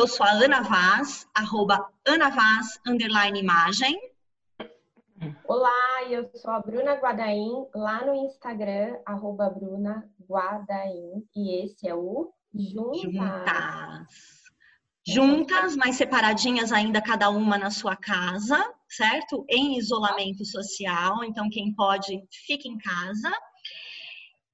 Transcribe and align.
eu 0.00 0.08
sou 0.08 0.24
a 0.24 0.30
Ana 0.30 0.62
Vaz, 0.62 1.28
arroba 1.34 1.86
Ana 2.06 2.30
Vaz, 2.30 2.80
underline 2.86 3.38
imagem. 3.38 4.00
Olá, 5.46 6.04
eu 6.08 6.30
sou 6.36 6.50
a 6.52 6.58
Bruna 6.58 6.94
Guadaim, 6.94 7.66
lá 7.74 8.06
no 8.06 8.14
Instagram, 8.14 8.96
arroba 9.04 9.50
Bruna 9.50 10.10
Guadaim, 10.26 11.22
e 11.36 11.66
esse 11.66 11.86
é 11.86 11.94
o 11.94 12.32
Juntas. 12.54 13.02
Juntas. 13.02 14.06
Juntas, 15.06 15.76
mas 15.76 15.96
separadinhas 15.96 16.72
ainda, 16.72 17.02
cada 17.02 17.28
uma 17.28 17.58
na 17.58 17.70
sua 17.70 17.94
casa, 17.94 18.72
certo? 18.88 19.44
Em 19.50 19.76
isolamento 19.76 20.46
social, 20.46 21.22
então 21.24 21.50
quem 21.50 21.74
pode, 21.74 22.26
fica 22.46 22.66
em 22.66 22.78
casa. 22.78 23.30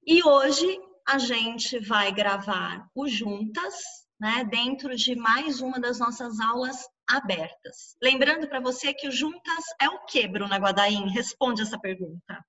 E 0.04 0.24
hoje 0.24 0.76
a 1.06 1.18
gente 1.18 1.78
vai 1.78 2.10
gravar 2.10 2.90
o 2.92 3.06
Juntas, 3.06 4.05
né, 4.18 4.44
dentro 4.44 4.96
de 4.96 5.14
mais 5.14 5.60
uma 5.60 5.78
das 5.78 5.98
nossas 5.98 6.40
aulas 6.40 6.88
abertas. 7.08 7.96
Lembrando 8.02 8.48
para 8.48 8.60
você 8.60 8.92
que 8.92 9.08
o 9.08 9.12
Juntas 9.12 9.64
é 9.80 9.88
o 9.88 10.04
que, 10.04 10.26
Bruna 10.26 10.56
Guadaim? 10.56 11.08
Responde 11.10 11.62
essa 11.62 11.78
pergunta. 11.78 12.44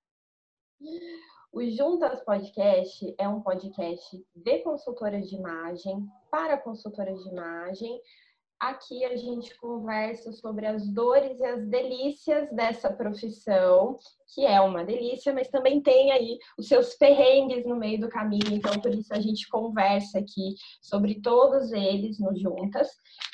O 1.52 1.62
Juntas 1.70 2.22
Podcast 2.24 3.14
é 3.18 3.28
um 3.28 3.40
podcast 3.40 4.24
de 4.34 4.58
consultoras 4.60 5.28
de 5.28 5.36
imagem 5.36 6.06
para 6.30 6.58
consultoras 6.58 7.22
de 7.22 7.30
imagem 7.30 8.00
Aqui 8.60 9.04
a 9.04 9.14
gente 9.14 9.56
conversa 9.60 10.32
sobre 10.32 10.66
as 10.66 10.84
dores 10.88 11.38
e 11.38 11.44
as 11.44 11.64
delícias 11.68 12.50
dessa 12.50 12.92
profissão, 12.92 13.96
que 14.34 14.44
é 14.44 14.60
uma 14.60 14.84
delícia, 14.84 15.32
mas 15.32 15.46
também 15.46 15.80
tem 15.80 16.10
aí 16.10 16.36
os 16.58 16.66
seus 16.66 16.94
perrengues 16.94 17.64
no 17.64 17.76
meio 17.76 18.00
do 18.00 18.08
caminho. 18.08 18.52
Então, 18.52 18.80
por 18.80 18.92
isso 18.92 19.14
a 19.14 19.20
gente 19.20 19.48
conversa 19.48 20.18
aqui 20.18 20.56
sobre 20.82 21.20
todos 21.20 21.70
eles 21.70 22.18
no 22.18 22.36
Juntas. 22.36 22.88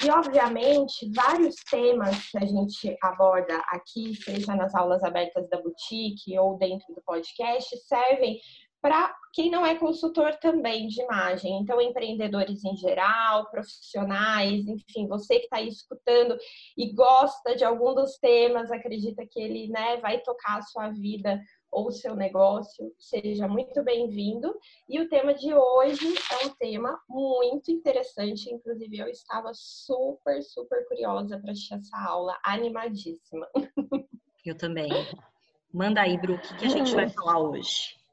E, 0.04 0.10
obviamente, 0.10 1.10
vários 1.14 1.54
temas 1.70 2.30
que 2.30 2.36
a 2.36 2.44
gente 2.44 2.94
aborda 3.02 3.56
aqui, 3.68 4.14
seja 4.16 4.54
nas 4.54 4.74
aulas 4.74 5.02
abertas 5.02 5.48
da 5.48 5.58
boutique 5.58 6.38
ou 6.38 6.58
dentro 6.58 6.94
do 6.94 7.00
podcast, 7.00 7.74
servem 7.78 8.38
para 8.84 9.16
quem 9.32 9.50
não 9.50 9.64
é 9.64 9.78
consultor 9.78 10.36
também 10.36 10.88
de 10.88 11.00
imagem. 11.00 11.58
Então, 11.58 11.80
empreendedores 11.80 12.62
em 12.66 12.76
geral, 12.76 13.50
profissionais, 13.50 14.68
enfim, 14.68 15.08
você 15.08 15.38
que 15.38 15.44
está 15.44 15.56
aí 15.56 15.68
escutando 15.68 16.36
e 16.76 16.92
gosta 16.92 17.56
de 17.56 17.64
algum 17.64 17.94
dos 17.94 18.18
temas, 18.18 18.70
acredita 18.70 19.26
que 19.26 19.40
ele 19.40 19.68
né, 19.68 19.96
vai 20.02 20.20
tocar 20.20 20.58
a 20.58 20.62
sua 20.62 20.90
vida 20.90 21.40
ou 21.72 21.86
o 21.86 21.92
seu 21.92 22.14
negócio, 22.14 22.92
seja 22.98 23.48
muito 23.48 23.82
bem-vindo. 23.82 24.54
E 24.86 25.00
o 25.00 25.08
tema 25.08 25.32
de 25.32 25.54
hoje 25.54 26.06
é 26.30 26.46
um 26.46 26.50
tema 26.50 27.00
muito 27.08 27.72
interessante, 27.72 28.52
inclusive 28.52 28.98
eu 28.98 29.08
estava 29.08 29.50
super, 29.54 30.42
super 30.42 30.86
curiosa 30.88 31.38
para 31.40 31.52
assistir 31.52 31.72
essa 31.72 31.96
aula, 32.06 32.38
animadíssima. 32.44 33.48
Eu 34.44 34.54
também. 34.58 34.90
Manda 35.72 36.02
aí, 36.02 36.18
Bru, 36.18 36.34
o 36.34 36.38
que 36.38 36.66
a 36.66 36.68
gente 36.68 36.94
vai 36.94 37.08
falar 37.08 37.38
hoje? 37.38 38.03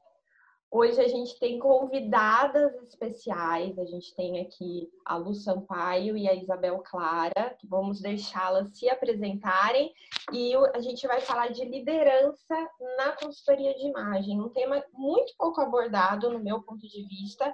Hoje 0.74 0.98
a 1.02 1.06
gente 1.06 1.38
tem 1.38 1.58
convidadas 1.58 2.72
especiais, 2.84 3.78
a 3.78 3.84
gente 3.84 4.14
tem 4.14 4.40
aqui 4.40 4.90
a 5.04 5.16
Lu 5.16 5.34
Sampaio 5.34 6.16
e 6.16 6.26
a 6.26 6.32
Isabel 6.32 6.78
Clara, 6.78 7.54
que 7.60 7.66
vamos 7.66 8.00
deixá-las 8.00 8.70
se 8.78 8.88
apresentarem 8.88 9.92
e 10.32 10.54
a 10.74 10.80
gente 10.80 11.06
vai 11.06 11.20
falar 11.20 11.48
de 11.48 11.62
liderança 11.62 12.70
na 12.96 13.12
consultoria 13.12 13.74
de 13.74 13.86
imagem, 13.86 14.40
um 14.40 14.48
tema 14.48 14.82
muito 14.94 15.34
pouco 15.36 15.60
abordado 15.60 16.30
no 16.30 16.38
meu 16.38 16.62
ponto 16.62 16.88
de 16.88 17.06
vista 17.06 17.52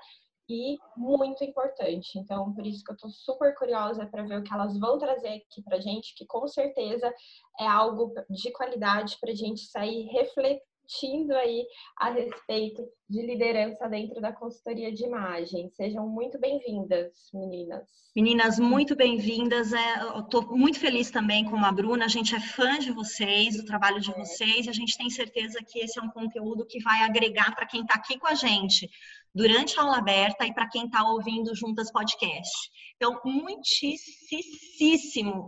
e 0.49 0.79
muito 0.97 1.43
importante. 1.43 2.21
Então, 2.21 2.55
por 2.55 2.65
isso 2.65 2.85
que 2.85 2.93
eu 2.93 2.95
estou 2.95 3.11
super 3.11 3.53
curiosa 3.57 4.07
para 4.07 4.23
ver 4.23 4.39
o 4.39 4.45
que 4.45 4.55
elas 4.55 4.78
vão 4.78 4.97
trazer 4.97 5.43
aqui 5.43 5.61
para 5.65 5.81
gente, 5.81 6.15
que 6.15 6.25
com 6.25 6.47
certeza 6.47 7.12
é 7.59 7.67
algo 7.67 8.15
de 8.31 8.53
qualidade 8.53 9.19
para 9.21 9.33
a 9.33 9.34
gente 9.34 9.67
sair 9.67 10.07
refletindo 10.07 10.69
discutindo 10.88 11.32
aí 11.32 11.66
a 11.99 12.10
respeito 12.10 12.82
de 13.09 13.22
liderança 13.25 13.87
dentro 13.88 14.21
da 14.21 14.32
consultoria 14.32 14.91
de 14.93 15.04
imagem. 15.04 15.71
Sejam 15.71 16.09
muito 16.09 16.41
bem-vindas, 16.41 17.31
meninas. 17.32 17.87
Meninas, 18.16 18.59
muito 18.59 18.97
bem-vindas. 18.97 19.75
É, 19.75 20.19
Estou 20.19 20.56
muito 20.56 20.81
feliz 20.81 21.10
também 21.10 21.44
com 21.44 21.56
a 21.56 21.71
Bruna. 21.71 22.06
A 22.06 22.09
gente 22.09 22.34
é 22.34 22.41
fã 22.41 22.78
de 22.78 22.91
vocês, 22.91 23.59
do 23.59 23.66
trabalho 23.66 24.00
de 24.00 24.10
é. 24.10 24.15
vocês, 24.15 24.65
e 24.66 24.71
a 24.71 24.72
gente 24.72 24.97
tem 24.97 25.10
certeza 25.10 25.62
que 25.62 25.78
esse 25.78 25.98
é 25.98 26.03
um 26.03 26.10
conteúdo 26.10 26.66
que 26.66 26.82
vai 26.82 27.03
agregar 27.03 27.54
para 27.54 27.66
quem 27.66 27.82
está 27.82 27.94
aqui 27.94 28.19
com 28.19 28.27
a 28.27 28.34
gente 28.34 28.88
durante 29.34 29.78
a 29.78 29.82
aula 29.82 29.98
aberta 29.98 30.47
e 30.47 30.54
para 30.54 30.69
quem 30.69 30.87
está 30.87 31.04
ouvindo 31.04 31.54
Juntas 31.54 31.93
Podcast. 31.93 32.71
Então, 32.97 33.21
muitíssimo 33.25 33.87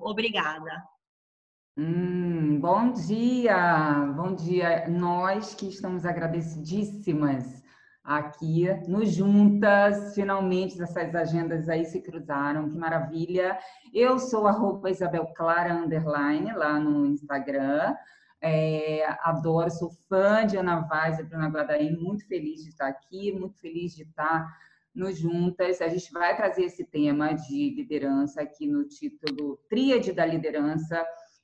obrigada. 0.03 0.71
Hum, 1.83 2.61
bom 2.61 2.93
dia, 2.93 4.05
bom 4.15 4.35
dia. 4.35 4.87
Nós 4.87 5.55
que 5.55 5.67
estamos 5.67 6.05
agradecidíssimas 6.05 7.65
aqui 8.05 8.67
no 8.87 9.03
Juntas, 9.07 10.15
finalmente 10.15 10.79
essas 10.83 11.15
agendas 11.15 11.71
aí 11.71 11.87
se 11.87 12.03
cruzaram, 12.03 12.69
que 12.69 12.77
maravilha. 12.77 13.59
Eu 13.95 14.19
sou 14.19 14.47
a 14.47 14.91
Isabel 14.91 15.33
Clara 15.35 15.73
Underline 15.73 16.53
lá 16.53 16.79
no 16.79 17.07
Instagram. 17.07 17.97
É, 18.43 19.17
adoro, 19.23 19.71
sou 19.71 19.91
fã 20.07 20.45
de 20.45 20.59
Ana 20.59 20.81
Vaz 20.81 21.19
e 21.19 21.23
Bruna 21.23 21.49
Guadarim, 21.49 21.97
muito 21.97 22.29
feliz 22.29 22.63
de 22.63 22.69
estar 22.69 22.89
aqui, 22.89 23.33
muito 23.33 23.59
feliz 23.59 23.95
de 23.95 24.03
estar 24.03 24.47
no 24.95 25.11
Juntas. 25.11 25.81
A 25.81 25.89
gente 25.89 26.13
vai 26.13 26.37
trazer 26.37 26.65
esse 26.65 26.85
tema 26.85 27.33
de 27.33 27.75
liderança 27.75 28.43
aqui 28.43 28.67
no 28.67 28.87
título 28.87 29.59
Tríade 29.67 30.13
da 30.13 30.27
Liderança 30.27 31.03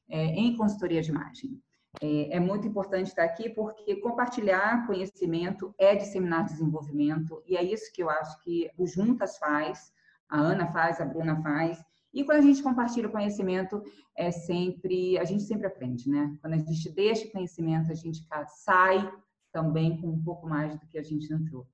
é, 0.08 0.26
em 0.26 0.56
consultoria 0.56 1.02
de 1.02 1.10
imagem. 1.10 1.60
É, 2.00 2.36
é, 2.36 2.40
muito 2.40 2.66
importante 2.66 3.08
estar 3.08 3.24
aqui 3.24 3.48
porque 3.48 3.96
compartilhar 3.96 4.86
conhecimento 4.86 5.74
é 5.78 5.94
disseminar 5.94 6.44
desenvolvimento 6.44 7.42
e 7.46 7.56
é 7.56 7.62
isso 7.62 7.90
que 7.92 8.02
eu 8.02 8.10
acho 8.10 8.38
que 8.42 8.70
o 8.76 8.86
Juntas 8.86 9.38
faz, 9.38 9.92
a 10.28 10.38
Ana 10.38 10.66
faz, 10.66 11.00
a 11.00 11.04
Bruna 11.04 11.40
faz. 11.42 11.82
E 12.12 12.24
quando 12.24 12.38
a 12.38 12.42
gente 12.42 12.62
compartilha 12.62 13.08
o 13.08 13.12
conhecimento, 13.12 13.82
é 14.16 14.30
sempre 14.30 15.18
a 15.18 15.24
gente 15.24 15.44
sempre 15.44 15.66
aprende, 15.66 16.08
né? 16.08 16.36
Quando 16.40 16.54
a 16.54 16.58
gente 16.58 16.90
deixa 16.90 17.26
o 17.26 17.30
conhecimento, 17.30 17.90
a 17.90 17.94
gente 17.94 18.26
sai 18.48 19.10
também 19.52 20.00
com 20.00 20.08
um 20.08 20.22
pouco 20.22 20.46
mais 20.46 20.78
do 20.78 20.86
que 20.86 20.98
a 20.98 21.02
gente 21.02 21.32
entrou. 21.32 21.66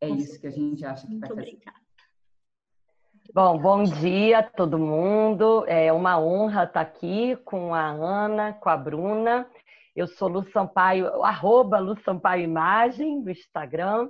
É 0.00 0.08
isso 0.08 0.40
que 0.40 0.46
a 0.46 0.50
gente 0.50 0.84
acha 0.84 1.06
que 1.06 1.18
vai 1.18 1.28
fazer. 1.28 1.40
Obrigada. 1.42 1.89
Bom, 3.28 3.58
bom 3.58 3.84
dia 3.84 4.40
a 4.40 4.42
todo 4.42 4.76
mundo. 4.76 5.64
É 5.68 5.92
uma 5.92 6.18
honra 6.18 6.64
estar 6.64 6.80
aqui 6.80 7.36
com 7.44 7.72
a 7.72 7.86
Ana, 7.86 8.52
com 8.54 8.68
a 8.68 8.76
Bruna. 8.76 9.46
Eu 9.94 10.08
sou 10.08 10.26
Lu 10.28 10.42
Sampaio, 10.50 11.22
arroba 11.22 11.78
Lu 11.78 11.96
Sampaio 12.00 12.42
Imagem 12.42 13.20
no 13.20 13.30
Instagram. 13.30 14.08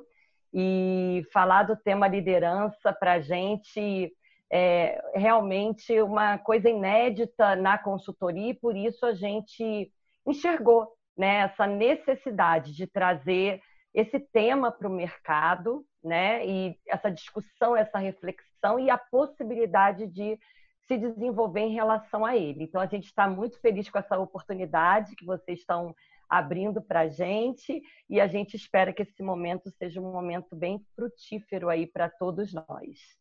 E 0.54 1.22
falar 1.32 1.64
do 1.64 1.76
tema 1.76 2.08
liderança 2.08 2.92
para 2.92 3.14
a 3.14 3.20
gente 3.20 4.10
é 4.50 5.00
realmente 5.14 6.00
uma 6.00 6.38
coisa 6.38 6.68
inédita 6.68 7.54
na 7.54 7.78
consultoria 7.78 8.50
e 8.50 8.54
por 8.54 8.76
isso 8.76 9.06
a 9.06 9.14
gente 9.14 9.92
enxergou 10.26 10.88
né, 11.16 11.42
essa 11.42 11.66
necessidade 11.66 12.74
de 12.74 12.86
trazer 12.86 13.60
esse 13.94 14.18
tema 14.18 14.72
para 14.72 14.88
o 14.88 14.92
mercado, 14.92 15.84
né? 16.02 16.46
E 16.46 16.78
essa 16.86 17.10
discussão, 17.10 17.76
essa 17.76 17.98
reflexão 17.98 18.78
e 18.78 18.90
a 18.90 18.98
possibilidade 18.98 20.06
de 20.06 20.38
se 20.86 20.98
desenvolver 20.98 21.60
em 21.60 21.74
relação 21.74 22.24
a 22.24 22.36
ele. 22.36 22.64
Então, 22.64 22.80
a 22.80 22.86
gente 22.86 23.06
está 23.06 23.28
muito 23.28 23.60
feliz 23.60 23.88
com 23.88 23.98
essa 23.98 24.18
oportunidade 24.18 25.14
que 25.14 25.24
vocês 25.24 25.60
estão 25.60 25.94
abrindo 26.28 26.80
para 26.80 27.00
a 27.00 27.08
gente 27.08 27.82
e 28.08 28.20
a 28.20 28.26
gente 28.26 28.54
espera 28.56 28.92
que 28.92 29.02
esse 29.02 29.22
momento 29.22 29.70
seja 29.70 30.00
um 30.00 30.12
momento 30.12 30.54
bem 30.54 30.84
frutífero 30.94 31.68
aí 31.68 31.86
para 31.86 32.08
todos 32.08 32.52
nós. 32.52 33.19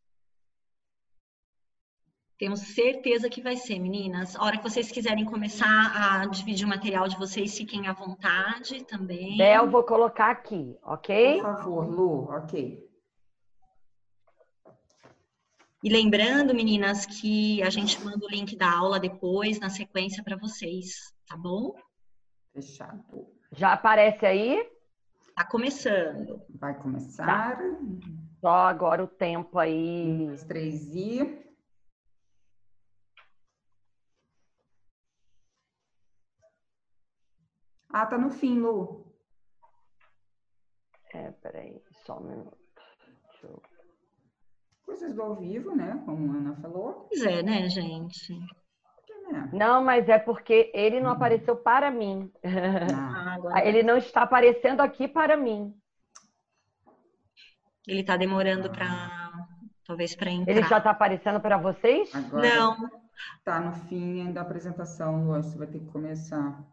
Temos 2.39 2.61
certeza 2.61 3.29
que 3.29 3.41
vai 3.41 3.57
ser, 3.57 3.77
meninas. 3.79 4.33
A 4.37 4.45
hora 4.45 4.57
que 4.57 4.63
vocês 4.63 4.89
quiserem 4.89 5.25
começar 5.25 5.91
a 5.93 6.25
dividir 6.25 6.65
o 6.65 6.69
material 6.69 7.05
de 7.05 7.17
vocês, 7.17 7.57
fiquem 7.57 7.85
à 7.85 7.91
vontade 7.91 8.85
também. 8.85 9.35
Bel, 9.35 9.69
vou 9.69 9.83
colocar 9.83 10.31
aqui, 10.31 10.77
ok? 10.81 11.41
Por 11.41 11.41
favor, 11.41 11.85
Lu, 11.85 12.29
ok. 12.31 12.89
E 15.83 15.89
lembrando, 15.89 16.55
meninas, 16.55 17.05
que 17.05 17.61
a 17.61 17.69
gente 17.69 18.01
manda 18.01 18.25
o 18.25 18.29
link 18.29 18.55
da 18.55 18.71
aula 18.71 19.01
depois, 19.01 19.59
na 19.59 19.69
sequência, 19.69 20.23
para 20.23 20.37
vocês, 20.37 21.13
tá 21.27 21.35
bom? 21.35 21.75
Fechado. 22.53 23.27
Já 23.51 23.73
aparece 23.73 24.25
aí? 24.25 24.65
Tá 25.35 25.43
começando. 25.43 26.41
Vai 26.57 26.73
começar. 26.79 27.25
Tá. 27.25 27.61
Só 28.39 28.49
agora 28.49 29.03
o 29.03 29.07
tempo 29.07 29.59
aí. 29.59 30.29
Os 30.29 30.43
três 30.43 30.95
e. 30.95 31.48
Ah, 37.91 38.05
tá 38.05 38.17
no 38.17 38.29
fim, 38.29 38.59
Lu. 38.59 39.05
É, 41.13 41.31
peraí, 41.31 41.81
só 42.05 42.19
um 42.19 42.23
minuto. 42.23 42.57
Eu... 43.43 43.61
Coisas 44.85 45.13
do 45.13 45.21
ao 45.21 45.35
vivo, 45.35 45.75
né? 45.75 46.01
Como 46.05 46.31
a 46.31 46.35
Ana 46.37 46.55
falou. 46.61 47.07
Pois 47.09 47.23
é, 47.23 47.41
né, 47.41 47.67
gente? 47.69 48.33
É. 49.31 49.55
Não, 49.55 49.83
mas 49.83 50.07
é 50.09 50.19
porque 50.19 50.71
ele 50.73 50.99
não 50.99 51.11
apareceu 51.11 51.55
para 51.55 51.89
mim. 51.91 52.31
Ah, 52.93 53.33
agora... 53.35 53.65
Ele 53.65 53.83
não 53.83 53.97
está 53.97 54.23
aparecendo 54.23 54.81
aqui 54.81 55.07
para 55.07 55.37
mim. 55.37 55.73
Ele 57.87 58.01
está 58.01 58.17
demorando 58.17 58.69
para 58.69 59.31
talvez 59.85 60.15
para 60.15 60.29
entrar. 60.29 60.51
Ele 60.51 60.63
já 60.67 60.77
está 60.77 60.91
aparecendo 60.91 61.39
para 61.39 61.57
vocês? 61.57 62.13
Agora 62.13 62.55
não. 62.55 62.89
Está 63.37 63.59
no 63.59 63.73
fim 63.87 64.31
da 64.31 64.41
apresentação, 64.41 65.25
Lu. 65.25 65.41
Você 65.41 65.57
vai 65.57 65.67
ter 65.67 65.79
que 65.79 65.87
começar. 65.87 66.63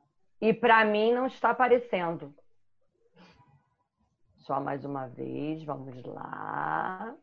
E 0.40 0.52
para 0.52 0.84
mim 0.84 1.12
não 1.12 1.26
está 1.26 1.50
aparecendo. 1.50 2.34
Só 4.38 4.60
mais 4.60 4.84
uma 4.84 5.08
vez, 5.08 5.64
vamos 5.64 6.02
lá. 6.04 7.16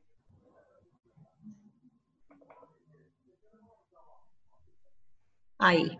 Aí. 5.59 5.97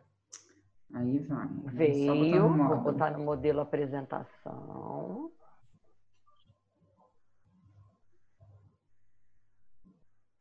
Aí 0.93 1.19
vai. 1.19 1.47
Veio, 1.73 2.49
botar 2.49 2.67
vou 2.67 2.81
botar 2.81 3.11
no 3.11 3.23
modelo 3.23 3.61
apresentação. 3.61 5.31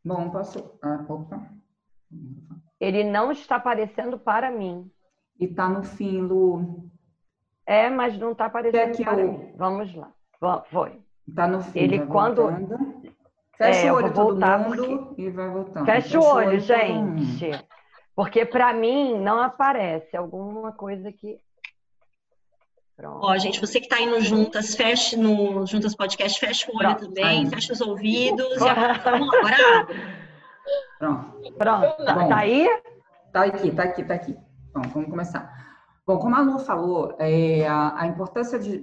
Bom, 0.04 0.30
posso. 0.30 0.78
Ah, 0.82 1.06
opa. 1.08 1.48
Ele 2.80 3.04
não 3.04 3.30
está 3.30 3.56
aparecendo 3.56 4.18
para 4.18 4.50
mim. 4.50 4.90
E 5.42 5.46
está 5.46 5.68
no 5.68 5.82
fim, 5.82 6.20
Lu. 6.20 6.88
É, 7.66 7.90
mas 7.90 8.16
não 8.16 8.30
está 8.30 8.46
aparecendo 8.46 9.18
eu... 9.18 9.52
Vamos 9.56 9.92
lá. 9.92 10.12
Foi. 10.70 11.00
Está 11.26 11.48
no 11.48 11.60
fim. 11.60 11.80
Ele 11.80 12.06
quando. 12.06 12.48
Fecha 13.56 13.88
é, 13.88 13.92
o 13.92 13.96
olho 13.96 14.14
todo 14.14 14.34
mundo 14.36 15.06
porque... 15.06 15.22
e 15.22 15.30
vai 15.30 15.50
voltando. 15.50 15.84
Fecha, 15.84 16.02
Fecha 16.02 16.20
o 16.20 16.24
olho, 16.24 16.48
olho 16.50 16.60
gente. 16.60 17.64
Porque 18.14 18.46
para 18.46 18.72
mim 18.72 19.18
não 19.18 19.40
aparece 19.40 20.16
alguma 20.16 20.70
coisa 20.70 21.10
que. 21.10 21.40
Pronto. 22.96 23.26
Ó, 23.26 23.36
gente, 23.36 23.60
você 23.60 23.80
que 23.80 23.86
está 23.86 24.00
indo 24.00 24.20
juntas, 24.20 24.76
feche 24.76 25.16
no 25.16 25.66
Juntas 25.66 25.96
Podcast, 25.96 26.38
fecha 26.38 26.70
o 26.70 26.76
olho 26.76 26.94
Pronto. 26.94 27.08
também, 27.08 27.50
fecha 27.50 27.72
os 27.72 27.80
ouvidos 27.80 28.60
e 28.60 28.68
agora 28.68 28.96
Pronto. 31.00 31.42
Pronto. 31.58 31.96
Bom, 31.98 32.28
tá 32.28 32.36
aí? 32.36 32.68
Tá 33.32 33.42
aqui, 33.42 33.72
tá 33.72 33.82
aqui, 33.82 34.04
tá 34.04 34.14
aqui. 34.14 34.36
Bom, 34.74 34.82
vamos 34.94 35.10
começar. 35.10 35.52
Bom, 36.06 36.18
como 36.18 36.34
a 36.34 36.40
Lu 36.40 36.58
falou, 36.58 37.14
é, 37.18 37.66
a, 37.66 38.00
a, 38.00 38.06
importância 38.06 38.58
de. 38.58 38.82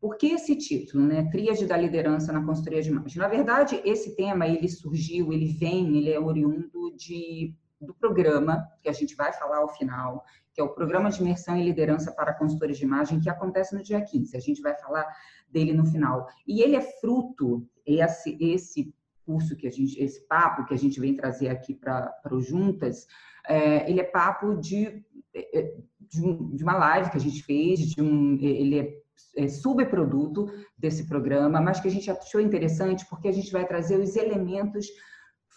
Por 0.00 0.16
que 0.16 0.28
esse 0.28 0.56
título, 0.56 1.06
né? 1.06 1.28
Tríade 1.30 1.66
da 1.66 1.76
liderança 1.76 2.32
na 2.32 2.42
consultoria 2.42 2.80
de 2.80 2.88
imagem? 2.88 3.18
Na 3.18 3.28
verdade, 3.28 3.80
esse 3.84 4.16
tema 4.16 4.46
ele 4.46 4.68
surgiu, 4.68 5.32
ele 5.32 5.52
vem, 5.52 5.96
ele 5.96 6.10
é 6.10 6.18
oriundo 6.18 6.96
de 6.96 7.54
do 7.80 7.94
programa, 7.94 8.66
que 8.82 8.88
a 8.88 8.92
gente 8.92 9.14
vai 9.14 9.32
falar 9.32 9.58
ao 9.58 9.68
final, 9.68 10.24
que 10.52 10.60
é 10.60 10.64
o 10.64 10.74
Programa 10.74 11.10
de 11.10 11.20
Imersão 11.20 11.56
e 11.56 11.64
Liderança 11.64 12.10
para 12.10 12.34
Consultores 12.34 12.76
de 12.76 12.84
Imagem, 12.84 13.20
que 13.20 13.30
acontece 13.30 13.72
no 13.72 13.82
dia 13.82 14.00
15. 14.00 14.36
A 14.36 14.40
gente 14.40 14.60
vai 14.60 14.74
falar 14.74 15.06
dele 15.48 15.72
no 15.72 15.86
final. 15.86 16.26
E 16.44 16.60
ele 16.60 16.74
é 16.74 16.80
fruto, 16.80 17.68
esse, 17.86 18.36
esse 18.40 18.92
curso 19.24 19.54
que 19.54 19.66
a 19.66 19.70
gente, 19.70 20.02
esse 20.02 20.26
papo 20.26 20.64
que 20.64 20.74
a 20.74 20.76
gente 20.76 20.98
vem 20.98 21.14
trazer 21.14 21.50
aqui 21.50 21.74
para 21.74 22.12
o 22.32 22.40
Juntas, 22.40 23.06
é, 23.48 23.88
ele 23.90 24.00
é 24.00 24.04
papo 24.04 24.56
de, 24.56 25.04
de, 26.00 26.24
um, 26.24 26.54
de, 26.56 26.62
uma 26.62 26.76
live 26.76 27.10
que 27.10 27.16
a 27.16 27.20
gente 27.20 27.42
fez, 27.42 27.80
de 27.80 28.02
um, 28.02 28.38
ele 28.40 28.78
é, 28.78 29.44
é 29.44 29.48
subproduto 29.48 30.46
desse 30.76 31.06
programa, 31.06 31.60
mas 31.60 31.80
que 31.80 31.88
a 31.88 31.90
gente 31.90 32.10
achou 32.10 32.40
interessante 32.40 33.06
porque 33.08 33.28
a 33.28 33.32
gente 33.32 33.52
vai 33.52 33.66
trazer 33.66 33.98
os 33.98 34.16
elementos 34.16 34.86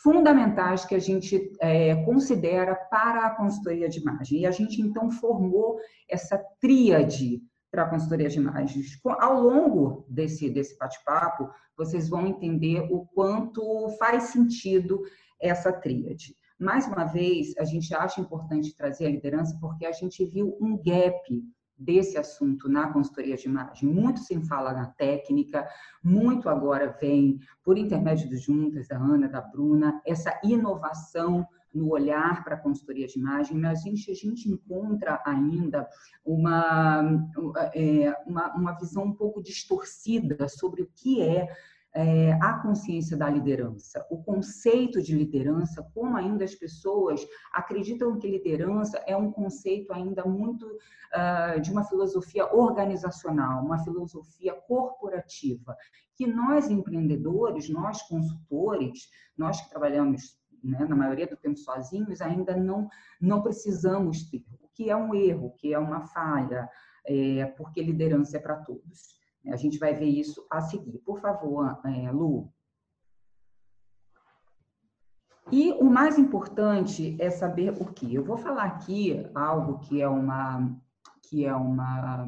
fundamentais 0.01 0.83
que 0.83 0.95
a 0.95 1.00
gente 1.00 1.51
é, 1.59 1.95
considera 2.03 2.75
para 2.75 3.27
a 3.27 3.35
consultoria 3.35 3.88
de 3.88 4.00
imagem. 4.00 4.39
E 4.39 4.45
a 4.45 4.51
gente, 4.51 4.81
então, 4.81 5.12
formou 5.12 5.77
essa 6.09 6.38
tríade 6.59 7.41
para 7.69 7.83
a 7.83 7.89
consultoria 7.89 8.27
de 8.27 8.38
imagens. 8.38 9.00
Ao 9.19 9.41
longo 9.41 10.06
desse, 10.09 10.50
desse 10.50 10.77
bate-papo, 10.77 11.50
vocês 11.77 12.09
vão 12.09 12.27
entender 12.27 12.81
o 12.91 13.06
quanto 13.13 13.89
faz 13.97 14.23
sentido 14.23 15.01
essa 15.39 15.71
tríade. 15.71 16.35
Mais 16.62 16.86
uma 16.86 17.06
vez, 17.06 17.58
a 17.58 17.63
gente 17.63 17.92
acha 17.92 18.22
importante 18.22 18.75
trazer 18.75 19.08
a 19.08 19.10
liderança 19.10 19.58
porque 19.60 19.84
a 19.84 19.92
gente 19.92 20.24
viu 20.24 20.56
um 20.62 20.78
gap 20.78 21.44
desse 21.75 22.19
assunto 22.19 22.69
na 22.69 22.94
consultoria 22.94 23.36
de 23.36 23.48
imagem. 23.48 23.90
Muito 23.90 24.19
se 24.19 24.40
fala 24.46 24.72
na 24.72 24.86
técnica, 24.86 25.68
muito 26.04 26.48
agora 26.48 26.96
vem, 27.02 27.40
por 27.63 27.80
intermédio 27.80 28.30
dos 28.30 28.44
juntas, 28.44 28.88
da 28.88 28.96
Ana, 28.96 29.28
da 29.28 29.42
Bruna, 29.42 30.00
essa 30.06 30.40
inovação 30.44 31.48
no 31.74 31.90
olhar 31.90 32.44
para 32.44 32.54
a 32.54 32.60
consultoria 32.60 33.07
de 33.07 33.18
imagem, 33.18 33.57
mas 33.57 33.80
a 33.80 33.81
gente, 33.81 34.12
a 34.12 34.14
gente 34.14 34.48
encontra 34.48 35.19
ainda 35.25 35.90
uma, 36.24 37.28
é, 37.74 38.16
uma, 38.28 38.56
uma 38.56 38.72
visão 38.74 39.06
um 39.06 39.16
pouco 39.16 39.42
distorcida 39.42 40.48
sobre 40.48 40.84
o 40.84 40.92
que 40.96 41.24
é 41.24 41.48
é, 41.94 42.32
a 42.42 42.54
consciência 42.54 43.18
da 43.18 43.30
liderança, 43.30 44.06
o 44.10 44.24
conceito 44.24 45.02
de 45.02 45.14
liderança, 45.14 45.84
como 45.94 46.16
ainda 46.16 46.46
as 46.46 46.56
pessoas 46.56 47.26
acreditam 47.52 48.18
que 48.18 48.30
liderança 48.30 48.98
é 49.06 49.16
um 49.16 49.32
conceito 49.32 49.92
ainda 49.92 50.24
muito 50.24 50.66
uh, 50.66 51.60
de 51.60 51.70
uma 51.72 51.84
filosofia 51.84 52.46
organizacional, 52.54 53.64
uma 53.64 53.84
filosofia 53.84 54.54
corporativa, 54.54 55.76
que 56.16 56.26
nós 56.26 56.70
empreendedores, 56.70 57.70
nós 57.70 58.02
consultores, 58.04 59.10
nós 59.38 59.60
que 59.60 59.70
trabalhamos 59.70 60.40
né, 60.64 60.86
na 60.88 60.96
maioria 60.96 61.28
do 61.28 61.36
tempo 61.36 61.58
sozinhos, 61.58 62.22
ainda 62.22 62.56
não, 62.56 62.88
não 63.20 63.42
precisamos 63.42 64.30
ter, 64.30 64.46
o 64.62 64.70
que 64.74 64.90
é 64.90 64.96
um 64.96 65.14
erro, 65.14 65.48
o 65.48 65.56
que 65.56 65.74
é 65.74 65.80
uma 65.80 66.08
falha, 66.08 66.70
é, 67.06 67.46
porque 67.58 67.82
liderança 67.82 68.38
é 68.38 68.40
para 68.40 68.58
todos. 68.58 69.20
A 69.48 69.56
gente 69.56 69.80
vai 69.80 69.94
ver 69.94 70.06
isso 70.06 70.46
a 70.50 70.62
seguir. 70.62 71.00
Por 71.00 71.20
favor, 71.20 71.80
é, 71.86 72.12
Lu. 72.12 72.52
E 75.52 75.72
o 75.74 75.86
mais 75.86 76.18
importante 76.18 77.18
é 77.20 77.30
saber 77.30 77.72
o 77.82 77.86
que. 77.86 78.14
Eu 78.14 78.24
vou 78.24 78.38
falar 78.38 78.66
aqui 78.66 79.26
algo 79.34 79.80
que 79.80 80.02
é 80.02 80.08
uma 80.08 80.80
que 81.24 81.46
é 81.46 81.56
uma, 81.56 82.28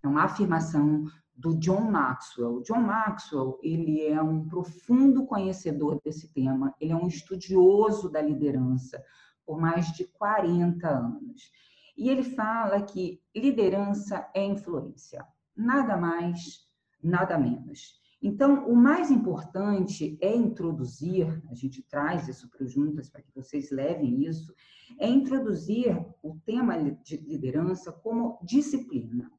é 0.00 0.06
uma 0.06 0.22
afirmação 0.22 1.04
do 1.36 1.56
John 1.58 1.90
Maxwell. 1.90 2.62
John 2.62 2.82
Maxwell, 2.82 3.58
ele 3.62 4.06
é 4.06 4.22
um 4.22 4.46
profundo 4.46 5.26
conhecedor 5.26 6.00
desse 6.04 6.32
tema, 6.32 6.72
ele 6.80 6.92
é 6.92 6.96
um 6.96 7.08
estudioso 7.08 8.08
da 8.08 8.22
liderança 8.22 9.02
por 9.44 9.60
mais 9.60 9.88
de 9.88 10.04
40 10.04 10.88
anos. 10.88 11.50
E 11.96 12.08
ele 12.08 12.22
fala 12.22 12.80
que 12.82 13.20
liderança 13.34 14.28
é 14.32 14.44
influência 14.44 15.26
nada 15.56 15.96
mais, 15.96 16.60
nada 17.02 17.38
menos. 17.38 18.02
Então, 18.22 18.66
o 18.66 18.74
mais 18.74 19.10
importante 19.10 20.16
é 20.18 20.34
introduzir, 20.34 21.42
a 21.50 21.54
gente 21.54 21.82
traz 21.82 22.26
isso 22.26 22.48
para 22.48 22.64
os 22.64 22.72
juntas 22.72 23.10
para 23.10 23.20
que 23.20 23.30
vocês 23.34 23.70
levem 23.70 24.24
isso, 24.24 24.54
é 24.98 25.06
introduzir 25.06 25.94
o 26.22 26.38
tema 26.46 26.78
de 27.02 27.18
liderança 27.18 27.92
como 27.92 28.38
disciplina. 28.42 29.30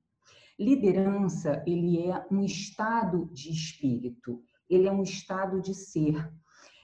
Liderança, 0.59 1.63
ele 1.65 2.07
é 2.07 2.25
um 2.31 2.43
estado 2.45 3.27
de 3.33 3.49
espírito, 3.49 4.43
ele 4.69 4.87
é 4.87 4.91
um 4.91 5.01
estado 5.01 5.59
de 5.59 5.73
ser. 5.73 6.31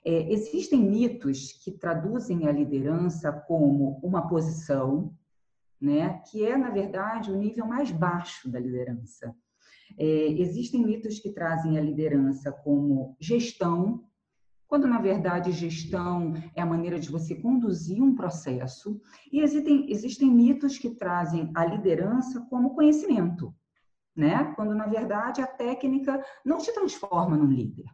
É, 0.03 0.33
existem 0.33 0.81
mitos 0.81 1.53
que 1.63 1.71
traduzem 1.71 2.47
a 2.47 2.51
liderança 2.51 3.31
como 3.31 4.00
uma 4.01 4.27
posição, 4.27 5.15
né, 5.81 6.21
que 6.29 6.45
é, 6.45 6.55
na 6.55 6.69
verdade, 6.69 7.31
o 7.31 7.38
nível 7.38 7.65
mais 7.65 7.91
baixo 7.91 8.50
da 8.50 8.59
liderança. 8.59 9.35
É, 9.97 10.05
existem 10.39 10.85
mitos 10.85 11.19
que 11.19 11.31
trazem 11.31 11.77
a 11.77 11.81
liderança 11.81 12.51
como 12.51 13.17
gestão, 13.19 14.05
quando 14.67 14.88
na 14.88 15.01
verdade 15.01 15.51
gestão 15.51 16.33
é 16.55 16.61
a 16.61 16.65
maneira 16.65 16.97
de 16.97 17.09
você 17.09 17.35
conduzir 17.35 18.01
um 18.01 18.15
processo, 18.15 19.01
e 19.29 19.41
existem, 19.41 19.91
existem 19.91 20.31
mitos 20.31 20.77
que 20.77 20.91
trazem 20.91 21.51
a 21.53 21.65
liderança 21.65 22.39
como 22.50 22.73
conhecimento, 22.73 23.53
né? 24.15 24.53
Quando 24.55 24.73
na 24.73 24.88
verdade 24.88 25.41
a 25.41 25.47
técnica 25.47 26.23
não 26.45 26.57
te 26.57 26.73
transforma 26.73 27.35
num 27.35 27.51
líder. 27.51 27.85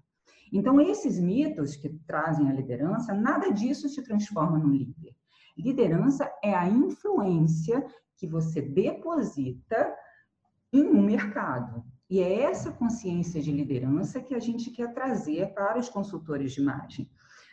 Então 0.54 0.80
esses 0.80 1.20
mitos 1.20 1.76
que 1.76 1.90
trazem 2.06 2.48
a 2.48 2.54
liderança, 2.54 3.12
nada 3.12 3.50
disso 3.50 3.90
te 3.90 4.04
transforma 4.04 4.60
num 4.60 4.72
líder. 4.72 5.17
Liderança 5.58 6.32
é 6.44 6.54
a 6.54 6.70
influência 6.70 7.86
que 8.16 8.28
você 8.28 8.62
deposita 8.62 9.96
em 10.72 10.84
um 10.84 11.02
mercado. 11.02 11.84
E 12.10 12.20
é 12.20 12.44
essa 12.44 12.72
consciência 12.72 13.42
de 13.42 13.52
liderança 13.52 14.22
que 14.22 14.34
a 14.34 14.40
gente 14.40 14.72
quer 14.72 14.94
trazer 14.94 15.54
para 15.54 15.80
os 15.80 15.90
consultores 15.90 16.54
de 16.54 16.62
imagem. 16.62 17.10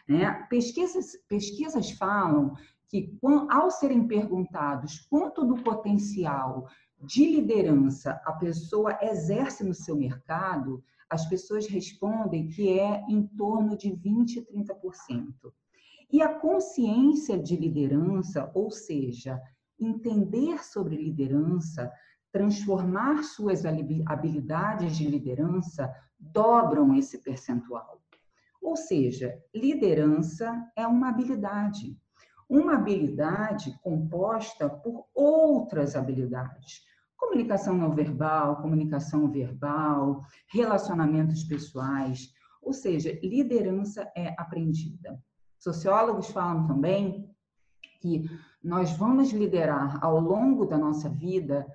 Né? 0.07 0.47
Pesquisas, 0.49 1.17
pesquisas 1.29 1.91
falam 1.93 2.55
que, 2.89 3.19
ao 3.51 3.71
serem 3.71 4.07
perguntados 4.07 5.01
quanto 5.11 5.45
do 5.45 5.57
potencial 5.63 6.69
de 7.01 7.27
liderança 7.27 8.21
a 8.25 8.33
pessoa 8.33 8.99
exerce 9.03 9.65
no 9.65 9.75
seu 9.75 9.97
mercado, 9.97 10.83
as 11.11 11.27
pessoas 11.27 11.67
respondem 11.67 12.49
que 12.49 12.79
é 12.79 13.05
em 13.09 13.27
torno 13.27 13.77
de 13.77 13.93
20, 13.93 14.43
30%. 14.43 15.53
E 16.13 16.23
a 16.23 16.33
consciência 16.33 17.39
de 17.39 17.57
liderança, 17.57 18.51
ou 18.55 18.71
seja, 18.71 19.41
entender 19.79 20.63
sobre 20.65 20.97
liderança, 20.97 21.91
transformar 22.33 23.23
suas 23.23 23.65
habilidades 23.65 24.97
de 24.97 25.09
liderança, 25.09 25.93
dobram 26.19 26.95
esse 26.95 27.19
percentual. 27.23 28.01
Ou 28.61 28.77
seja, 28.77 29.39
liderança 29.55 30.71
é 30.75 30.87
uma 30.87 31.11
habilidade. 31.11 31.97
Uma 32.49 32.75
habilidade 32.75 33.79
composta 33.83 34.69
por 34.69 35.07
outras 35.15 35.95
habilidades. 35.95 36.83
Comunicação 37.17 37.77
não 37.77 37.95
verbal, 37.95 38.61
comunicação 38.61 39.31
verbal, 39.31 40.23
relacionamentos 40.49 41.45
pessoais. 41.45 42.31
Ou 42.63 42.73
seja, 42.73 43.19
liderança 43.23 44.11
é 44.17 44.35
aprendida. 44.39 45.23
Sociólogos 45.65 46.29
falam 46.31 46.67
também 46.67 47.35
que 48.01 48.29
nós 48.63 48.93
vamos 48.93 49.33
liderar 49.33 49.99
ao 50.05 50.21
longo 50.21 50.67
da 50.67 50.79
nossa 50.79 51.09
vida 51.09 51.67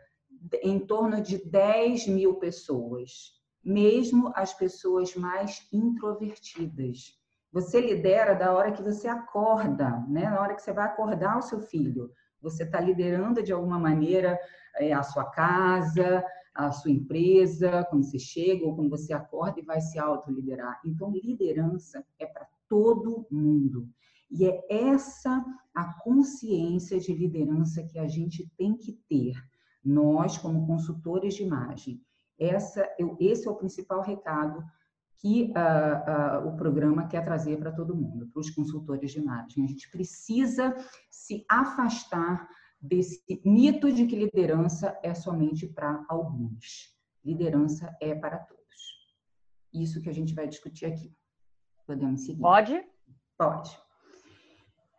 em 0.62 0.80
torno 0.80 1.22
de 1.22 1.44
10 1.50 2.08
mil 2.08 2.36
pessoas 2.36 3.40
mesmo 3.64 4.32
as 4.36 4.54
pessoas 4.54 5.16
mais 5.16 5.68
introvertidas. 5.72 7.18
Você 7.52 7.82
lidera 7.82 8.34
da 8.34 8.54
hora 8.54 8.72
que 8.72 8.82
você 8.82 9.08
acorda, 9.08 10.04
né? 10.08 10.30
Na 10.30 10.40
hora 10.40 10.56
que 10.56 10.62
você 10.62 10.72
vai 10.72 10.86
acordar 10.86 11.38
o 11.38 11.42
seu 11.42 11.60
filho. 11.60 12.12
Você 12.42 12.64
está 12.64 12.80
liderando 12.80 13.44
de 13.44 13.52
alguma 13.52 13.80
maneira 13.80 14.40
é, 14.76 14.94
a 14.94 15.04
sua 15.04 15.26
casa, 15.26 16.24
a 16.54 16.72
sua 16.72 16.92
empresa, 16.92 17.86
quando 17.90 18.04
você 18.04 18.20
chega 18.20 18.66
ou 18.66 18.76
quando 18.76 18.90
você 18.90 19.14
acorda 19.14 19.60
e 19.60 19.66
vai 19.66 19.82
se 19.82 20.00
autoliderar. 20.00 20.80
Então, 20.86 21.12
liderança 21.12 22.06
é 22.20 22.26
para 22.26 22.48
todo 22.70 23.28
mundo. 23.30 23.90
E 24.32 24.46
é 24.46 24.64
essa 24.70 25.44
a 25.76 25.94
consciência 26.02 27.00
de 27.00 27.14
liderança 27.14 27.84
que 27.84 27.98
a 27.98 28.08
gente 28.08 28.50
tem 28.58 28.78
que 28.78 28.94
ter, 29.10 29.34
nós, 29.84 30.38
como 30.38 30.68
consultores 30.68 31.34
de 31.34 31.44
imagem. 31.44 32.02
Essa, 32.38 32.88
eu, 32.98 33.18
esse 33.20 33.48
é 33.48 33.52
o 33.52 33.56
principal 33.56 34.02
recado 34.02 34.64
que 35.18 35.52
uh, 35.52 36.46
uh, 36.46 36.48
o 36.48 36.56
programa 36.56 37.08
quer 37.08 37.24
trazer 37.24 37.58
para 37.58 37.72
todo 37.72 37.96
mundo, 37.96 38.28
para 38.28 38.40
os 38.40 38.50
consultores 38.50 39.12
de 39.12 39.20
imagem. 39.20 39.66
A 39.66 39.68
gente 39.68 39.90
precisa 39.90 40.74
se 41.10 41.46
afastar 41.50 42.48
desse 42.82 43.22
mito 43.44 43.92
de 43.92 44.06
que 44.06 44.16
liderança 44.16 44.98
é 45.04 45.14
somente 45.14 45.68
para 45.68 46.06
alguns. 46.08 46.98
Liderança 47.24 47.94
é 48.02 48.16
para 48.16 48.38
todos. 48.38 48.60
Isso 49.74 50.02
que 50.02 50.10
a 50.10 50.14
gente 50.14 50.34
vai 50.34 50.48
discutir 50.48 50.86
aqui. 50.86 51.14
Podemos 51.90 52.22
seguir? 52.22 52.40
Pode? 52.40 52.84
Pode. 53.36 53.76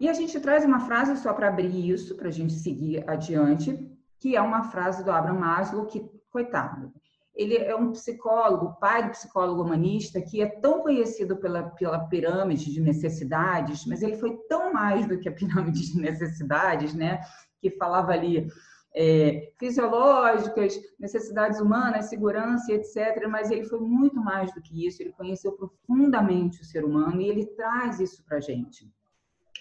E 0.00 0.08
a 0.08 0.12
gente 0.12 0.40
traz 0.40 0.64
uma 0.64 0.80
frase 0.80 1.16
só 1.18 1.32
para 1.32 1.46
abrir 1.46 1.88
isso, 1.88 2.16
para 2.16 2.26
a 2.26 2.32
gente 2.32 2.52
seguir 2.52 3.08
adiante, 3.08 3.78
que 4.18 4.34
é 4.34 4.42
uma 4.42 4.64
frase 4.64 5.04
do 5.04 5.12
Abraham 5.12 5.38
Maslow, 5.38 5.86
que, 5.86 6.04
coitado, 6.32 6.92
ele 7.32 7.56
é 7.56 7.76
um 7.76 7.92
psicólogo, 7.92 8.76
pai 8.80 9.04
do 9.04 9.10
psicólogo 9.10 9.62
humanista, 9.62 10.20
que 10.20 10.42
é 10.42 10.46
tão 10.46 10.82
conhecido 10.82 11.36
pela, 11.36 11.62
pela 11.62 12.08
pirâmide 12.08 12.72
de 12.72 12.80
necessidades, 12.80 13.86
mas 13.86 14.02
ele 14.02 14.16
foi 14.16 14.36
tão 14.48 14.72
mais 14.72 15.06
do 15.06 15.16
que 15.16 15.28
a 15.28 15.32
pirâmide 15.32 15.92
de 15.92 16.00
necessidades, 16.00 16.92
né? 16.92 17.20
Que 17.60 17.70
falava 17.70 18.10
ali 18.10 18.48
é, 18.94 19.52
fisiológicas, 19.58 20.78
necessidades 20.98 21.60
humanas, 21.60 22.06
segurança, 22.06 22.72
etc. 22.72 23.26
Mas 23.28 23.50
ele 23.50 23.64
foi 23.64 23.80
muito 23.80 24.20
mais 24.20 24.52
do 24.52 24.60
que 24.60 24.86
isso. 24.86 25.02
Ele 25.02 25.12
conheceu 25.12 25.52
profundamente 25.52 26.60
o 26.60 26.64
ser 26.64 26.84
humano 26.84 27.20
e 27.20 27.28
ele 27.28 27.46
traz 27.46 28.00
isso 28.00 28.24
para 28.24 28.38
a 28.38 28.40
gente. 28.40 28.90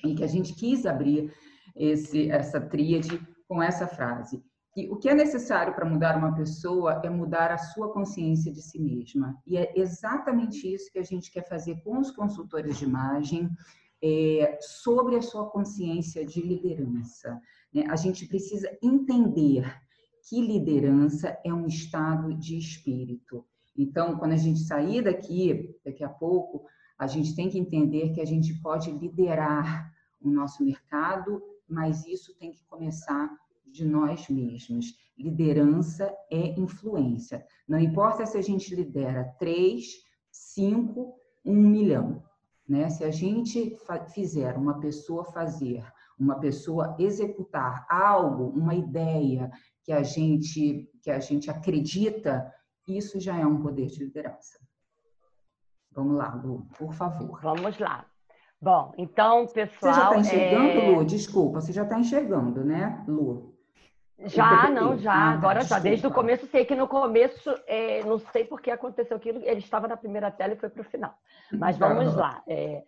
E 0.06 0.16
que 0.16 0.24
a 0.24 0.28
gente 0.28 0.54
quis 0.54 0.86
abrir 0.86 1.34
esse, 1.76 2.30
essa 2.32 2.60
tríade 2.60 3.22
com 3.48 3.62
essa 3.62 3.88
frase 3.88 4.44
que 4.74 4.88
o 4.90 4.98
que 4.98 5.10
é 5.10 5.16
necessário 5.16 5.74
para 5.74 5.86
mudar 5.86 6.18
uma 6.18 6.36
pessoa 6.36 7.02
é 7.04 7.10
mudar 7.10 7.52
a 7.52 7.58
sua 7.58 7.92
consciência 7.92 8.52
de 8.52 8.62
si 8.62 8.80
mesma. 8.80 9.36
E 9.46 9.58
é 9.58 9.74
exatamente 9.76 10.72
isso 10.72 10.92
que 10.92 11.00
a 11.00 11.04
gente 11.04 11.32
quer 11.32 11.48
fazer 11.48 11.82
com 11.84 12.00
os 12.00 12.12
consultores 12.12 12.78
de 12.78 12.86
imagem, 12.86 13.50
é, 14.02 14.58
sobre 14.62 15.18
a 15.18 15.22
sua 15.22 15.50
consciência 15.50 16.26
de 16.26 16.42
liderança. 16.42 17.40
Né? 17.74 17.86
A 17.90 17.96
gente 17.96 18.28
precisa 18.28 18.70
entender 18.82 19.64
que 20.28 20.42
liderança 20.42 21.38
é 21.44 21.54
um 21.54 21.66
estado 21.66 22.34
de 22.36 22.58
espírito. 22.58 23.46
Então, 23.78 24.18
quando 24.18 24.34
a 24.34 24.38
gente 24.38 24.60
sair 24.60 25.04
daqui, 25.04 25.76
daqui 25.84 26.04
a 26.04 26.10
pouco, 26.10 26.66
a 26.98 27.08
gente 27.08 27.36
tem 27.36 27.50
que 27.50 27.58
entender 27.58 28.14
que 28.14 28.22
a 28.22 28.26
gente 28.26 28.54
pode 28.62 28.92
liderar 28.92 29.92
o 30.22 30.30
nosso 30.30 30.64
mercado, 30.64 31.42
mas 31.68 32.06
isso 32.06 32.38
tem 32.38 32.52
que 32.52 32.64
começar 32.66 33.34
de 33.66 33.86
nós 33.86 34.28
mesmos. 34.28 34.98
Liderança 35.18 36.14
é 36.30 36.60
influência. 36.60 37.46
Não 37.68 37.80
importa 37.80 38.26
se 38.26 38.38
a 38.38 38.42
gente 38.42 38.76
lidera 38.76 39.34
três, 39.40 40.04
cinco, 40.32 41.16
um 41.46 41.56
milhão. 41.56 42.24
Né? 42.68 42.90
Se 42.90 43.04
a 43.04 43.12
gente 43.12 43.78
fizer 44.14 44.58
uma 44.58 44.80
pessoa 44.80 45.24
fazer, 45.24 45.84
uma 46.20 46.40
pessoa 46.40 46.96
executar 47.00 47.86
algo, 47.90 48.50
uma 48.50 48.76
ideia 48.76 49.50
que 49.84 49.92
a 49.92 50.04
gente 50.04 50.90
que 51.02 51.10
a 51.10 51.20
gente 51.20 51.50
acredita, 51.50 52.54
isso 52.88 53.20
já 53.20 53.38
é 53.38 53.46
um 53.46 53.62
poder 53.62 53.88
de 53.88 54.04
liderança. 54.04 54.60
Vamos 55.92 56.18
lá, 56.18 56.34
Lu, 56.44 56.68
por 56.78 56.94
favor. 56.94 57.40
Vamos 57.42 57.78
lá. 57.80 58.06
Bom, 58.62 58.94
então, 58.98 59.48
pessoal. 59.48 59.94
Você 59.94 60.00
já 60.00 60.04
está 60.04 60.18
enxergando, 60.20 60.70
é... 60.70 60.90
Lu? 60.90 61.06
Desculpa, 61.06 61.62
você 61.62 61.72
já 61.72 61.84
está 61.84 61.98
enxergando, 61.98 62.64
né, 62.64 63.04
Lu? 63.08 63.58
Já, 64.26 64.70
não, 64.70 64.98
já. 64.98 65.14
Ah, 65.14 65.32
Agora 65.32 65.62
já. 65.62 65.80
Desde 65.80 66.06
o 66.06 66.12
começo, 66.12 66.46
sei 66.48 66.66
que 66.66 66.76
no 66.76 66.88
começo, 66.88 67.50
é, 67.66 68.04
não 68.04 68.20
sei 68.20 68.44
por 68.44 68.62
que 68.62 68.70
aconteceu 68.70 69.16
aquilo, 69.16 69.40
ele 69.44 69.60
estava 69.60 69.88
na 69.88 69.96
primeira 69.96 70.30
tela 70.30 70.54
e 70.54 70.58
foi 70.58 70.70
para 70.70 70.82
o 70.82 70.86
final. 70.86 71.14
Mas 71.54 71.78
vamos 71.78 72.14
lá. 72.16 72.44
É, 72.46 72.84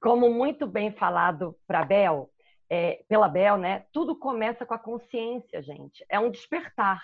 como 0.00 0.30
muito 0.30 0.66
bem 0.66 0.92
falado 0.92 1.56
para 1.66 1.86
Bel, 1.86 2.28
é, 2.74 3.04
pela 3.08 3.28
Bel, 3.28 3.56
né? 3.56 3.86
Tudo 3.92 4.16
começa 4.16 4.66
com 4.66 4.74
a 4.74 4.78
consciência, 4.78 5.62
gente. 5.62 6.04
É 6.08 6.18
um 6.18 6.30
despertar, 6.30 7.02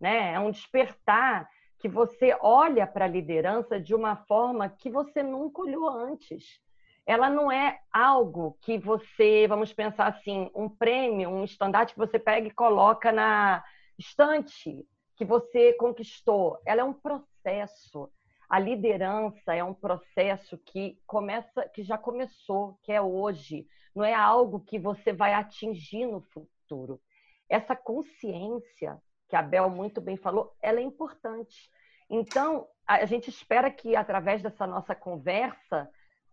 né? 0.00 0.34
É 0.34 0.38
um 0.38 0.50
despertar 0.50 1.48
que 1.78 1.88
você 1.88 2.36
olha 2.40 2.86
para 2.86 3.04
a 3.04 3.08
liderança 3.08 3.80
de 3.80 3.94
uma 3.94 4.16
forma 4.16 4.68
que 4.68 4.88
você 4.88 5.22
nunca 5.22 5.62
olhou 5.62 5.88
antes 5.88 6.60
ela 7.06 7.28
não 7.28 7.50
é 7.50 7.80
algo 7.92 8.56
que 8.60 8.78
você, 8.78 9.46
vamos 9.48 9.72
pensar 9.72 10.06
assim, 10.06 10.50
um 10.54 10.68
prêmio, 10.68 11.30
um 11.30 11.44
estandarte 11.44 11.94
que 11.94 11.98
você 11.98 12.18
pega 12.18 12.46
e 12.46 12.52
coloca 12.52 13.10
na 13.10 13.62
estante 13.98 14.86
que 15.16 15.24
você 15.24 15.72
conquistou. 15.74 16.60
Ela 16.64 16.82
é 16.82 16.84
um 16.84 16.92
processo. 16.92 18.10
A 18.48 18.58
liderança 18.58 19.54
é 19.54 19.64
um 19.64 19.74
processo 19.74 20.58
que 20.58 20.98
começa, 21.06 21.68
que 21.70 21.82
já 21.82 21.98
começou, 21.98 22.78
que 22.82 22.92
é 22.92 23.00
hoje. 23.00 23.66
Não 23.94 24.04
é 24.04 24.14
algo 24.14 24.60
que 24.60 24.78
você 24.78 25.12
vai 25.12 25.34
atingir 25.34 26.06
no 26.06 26.20
futuro. 26.20 27.00
Essa 27.48 27.76
consciência 27.76 29.00
que 29.28 29.36
a 29.36 29.42
Bel 29.42 29.70
muito 29.70 30.00
bem 30.00 30.16
falou, 30.16 30.54
ela 30.60 30.80
é 30.80 30.82
importante. 30.82 31.70
Então, 32.08 32.66
a 32.86 33.04
gente 33.06 33.30
espera 33.30 33.70
que 33.70 33.96
através 33.96 34.42
dessa 34.42 34.66
nossa 34.66 34.94
conversa 34.94 35.88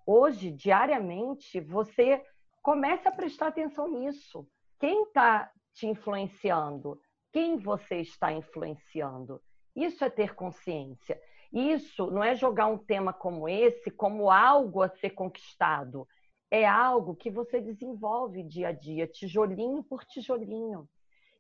hoje, 0.06 0.52
diariamente, 0.52 1.60
você 1.62 2.22
comece 2.62 3.08
a 3.08 3.12
prestar 3.12 3.48
atenção 3.48 3.88
nisso. 3.88 4.48
Quem 4.80 5.04
está 5.04 5.52
te 5.74 5.88
influenciando? 5.88 7.00
Quem 7.32 7.58
você 7.58 7.98
está 7.98 8.32
influenciando? 8.32 9.42
Isso 9.76 10.04
é 10.04 10.10
ter 10.10 10.36
consciência. 10.36 11.20
Isso 11.54 12.12
não 12.12 12.24
é 12.24 12.36
jogar 12.36 12.68
um 12.68 12.78
tema 12.78 13.14
como 13.14 13.48
esse 13.48 13.90
como 13.90 14.30
algo 14.30 14.82
a 14.82 14.90
ser 14.90 15.12
conquistado. 15.12 16.08
É 16.52 16.68
algo 16.68 17.16
que 17.16 17.30
você 17.30 17.62
desenvolve 17.62 18.44
dia 18.44 18.70
a 18.70 18.72
dia, 18.72 19.08
tijolinho 19.08 19.84
por 19.84 20.04
tijolinho. 20.04 20.88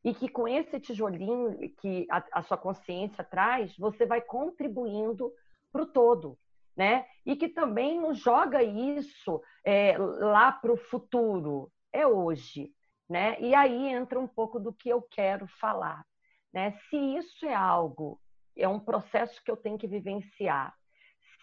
E 0.04 0.14
que 0.14 0.30
com 0.30 0.48
esse 0.48 0.80
tijolinho 0.80 1.58
que 1.82 2.06
a, 2.10 2.24
a 2.34 2.44
sua 2.44 2.58
consciência 2.58 3.24
traz, 3.24 3.76
você 3.78 4.06
vai 4.06 4.22
contribuindo 4.22 5.34
para 5.72 5.84
o 5.84 5.88
todo 5.88 6.38
né? 6.80 7.06
E 7.26 7.36
que 7.36 7.50
também 7.50 8.00
não 8.00 8.14
joga 8.14 8.64
isso 8.64 9.42
é, 9.66 9.98
lá 9.98 10.50
para 10.50 10.72
o 10.72 10.78
futuro, 10.78 11.70
é 11.92 12.08
hoje, 12.08 12.72
né? 13.10 13.38
E 13.42 13.54
aí 13.54 13.90
entra 13.90 14.18
um 14.18 14.28
pouco 14.28 14.58
do 14.62 14.72
que 14.72 14.88
eu 14.88 15.02
quero 15.02 15.46
falar, 15.60 16.06
né? 16.54 16.72
Se 16.90 16.96
isso 16.96 17.46
é 17.46 17.54
algo, 17.54 18.18
é 18.56 18.66
um 18.66 18.80
processo 18.80 19.44
que 19.44 19.52
eu 19.52 19.58
tenho 19.58 19.78
que 19.78 19.88
vivenciar, 19.88 20.74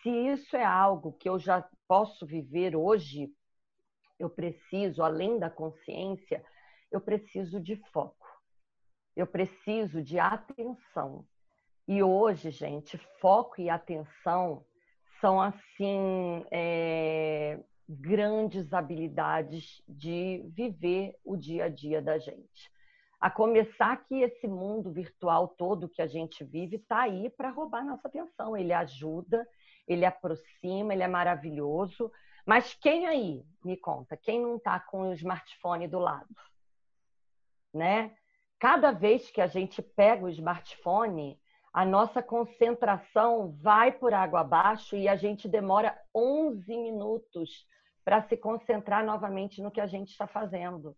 se 0.02 0.08
isso 0.08 0.56
é 0.56 0.64
algo 0.64 1.12
que 1.12 1.28
eu 1.28 1.38
já 1.38 1.68
posso 1.86 2.24
viver 2.24 2.74
hoje, 2.74 3.28
eu 4.18 4.30
preciso, 4.30 5.02
além 5.02 5.38
da 5.38 5.50
consciência, 5.50 6.44
eu 6.90 7.00
preciso 7.00 7.60
de 7.60 7.76
foco. 7.92 8.26
eu 9.14 9.26
preciso 9.26 10.02
de 10.02 10.18
atenção. 10.18 11.26
E 11.88 12.02
hoje, 12.02 12.50
gente, 12.50 12.98
foco 13.20 13.60
e 13.60 13.70
atenção 13.70 14.64
são 15.20 15.40
assim 15.40 16.44
é, 16.50 17.58
grandes 17.88 18.72
habilidades 18.72 19.82
de 19.88 20.42
viver 20.48 21.16
o 21.24 21.36
dia 21.36 21.64
a 21.64 21.68
dia 21.68 22.02
da 22.02 22.18
gente. 22.18 22.70
A 23.18 23.30
começar 23.30 24.04
que 24.04 24.20
esse 24.22 24.46
mundo 24.46 24.92
virtual 24.92 25.48
todo 25.48 25.88
que 25.88 26.02
a 26.02 26.06
gente 26.06 26.44
vive 26.44 26.76
está 26.76 27.02
aí 27.02 27.30
para 27.30 27.50
roubar 27.50 27.84
nossa 27.84 28.08
atenção. 28.08 28.56
Ele 28.56 28.72
ajuda, 28.72 29.48
ele 29.88 30.04
aproxima, 30.04 30.92
ele 30.92 31.02
é 31.02 31.08
maravilhoso. 31.08 32.12
Mas 32.46 32.74
quem 32.74 33.06
aí, 33.06 33.44
me 33.64 33.76
conta, 33.76 34.16
quem 34.16 34.40
não 34.40 34.56
está 34.56 34.78
com 34.78 35.10
o 35.10 35.12
smartphone 35.14 35.88
do 35.88 35.98
lado? 35.98 36.32
Né? 37.74 38.16
Cada 38.58 38.92
vez 38.92 39.28
que 39.30 39.40
a 39.40 39.48
gente 39.48 39.82
pega 39.82 40.24
o 40.24 40.28
smartphone, 40.28 41.38
a 41.72 41.84
nossa 41.84 42.22
concentração 42.22 43.52
vai 43.60 43.90
por 43.90 44.14
água 44.14 44.40
abaixo 44.40 44.96
e 44.96 45.08
a 45.08 45.16
gente 45.16 45.48
demora 45.48 46.00
11 46.14 46.74
minutos 46.78 47.66
para 48.04 48.22
se 48.22 48.36
concentrar 48.36 49.04
novamente 49.04 49.60
no 49.60 49.70
que 49.70 49.80
a 49.80 49.86
gente 49.86 50.12
está 50.12 50.28
fazendo. 50.28 50.96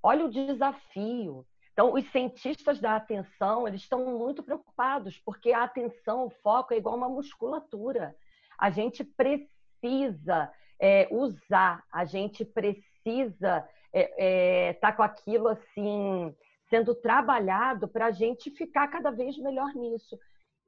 Olha 0.00 0.24
o 0.24 0.30
desafio. 0.30 1.44
Então, 1.72 1.92
os 1.92 2.08
cientistas 2.10 2.80
da 2.80 2.94
atenção, 2.94 3.66
eles 3.66 3.82
estão 3.82 4.18
muito 4.18 4.42
preocupados, 4.42 5.18
porque 5.18 5.52
a 5.52 5.64
atenção, 5.64 6.26
o 6.26 6.30
foco 6.30 6.72
é 6.72 6.76
igual 6.76 6.96
uma 6.96 7.08
musculatura. 7.08 8.16
A 8.56 8.70
gente 8.70 9.04
precisa 9.04 10.50
é, 10.80 11.08
usar, 11.10 11.84
a 11.92 12.04
gente 12.04 12.44
precisa 12.44 12.84
estar 13.04 13.68
é, 13.92 14.68
é, 14.68 14.72
tá 14.74 14.92
com 14.92 15.02
aquilo 15.02 15.48
assim, 15.48 16.34
sendo 16.68 16.94
trabalhado 16.94 17.88
para 17.88 18.06
a 18.06 18.10
gente 18.10 18.50
ficar 18.50 18.88
cada 18.88 19.10
vez 19.10 19.36
melhor 19.38 19.74
nisso. 19.74 20.18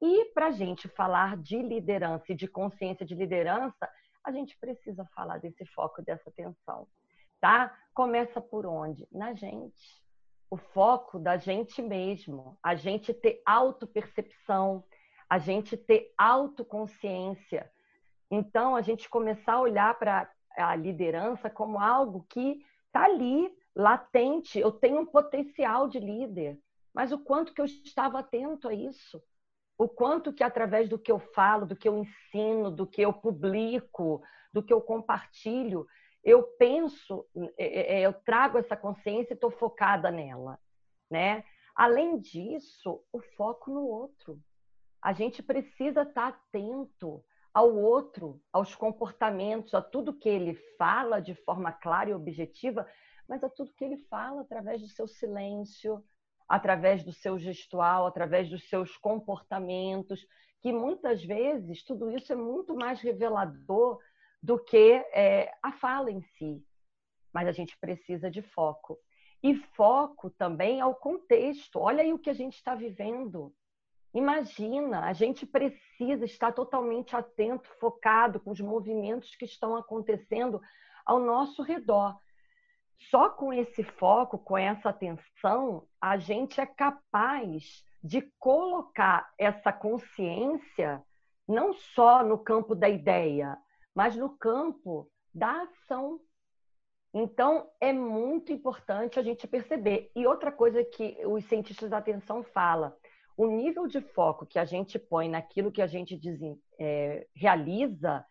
E 0.00 0.25
para 0.33 0.47
a 0.47 0.50
gente 0.50 0.88
falar 0.88 1.37
de 1.37 1.61
liderança 1.61 2.33
e 2.33 2.35
de 2.35 2.49
consciência 2.49 3.05
de 3.05 3.14
liderança, 3.14 3.88
a 4.25 4.33
gente 4.33 4.57
precisa 4.59 5.05
falar 5.14 5.38
desse 5.38 5.64
foco, 5.67 6.02
dessa 6.02 6.31
atenção, 6.31 6.87
tá? 7.40 7.75
Começa 7.95 8.40
por 8.40 8.67
onde? 8.67 9.07
Na 9.12 9.35
gente. 9.35 10.00
O 10.50 10.57
foco 10.57 11.19
da 11.19 11.37
gente 11.37 11.81
mesmo, 11.81 12.59
a 12.62 12.75
gente 12.75 13.14
ter 13.14 13.40
autopercepção, 13.47 14.83
a 15.29 15.38
gente 15.38 15.76
ter 15.76 16.12
autoconsciência. 16.19 17.71
Então, 18.30 18.76
a 18.76 18.82
gente 18.82 19.08
começar 19.08 19.54
a 19.54 19.60
olhar 19.60 19.99
para 19.99 20.30
a 20.56 20.76
liderança 20.76 21.50
como 21.50 21.80
algo 21.80 22.25
que 22.28 22.64
está 22.87 23.04
ali, 23.04 23.50
latente. 23.75 24.58
Eu 24.58 24.72
tenho 24.72 25.00
um 25.00 25.06
potencial 25.06 25.88
de 25.88 25.99
líder, 25.99 26.58
mas 26.94 27.12
o 27.12 27.18
quanto 27.18 27.52
que 27.52 27.60
eu 27.60 27.64
estava 27.64 28.20
atento 28.20 28.68
a 28.68 28.75
isso? 28.75 29.22
o 29.80 29.88
quanto 29.88 30.30
que 30.30 30.44
através 30.44 30.90
do 30.90 30.99
que 30.99 31.10
eu 31.10 31.18
falo, 31.18 31.64
do 31.64 31.75
que 31.75 31.88
eu 31.88 31.96
ensino, 31.96 32.70
do 32.70 32.87
que 32.87 33.00
eu 33.00 33.14
publico, 33.14 34.22
do 34.52 34.62
que 34.62 34.75
eu 34.75 34.82
compartilho, 34.82 35.87
eu 36.22 36.42
penso, 36.58 37.26
é, 37.56 37.64
é, 37.64 37.94
é, 37.94 38.00
eu 38.02 38.12
trago 38.12 38.58
essa 38.58 38.76
consciência 38.76 39.32
e 39.32 39.34
estou 39.34 39.50
focada 39.50 40.10
nela, 40.10 40.58
né? 41.10 41.42
Além 41.75 42.18
disso, 42.18 43.02
o 43.10 43.22
foco 43.38 43.70
no 43.70 43.87
outro. 43.87 44.38
A 45.00 45.14
gente 45.14 45.42
precisa 45.42 46.02
estar 46.02 46.28
atento 46.28 47.25
ao 47.52 47.75
outro, 47.75 48.40
aos 48.52 48.75
comportamentos, 48.75 49.75
a 49.75 49.83
tudo 49.83 50.16
que 50.16 50.28
ele 50.28 50.54
fala 50.78 51.21
de 51.21 51.35
forma 51.35 51.73
clara 51.73 52.11
e 52.11 52.14
objetiva, 52.14 52.87
mas 53.28 53.42
a 53.42 53.49
tudo 53.49 53.73
que 53.75 53.85
ele 53.85 53.97
fala 54.09 54.42
através 54.42 54.80
do 54.80 54.88
seu 54.88 55.07
silêncio, 55.09 56.04
através 56.49 57.04
do 57.04 57.12
seu 57.12 57.38
gestual, 57.38 58.07
através 58.07 58.49
dos 58.49 58.69
seus 58.69 58.97
comportamentos, 58.97 60.26
que 60.61 60.73
muitas 60.73 61.25
vezes 61.25 61.85
tudo 61.85 62.11
isso 62.11 62.33
é 62.33 62.37
muito 62.37 62.75
mais 62.75 63.00
revelador 63.00 63.99
do 64.43 64.58
que 64.58 64.95
é, 65.13 65.52
a 65.63 65.73
fala 65.73 66.10
em 66.10 66.23
si. 66.23 66.65
Mas 67.32 67.47
a 67.47 67.52
gente 67.52 67.78
precisa 67.78 68.30
de 68.30 68.43
foco. 68.43 68.99
E 69.43 69.54
foco 69.54 70.28
também 70.30 70.80
ao 70.80 70.95
contexto. 70.95 71.78
Olha 71.78 72.02
aí 72.02 72.13
o 72.13 72.19
que 72.19 72.30
a 72.30 72.34
gente 72.34 72.56
está 72.56 72.75
vivendo. 72.75 73.54
Imagina, 74.12 75.04
a 75.04 75.12
gente 75.12 75.46
precisa 75.46 76.25
estar 76.25 76.52
totalmente 76.52 77.14
atento, 77.14 77.68
focado 77.78 78.40
com 78.40 78.50
os 78.50 78.60
movimentos 78.60 79.36
que 79.36 79.44
estão 79.44 79.76
acontecendo 79.76 80.60
ao 81.06 81.20
nosso 81.20 81.62
redor. 81.62 82.18
Só 83.08 83.30
com 83.30 83.52
esse 83.52 83.82
foco, 83.82 84.38
com 84.38 84.58
essa 84.58 84.90
atenção, 84.90 85.86
a 86.00 86.18
gente 86.18 86.60
é 86.60 86.66
capaz 86.66 87.84
de 88.02 88.23
colocar 88.38 89.32
essa 89.38 89.73
consciência 89.73 91.02
não 91.46 91.73
só 91.73 92.23
no 92.23 92.38
campo 92.38 92.75
da 92.75 92.88
ideia, 92.88 93.56
mas 93.94 94.16
no 94.16 94.36
campo 94.36 95.10
da 95.34 95.62
ação. 95.62 96.20
Então, 97.12 97.68
é 97.80 97.92
muito 97.92 98.52
importante 98.52 99.18
a 99.18 99.23
gente 99.23 99.46
perceber. 99.46 100.12
E 100.14 100.26
outra 100.26 100.52
coisa 100.52 100.84
que 100.84 101.18
os 101.26 101.44
cientistas 101.46 101.90
da 101.90 101.99
atenção 101.99 102.42
falam, 102.42 102.92
o 103.43 103.47
nível 103.47 103.87
de 103.87 104.00
foco 104.00 104.47
que 104.47 104.59
a 104.59 104.65
gente 104.65 104.99
põe 104.99 105.29
naquilo 105.29 105.73
que 105.73 105.83
a 105.83 105.87
gente 105.87 106.21
é, 106.79 107.26
realiza 107.35 108.25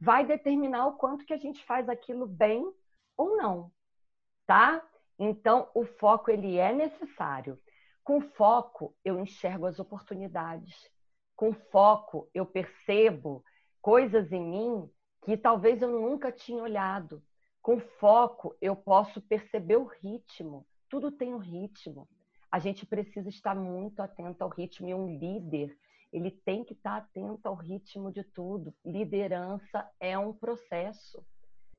vai 0.00 0.26
determinar 0.26 0.86
o 0.86 0.96
quanto 0.96 1.24
que 1.24 1.32
a 1.32 1.38
gente 1.38 1.64
faz 1.64 1.88
aquilo 1.88 2.26
bem 2.26 2.64
ou 3.16 3.36
não 3.36 3.72
tá? 4.46 4.82
Então, 5.18 5.68
o 5.74 5.84
foco 5.84 6.30
ele 6.30 6.56
é 6.56 6.72
necessário. 6.72 7.58
Com 8.02 8.20
foco, 8.20 8.94
eu 9.04 9.18
enxergo 9.18 9.66
as 9.66 9.78
oportunidades. 9.78 10.74
Com 11.36 11.52
foco, 11.52 12.28
eu 12.34 12.44
percebo 12.44 13.42
coisas 13.80 14.30
em 14.32 14.42
mim 14.42 14.90
que 15.24 15.36
talvez 15.36 15.80
eu 15.80 15.88
nunca 15.88 16.30
tinha 16.30 16.62
olhado. 16.62 17.22
Com 17.62 17.80
foco, 17.80 18.54
eu 18.60 18.76
posso 18.76 19.20
perceber 19.22 19.76
o 19.76 19.84
ritmo. 19.84 20.66
Tudo 20.88 21.10
tem 21.10 21.34
um 21.34 21.38
ritmo. 21.38 22.06
A 22.54 22.60
gente 22.60 22.86
precisa 22.86 23.28
estar 23.28 23.56
muito 23.56 24.00
atento 24.00 24.44
ao 24.44 24.48
ritmo 24.48 24.86
e 24.86 24.94
um 24.94 25.18
líder, 25.18 25.76
ele 26.12 26.30
tem 26.30 26.62
que 26.62 26.72
estar 26.72 26.98
atento 26.98 27.48
ao 27.48 27.56
ritmo 27.56 28.12
de 28.12 28.22
tudo. 28.22 28.72
Liderança 28.84 29.84
é 29.98 30.16
um 30.16 30.32
processo. 30.32 31.20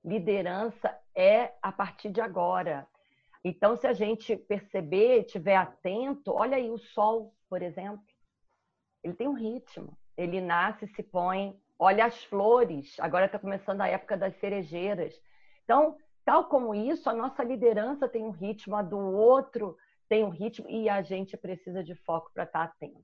Liderança 0.03 0.93
é 1.15 1.53
a 1.61 1.71
partir 1.71 2.09
de 2.09 2.19
agora. 2.19 2.85
Então, 3.41 3.77
se 3.77 3.87
a 3.87 3.93
gente 3.93 4.35
perceber, 4.35 5.21
estiver 5.21 5.55
atento, 5.55 6.33
olha 6.33 6.57
aí 6.57 6.69
o 6.69 6.77
sol, 6.77 7.33
por 7.49 7.61
exemplo. 7.61 8.03
Ele 9.01 9.13
tem 9.13 9.29
um 9.29 9.33
ritmo. 9.33 9.97
Ele 10.17 10.41
nasce, 10.41 10.87
se 10.87 11.01
põe. 11.01 11.57
Olha 11.79 12.03
as 12.03 12.21
flores. 12.25 12.99
Agora 12.99 13.27
está 13.27 13.39
começando 13.39 13.79
a 13.79 13.87
época 13.87 14.17
das 14.17 14.35
cerejeiras. 14.41 15.17
Então, 15.63 15.95
tal 16.25 16.49
como 16.49 16.75
isso, 16.75 17.09
a 17.09 17.13
nossa 17.13 17.45
liderança 17.45 18.09
tem 18.09 18.25
um 18.25 18.31
ritmo, 18.31 18.75
a 18.75 18.81
do 18.81 18.99
outro 18.99 19.77
tem 20.07 20.23
um 20.23 20.29
ritmo 20.29 20.69
e 20.69 20.89
a 20.89 21.01
gente 21.01 21.35
precisa 21.37 21.83
de 21.83 21.95
foco 21.95 22.31
para 22.33 22.43
estar 22.43 22.67
tá 22.67 22.73
atento. 22.73 23.03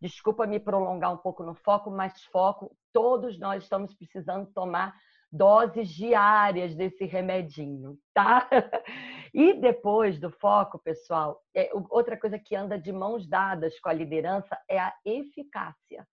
Desculpa 0.00 0.46
me 0.46 0.58
prolongar 0.58 1.12
um 1.12 1.16
pouco 1.16 1.42
no 1.44 1.54
foco, 1.54 1.90
mas 1.90 2.24
foco, 2.24 2.76
todos 2.92 3.38
nós 3.38 3.62
estamos 3.62 3.94
precisando 3.94 4.50
tomar 4.52 4.94
doses 5.30 5.88
diárias 5.88 6.74
desse 6.74 7.04
remedinho, 7.04 7.98
tá? 8.12 8.48
E 9.34 9.54
depois 9.54 10.20
do 10.20 10.30
foco, 10.30 10.78
pessoal, 10.78 11.40
é, 11.56 11.70
outra 11.88 12.18
coisa 12.18 12.38
que 12.38 12.54
anda 12.54 12.78
de 12.78 12.92
mãos 12.92 13.26
dadas 13.26 13.80
com 13.80 13.88
a 13.88 13.92
liderança 13.94 14.60
é 14.68 14.78
a 14.78 14.94
eficácia. 15.06 16.06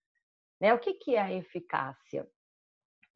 Né? 0.62 0.73
O 0.73 0.80
que, 0.80 0.93
que 0.93 1.17
é 1.17 1.21
a 1.21 1.34
eficácia? 1.34 2.25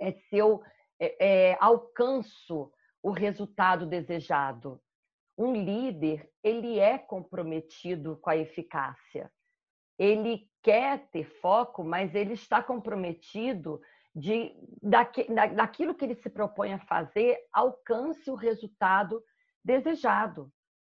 É 0.02 0.12
se 0.12 0.36
eu 0.36 0.62
é, 1.00 1.52
é, 1.52 1.58
alcanço 1.62 2.70
o 3.02 3.12
resultado 3.12 3.86
desejado. 3.86 4.82
Um 5.38 5.54
líder, 5.54 6.30
ele 6.44 6.80
é 6.80 6.98
comprometido 6.98 8.18
com 8.18 8.30
a 8.30 8.38
eficácia. 8.38 9.32
Ele 9.98 10.48
quer 10.62 11.10
ter 11.10 11.24
foco, 11.42 11.84
mas 11.84 12.14
ele 12.14 12.34
está 12.34 12.62
comprometido 12.62 13.82
de 14.16 14.56
daqui, 14.82 15.26
daquilo 15.56 15.96
que 15.96 16.06
ele 16.06 16.16
se 16.16 16.30
propõe 16.30 16.74
a 16.74 16.80
fazer 16.80 17.38
alcance 17.52 18.30
o 18.30 18.36
resultado 18.36 19.24
desejado. 19.64 20.52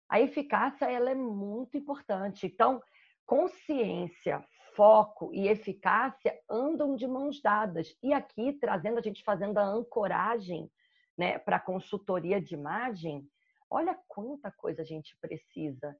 A 0.10 0.21
eficácia 0.21 0.86
ela 0.86 1.10
é 1.10 1.15
muito 1.15 1.78
importante. 1.78 2.45
Então, 2.45 2.82
consciência, 3.26 4.43
foco 4.76 5.34
e 5.34 5.47
eficácia 5.47 6.39
andam 6.50 6.95
de 6.95 7.08
mãos 7.08 7.41
dadas. 7.41 7.95
E 8.04 8.13
aqui 8.13 8.54
trazendo 8.54 9.00
a 9.00 9.02
gente 9.02 9.23
fazendo 9.23 9.58
a 9.58 9.63
ancoragem, 9.63 10.71
né, 11.17 11.39
para 11.39 11.60
consultoria 11.60 12.39
de 12.39 12.54
imagem, 12.54 13.28
olha 13.69 13.99
quanta 14.08 14.51
coisa 14.51 14.82
a 14.82 14.86
gente 14.86 15.17
precisa 15.19 15.95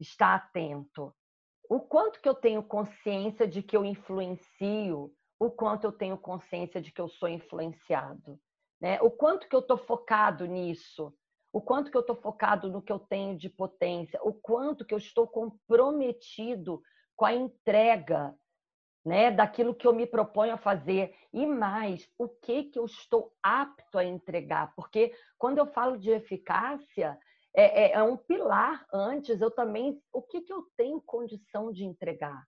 estar 0.00 0.34
atento. 0.34 1.14
O 1.68 1.80
quanto 1.80 2.20
que 2.20 2.28
eu 2.28 2.34
tenho 2.34 2.62
consciência 2.62 3.46
de 3.46 3.62
que 3.62 3.76
eu 3.76 3.84
influencio 3.84 5.12
o 5.38 5.50
quanto 5.50 5.84
eu 5.84 5.92
tenho 5.92 6.16
consciência 6.16 6.80
de 6.80 6.90
que 6.90 7.00
eu 7.00 7.08
sou 7.08 7.28
influenciado, 7.28 8.40
né? 8.80 9.00
O 9.02 9.10
quanto 9.10 9.48
que 9.48 9.54
eu 9.54 9.60
estou 9.60 9.76
focado 9.76 10.46
nisso, 10.46 11.14
o 11.52 11.60
quanto 11.60 11.90
que 11.90 11.96
eu 11.96 12.00
estou 12.00 12.16
focado 12.16 12.70
no 12.70 12.82
que 12.82 12.92
eu 12.92 12.98
tenho 12.98 13.36
de 13.36 13.48
potência, 13.48 14.18
o 14.22 14.32
quanto 14.32 14.84
que 14.84 14.94
eu 14.94 14.98
estou 14.98 15.26
comprometido 15.26 16.80
com 17.14 17.24
a 17.24 17.34
entrega 17.34 18.34
né, 19.06 19.30
daquilo 19.30 19.74
que 19.74 19.86
eu 19.86 19.94
me 19.94 20.04
proponho 20.04 20.54
a 20.54 20.58
fazer 20.58 21.14
e 21.32 21.46
mais, 21.46 22.10
o 22.18 22.28
que 22.28 22.64
que 22.64 22.78
eu 22.78 22.84
estou 22.84 23.32
apto 23.40 23.98
a 23.98 24.04
entregar, 24.04 24.74
porque 24.74 25.14
quando 25.38 25.58
eu 25.58 25.66
falo 25.66 25.96
de 25.96 26.10
eficácia 26.10 27.16
é, 27.56 27.84
é, 27.84 27.92
é 27.92 28.02
um 28.02 28.18
pilar 28.18 28.84
antes. 28.92 29.40
Eu 29.40 29.50
também, 29.50 29.98
o 30.12 30.20
que 30.20 30.42
que 30.42 30.52
eu 30.52 30.62
tenho 30.76 31.00
condição 31.00 31.72
de 31.72 31.84
entregar? 31.84 32.44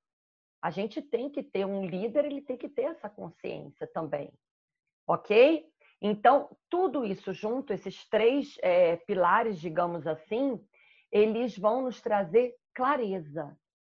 A 0.61 0.71
gente 0.71 1.01
tem 1.01 1.31
que 1.31 1.43
ter 1.43 1.65
um 1.65 1.87
líder, 1.87 2.27
ele 2.27 2.43
tem 2.43 2.59
que 2.59 2.69
ter 2.69 2.83
essa 2.83 3.09
consciência 3.09 3.87
também, 3.87 4.31
ok? 5.07 5.65
Então 6.03 6.55
tudo 6.69 7.05
isso 7.05 7.33
junto, 7.33 7.73
esses 7.73 8.07
três 8.09 8.59
é, 8.61 8.97
pilares, 8.97 9.59
digamos 9.59 10.07
assim, 10.07 10.61
eles 11.11 11.57
vão 11.57 11.83
nos 11.83 12.03
trazer 12.03 12.55
clareza, 12.75 13.57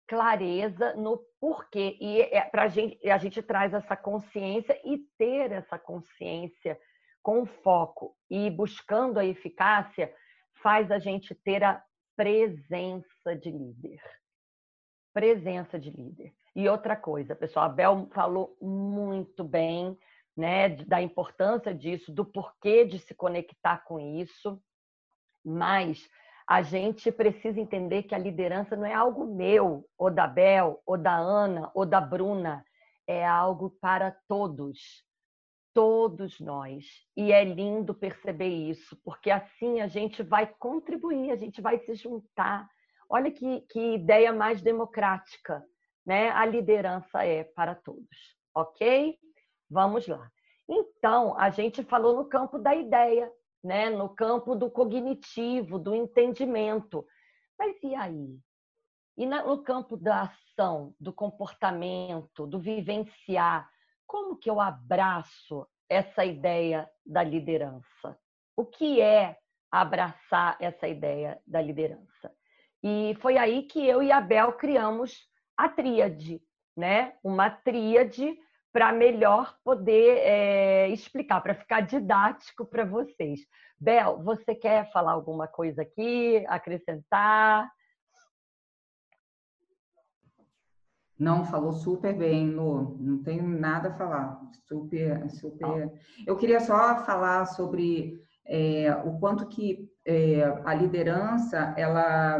clareza 0.09 0.95
no 0.95 1.19
porquê. 1.39 1.97
E 2.01 2.23
é, 2.23 2.41
para 2.41 2.63
a 2.63 2.69
gente, 2.69 3.09
a 3.09 3.19
gente 3.19 3.43
traz 3.43 3.75
essa 3.75 3.95
consciência 3.95 4.81
e 4.85 4.99
ter 5.19 5.53
essa 5.53 5.79
consciência 5.79 6.81
com 7.23 7.45
foco 7.45 8.17
e 8.31 8.51
buscando 8.51 9.19
a 9.19 9.25
eficácia 9.25 10.13
faz 10.63 10.91
a 10.91 10.99
gente 10.99 11.35
ter 11.35 11.63
a 11.63 11.83
presença 12.17 13.37
de 13.37 13.51
líder. 13.51 14.01
Presença 15.13 15.79
de 15.79 15.91
líder. 15.91 16.33
E 16.57 16.69
outra 16.69 16.97
coisa, 16.97 17.37
pessoal, 17.37 17.67
a 17.67 17.69
Bel 17.69 18.09
falou 18.13 18.57
muito 18.61 19.45
bem, 19.45 19.97
né, 20.37 20.69
da 20.69 21.03
importância 21.03 21.75
disso, 21.75 22.13
do 22.13 22.25
porquê 22.25 22.85
de 22.85 22.99
se 22.99 23.15
conectar 23.15 23.85
com 23.85 24.01
isso, 24.01 24.61
mas 25.45 26.09
a 26.49 26.63
gente 26.63 27.13
precisa 27.13 27.61
entender 27.61 28.05
que 28.05 28.15
a 28.15 28.19
liderança 28.19 28.75
não 28.75 28.87
é 28.87 28.95
algo 28.95 29.27
meu, 29.27 29.87
ou 29.99 30.11
da 30.11 30.27
Bel, 30.27 30.83
ou 30.87 30.97
da 30.97 31.15
Ana, 31.15 31.71
ou 31.75 31.85
da 31.85 32.01
Bruna, 32.01 32.65
é 33.07 33.27
algo 33.27 33.77
para 33.83 34.17
todos, 34.27 35.05
todos 35.75 36.41
nós. 36.41 36.87
E 37.15 37.33
é 37.33 37.45
lindo 37.45 37.95
perceber 37.95 38.49
isso, 38.49 38.99
porque 39.05 39.31
assim 39.31 39.83
a 39.83 39.87
gente 39.89 40.23
vai 40.23 40.47
contribuir, 40.59 41.31
a 41.31 41.37
gente 41.37 41.61
vai 41.61 41.81
se 41.81 41.95
juntar. 41.95 42.67
Olha 43.11 43.31
que, 43.31 43.61
que 43.69 43.97
ideia 43.97 44.33
mais 44.33 44.63
democrática, 44.63 45.63
né? 46.05 46.31
A 46.31 46.47
liderança 46.47 47.27
é 47.27 47.45
para 47.45 47.75
todos, 47.75 48.35
ok? 48.55 49.19
Vamos 49.71 50.09
lá. 50.09 50.31
Então, 50.67 51.39
a 51.39 51.51
gente 51.51 51.83
falou 51.83 52.17
no 52.17 52.27
campo 52.27 52.59
da 52.59 52.75
ideia, 52.75 53.31
né? 53.63 53.91
no 53.91 54.09
campo 54.09 54.55
do 54.55 54.71
cognitivo, 54.71 55.79
do 55.79 55.95
entendimento. 55.95 57.07
Mas 57.59 57.77
e 57.83 57.95
aí? 57.95 58.39
E 59.17 59.27
no 59.27 59.63
campo 59.63 59.97
da 59.97 60.23
ação, 60.23 60.95
do 60.99 61.13
comportamento, 61.13 62.47
do 62.47 62.61
vivenciar, 62.61 63.69
como 64.07 64.37
que 64.37 64.49
eu 64.49 64.61
abraço 64.61 65.67
essa 65.89 66.25
ideia 66.25 66.89
da 67.05 67.23
liderança? 67.23 68.19
O 68.57 68.65
que 68.65 69.01
é 69.01 69.37
abraçar 69.71 70.57
essa 70.61 70.87
ideia 70.87 71.41
da 71.47 71.61
liderança? 71.61 72.33
E 72.83 73.17
foi 73.21 73.37
aí 73.37 73.65
que 73.65 73.85
eu 73.87 74.03
e 74.03 74.13
a 74.13 74.21
Bel 74.21 74.53
criamos 74.53 75.29
a 75.57 75.69
tríade, 75.69 76.41
né? 76.77 77.17
Uma 77.23 77.51
tríade 77.51 78.39
para 78.73 78.93
melhor 78.93 79.57
poder 79.65 80.19
é, 80.19 80.89
explicar, 80.89 81.41
para 81.41 81.55
ficar 81.55 81.81
didático 81.81 82.67
para 82.67 82.85
vocês. 82.85 83.41
Bel, 83.81 84.23
você 84.23 84.55
quer 84.55 84.91
falar 84.93 85.13
alguma 85.13 85.47
coisa 85.47 85.83
aqui, 85.83 86.45
acrescentar? 86.49 87.71
Não, 91.19 91.45
falou 91.45 91.73
super 91.73 92.17
bem, 92.17 92.51
Lu. 92.51 92.97
Não 93.01 93.23
tenho 93.23 93.43
nada 93.43 93.89
a 93.89 93.95
falar. 93.95 94.41
Super, 94.69 95.29
super. 95.31 95.93
Eu 96.25 96.37
queria 96.37 96.61
só 96.61 97.05
falar 97.05 97.47
sobre 97.47 98.23
é, 98.47 98.95
o 99.05 99.19
quanto 99.19 99.49
que 99.49 99.91
é, 100.07 100.45
a 100.65 100.73
liderança 100.75 101.75
ela, 101.77 102.39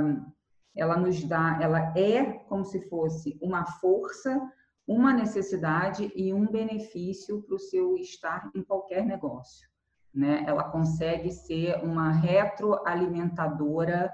ela 0.77 0.97
nos 0.97 1.25
dá, 1.25 1.59
ela 1.61 1.93
é 1.99 2.25
como 2.49 2.65
se 2.65 2.89
fosse 2.89 3.37
uma 3.43 3.67
força 3.67 4.41
uma 4.89 5.13
necessidade 5.13 6.11
e 6.17 6.33
um 6.33 6.47
benefício 6.47 7.43
para 7.43 7.55
o 7.55 7.59
seu 7.59 7.95
estar 7.99 8.51
em 8.55 8.63
qualquer 8.63 9.05
negócio. 9.05 9.69
Né? 10.15 10.43
Ela 10.47 10.65
consegue 10.65 11.31
ser 11.31 11.85
uma 11.85 12.11
retroalimentadora 12.11 14.11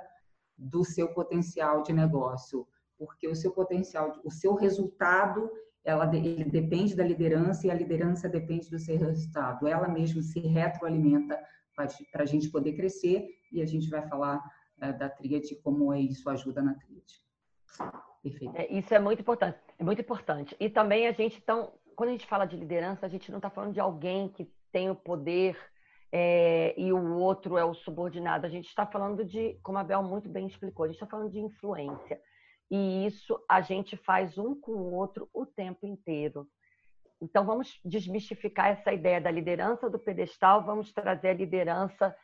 do 0.58 0.82
seu 0.82 1.14
potencial 1.14 1.84
de 1.84 1.92
negócio, 1.92 2.66
porque 2.98 3.28
o 3.28 3.36
seu 3.36 3.52
potencial, 3.52 4.20
o 4.24 4.30
seu 4.32 4.54
resultado, 4.54 5.48
ela 5.84 6.12
ele 6.16 6.44
depende 6.44 6.96
da 6.96 7.04
liderança 7.04 7.68
e 7.68 7.70
a 7.70 7.74
liderança 7.74 8.28
depende 8.28 8.68
do 8.68 8.78
seu 8.78 8.98
resultado. 8.98 9.68
Ela 9.68 9.86
mesma 9.86 10.22
se 10.22 10.40
retroalimenta 10.40 11.40
para 11.76 12.22
a 12.22 12.26
gente 12.26 12.50
poder 12.50 12.74
crescer 12.74 13.28
e 13.52 13.62
a 13.62 13.66
gente 13.66 13.88
vai 13.88 14.02
falar 14.08 14.42
é, 14.80 14.92
da 14.92 15.08
tríade, 15.08 15.54
como 15.62 15.94
isso 15.94 16.28
ajuda 16.28 16.60
na 16.60 16.74
tríade. 16.74 17.22
Perfeito. 18.24 18.56
É, 18.56 18.72
isso 18.72 18.94
é 18.94 18.98
muito 18.98 19.20
importante. 19.20 19.58
É 19.78 19.84
muito 19.84 20.00
importante. 20.00 20.56
E 20.58 20.70
também 20.70 21.06
a 21.06 21.12
gente, 21.12 21.36
então, 21.36 21.74
quando 21.94 22.08
a 22.08 22.12
gente 22.12 22.26
fala 22.26 22.46
de 22.46 22.56
liderança, 22.56 23.04
a 23.04 23.08
gente 23.08 23.30
não 23.30 23.38
está 23.38 23.50
falando 23.50 23.74
de 23.74 23.80
alguém 23.80 24.30
que 24.30 24.50
tem 24.72 24.88
o 24.88 24.96
poder 24.96 25.58
é, 26.10 26.74
e 26.80 26.90
o 26.90 27.16
outro 27.16 27.58
é 27.58 27.64
o 27.64 27.74
subordinado. 27.74 28.46
A 28.46 28.48
gente 28.48 28.66
está 28.66 28.86
falando 28.86 29.26
de, 29.26 29.58
como 29.62 29.76
a 29.76 29.84
Bel 29.84 30.02
muito 30.02 30.26
bem 30.26 30.46
explicou, 30.46 30.84
a 30.84 30.88
gente 30.88 30.96
está 30.96 31.06
falando 31.06 31.30
de 31.30 31.38
influência. 31.38 32.18
E 32.70 33.06
isso 33.06 33.38
a 33.46 33.60
gente 33.60 33.94
faz 33.94 34.38
um 34.38 34.58
com 34.58 34.72
o 34.72 34.94
outro 34.94 35.28
o 35.34 35.44
tempo 35.44 35.86
inteiro. 35.86 36.48
Então, 37.20 37.44
vamos 37.44 37.78
desmistificar 37.84 38.68
essa 38.68 38.90
ideia 38.90 39.20
da 39.20 39.30
liderança 39.30 39.90
do 39.90 39.98
pedestal, 39.98 40.64
vamos 40.64 40.92
trazer 40.94 41.28
a 41.28 41.34
liderança 41.34 42.16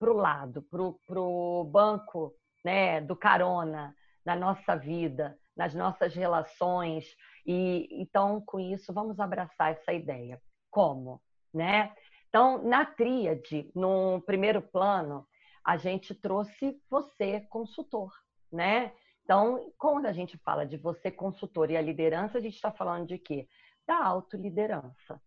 para 0.00 0.10
o 0.10 0.16
lado, 0.16 0.62
para 0.62 1.20
o 1.20 1.64
banco 1.64 2.34
né, 2.64 3.00
do 3.00 3.14
carona 3.14 3.94
na 4.26 4.34
nossa 4.34 4.74
vida 4.74 5.38
nas 5.56 5.74
nossas 5.74 6.14
relações. 6.14 7.04
E 7.46 7.88
então, 7.90 8.40
com 8.40 8.58
isso, 8.58 8.92
vamos 8.92 9.20
abraçar 9.20 9.72
essa 9.72 9.92
ideia. 9.92 10.40
Como, 10.70 11.20
né? 11.52 11.94
Então, 12.28 12.62
na 12.62 12.84
tríade, 12.84 13.70
no 13.74 14.20
primeiro 14.22 14.60
plano, 14.60 15.26
a 15.64 15.76
gente 15.76 16.14
trouxe 16.14 16.80
você 16.90 17.40
consultor, 17.42 18.12
né? 18.52 18.92
Então, 19.22 19.72
quando 19.78 20.06
a 20.06 20.12
gente 20.12 20.36
fala 20.38 20.66
de 20.66 20.76
você 20.76 21.10
consultor 21.10 21.70
e 21.70 21.76
a 21.76 21.80
liderança, 21.80 22.36
a 22.36 22.40
gente 22.40 22.56
está 22.56 22.70
falando 22.70 23.06
de 23.06 23.18
quê? 23.18 23.48
Da 23.86 24.04
autoliderança, 24.04 25.20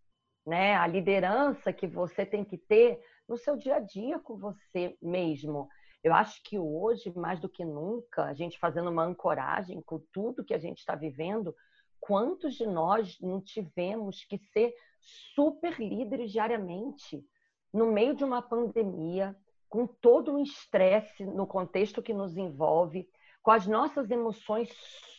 né? 0.46 0.76
A 0.76 0.86
liderança 0.86 1.74
que 1.74 1.88
você 1.88 2.26
tem 2.26 2.44
que 2.44 2.58
ter 2.58 3.02
no 3.28 3.38
seu 3.38 3.58
dia 3.58 3.78
a 3.78 3.80
dia 3.80 4.20
com 4.20 4.38
você 4.38 4.98
mesmo, 5.02 5.68
eu 6.08 6.14
acho 6.14 6.42
que 6.44 6.58
hoje, 6.58 7.12
mais 7.16 7.40
do 7.40 7.50
que 7.50 7.66
nunca, 7.66 8.24
a 8.24 8.34
gente 8.34 8.58
fazendo 8.58 8.90
uma 8.90 9.04
ancoragem 9.04 9.82
com 9.82 10.00
tudo 10.14 10.44
que 10.44 10.54
a 10.54 10.58
gente 10.58 10.80
está 10.80 10.96
vivendo, 10.96 11.54
quantos 12.00 12.56
de 12.56 12.66
nós 12.66 13.20
não 13.20 13.42
tivemos 13.42 14.24
que 14.24 14.38
ser 14.38 14.74
super 15.36 15.78
líderes 15.78 16.32
diariamente, 16.32 17.22
no 17.74 17.92
meio 17.92 18.16
de 18.16 18.24
uma 18.24 18.42
pandemia, 18.42 19.36
com 19.68 19.86
todo 19.86 20.36
o 20.36 20.40
estresse 20.40 21.26
no 21.26 21.46
contexto 21.46 22.02
que 22.02 22.14
nos 22.14 22.38
envolve, 22.38 23.10
com 23.44 23.52
as 23.52 23.68
nossas 23.68 24.10
emoções 24.10 24.70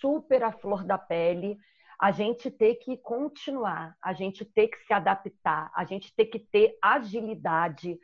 super 0.01 0.43
à 0.43 0.53
flor 0.53 0.85
da 0.85 0.97
pele, 0.97 1.59
a 2.01 2.11
gente 2.11 2.51
ter 2.51 2.77
que 2.77 2.97
continuar, 2.97 3.95
a 4.03 4.15
gente 4.15 4.43
ter 4.43 4.69
que 4.69 4.79
se 4.87 4.93
adaptar, 4.95 5.71
a 5.75 5.85
gente 5.85 6.15
ter 6.15 6.27
que 6.27 6.39
ter 6.39 6.79
agilidade, 6.81 7.99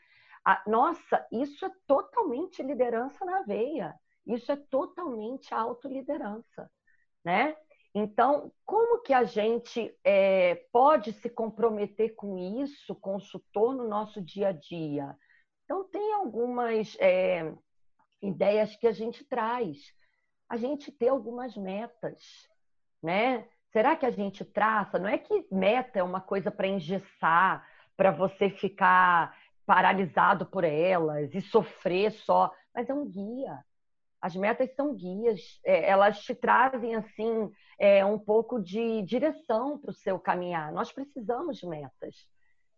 nossa, 0.67 1.27
isso 1.33 1.65
é 1.65 1.71
totalmente 1.87 2.63
liderança 2.63 3.25
na 3.25 3.43
veia. 3.43 3.95
Isso 4.27 4.51
é 4.51 4.57
totalmente 4.57 5.53
autoliderança, 5.55 6.71
né? 7.25 7.57
Então, 7.95 8.53
como 8.65 9.03
que 9.03 9.13
a 9.13 9.23
gente 9.25 9.95
é, 10.03 10.57
pode 10.73 11.13
se 11.13 11.31
comprometer 11.31 12.15
com 12.17 12.37
isso, 12.37 12.95
consultor, 12.97 13.75
no 13.75 13.87
nosso 13.87 14.21
dia 14.21 14.49
a 14.49 14.53
dia? 14.53 15.17
Então, 15.65 15.85
tem 15.85 16.13
algumas 16.15 16.97
é, 16.99 17.55
ideias 18.21 18.75
que 18.77 18.87
a 18.87 18.93
gente 18.93 19.25
traz. 19.25 19.79
A 20.49 20.57
gente 20.57 20.91
ter 20.91 21.09
algumas 21.09 21.57
metas, 21.57 22.49
né? 23.03 23.49
Será 23.73 23.97
que 23.97 24.07
a 24.07 24.11
gente 24.11 24.45
traça? 24.45 24.99
Não 24.99 25.09
é 25.09 25.19
que 25.19 25.47
meta 25.51 25.99
é 25.99 26.03
uma 26.03 26.21
coisa 26.21 26.51
para 26.51 26.67
engessar, 26.67 27.67
para 27.97 28.11
você 28.11 28.51
ficar 28.51 29.37
paralisado 29.67 30.47
por 30.47 30.65
elas 30.65 31.35
e 31.35 31.41
sofrer 31.41 32.13
só, 32.13 32.53
mas 32.75 32.89
é 32.89 32.95
um 32.95 33.07
guia. 33.07 33.65
As 34.21 34.35
metas 34.35 34.75
são 34.75 34.95
guias, 34.95 35.61
é, 35.65 35.89
elas 35.89 36.21
te 36.21 36.35
trazem 36.35 36.95
assim 36.95 37.51
é, 37.79 38.05
um 38.05 38.19
pouco 38.19 38.59
de 38.59 39.03
direção 39.03 39.79
para 39.79 39.91
o 39.91 39.95
seu 39.95 40.19
caminhar. 40.19 40.73
Nós 40.73 40.91
precisamos 40.91 41.59
de 41.59 41.67
metas. 41.67 42.27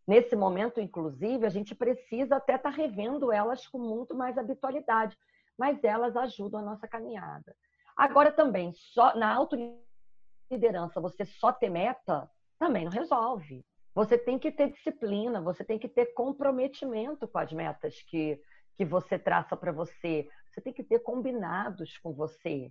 Nesse 0.07 0.37
momento, 0.37 0.81
inclusive, 0.81 1.47
a 1.47 1.49
gente 1.49 1.75
precisa 1.75 2.37
até 2.37 2.57
estar 2.57 2.71
tá 2.71 2.77
revendo 2.77 3.33
elas 3.33 3.67
com 3.67 3.79
muito 3.79 4.15
mais 4.15 4.39
habitualidade, 4.39 5.17
mas 5.59 5.83
elas 5.83 6.17
ajudam 6.17 6.61
a 6.61 6.65
nossa 6.65 6.87
caminhada. 6.87 7.55
Agora 7.97 8.31
também, 8.31 8.73
só 8.75 9.17
na 9.17 9.35
autoliderança, 9.35 11.01
você 11.01 11.25
só 11.25 11.53
ter 11.53 11.71
meta 11.71 12.31
também 12.59 12.85
não 12.85 12.93
resolve. 12.93 13.65
Você 13.97 14.17
tem 14.17 14.39
que 14.39 14.53
ter 14.53 14.71
disciplina, 14.71 15.41
você 15.41 15.65
tem 15.65 15.79
que 15.79 15.89
ter 15.89 16.15
comprometimento 16.15 17.27
com 17.27 17.39
as 17.39 17.53
metas 17.53 18.01
que, 18.03 18.41
que 18.77 18.85
você 18.85 19.19
traça 19.19 19.57
para 19.57 19.73
você. 19.73 20.29
Você 20.53 20.61
tem 20.61 20.73
que 20.73 20.85
ter 20.85 21.01
combinados 21.01 21.99
com 21.99 22.13
você 22.13 22.71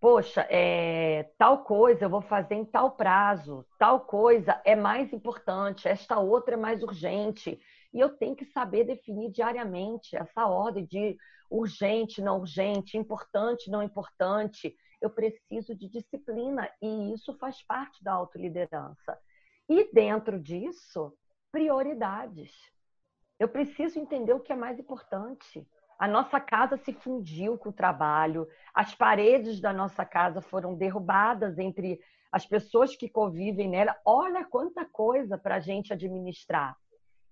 poxa, 0.00 0.46
é, 0.48 1.24
tal 1.36 1.64
coisa 1.64 2.04
eu 2.04 2.10
vou 2.10 2.22
fazer 2.22 2.54
em 2.54 2.64
tal 2.64 2.92
prazo, 2.92 3.66
tal 3.78 4.00
coisa 4.00 4.60
é 4.64 4.76
mais 4.76 5.12
importante, 5.12 5.88
esta 5.88 6.18
outra 6.18 6.54
é 6.54 6.56
mais 6.56 6.82
urgente. 6.82 7.60
E 7.92 8.00
eu 8.00 8.10
tenho 8.10 8.36
que 8.36 8.44
saber 8.46 8.84
definir 8.84 9.30
diariamente 9.30 10.16
essa 10.16 10.46
ordem 10.46 10.86
de 10.86 11.16
urgente, 11.50 12.20
não 12.20 12.38
urgente, 12.40 12.96
importante, 12.98 13.70
não 13.70 13.82
importante. 13.82 14.74
Eu 15.00 15.10
preciso 15.10 15.74
de 15.74 15.88
disciplina 15.88 16.68
e 16.82 17.12
isso 17.14 17.36
faz 17.38 17.62
parte 17.62 18.02
da 18.04 18.12
autoliderança. 18.12 19.18
E 19.68 19.92
dentro 19.92 20.40
disso, 20.40 21.12
prioridades. 21.52 22.50
Eu 23.38 23.48
preciso 23.48 23.98
entender 23.98 24.32
o 24.32 24.40
que 24.40 24.52
é 24.52 24.56
mais 24.56 24.78
importante. 24.78 25.66
A 25.98 26.08
nossa 26.08 26.40
casa 26.40 26.76
se 26.76 26.92
fundiu 26.92 27.58
com 27.58 27.70
o 27.70 27.72
trabalho, 27.72 28.48
as 28.72 28.94
paredes 28.94 29.60
da 29.60 29.72
nossa 29.72 30.04
casa 30.04 30.40
foram 30.40 30.74
derrubadas 30.74 31.58
entre 31.58 32.00
as 32.30 32.46
pessoas 32.46 32.94
que 32.94 33.08
convivem 33.08 33.68
nela. 33.68 33.96
Olha 34.04 34.44
quanta 34.44 34.84
coisa 34.84 35.36
para 35.36 35.56
a 35.56 35.60
gente 35.60 35.92
administrar. 35.92 36.76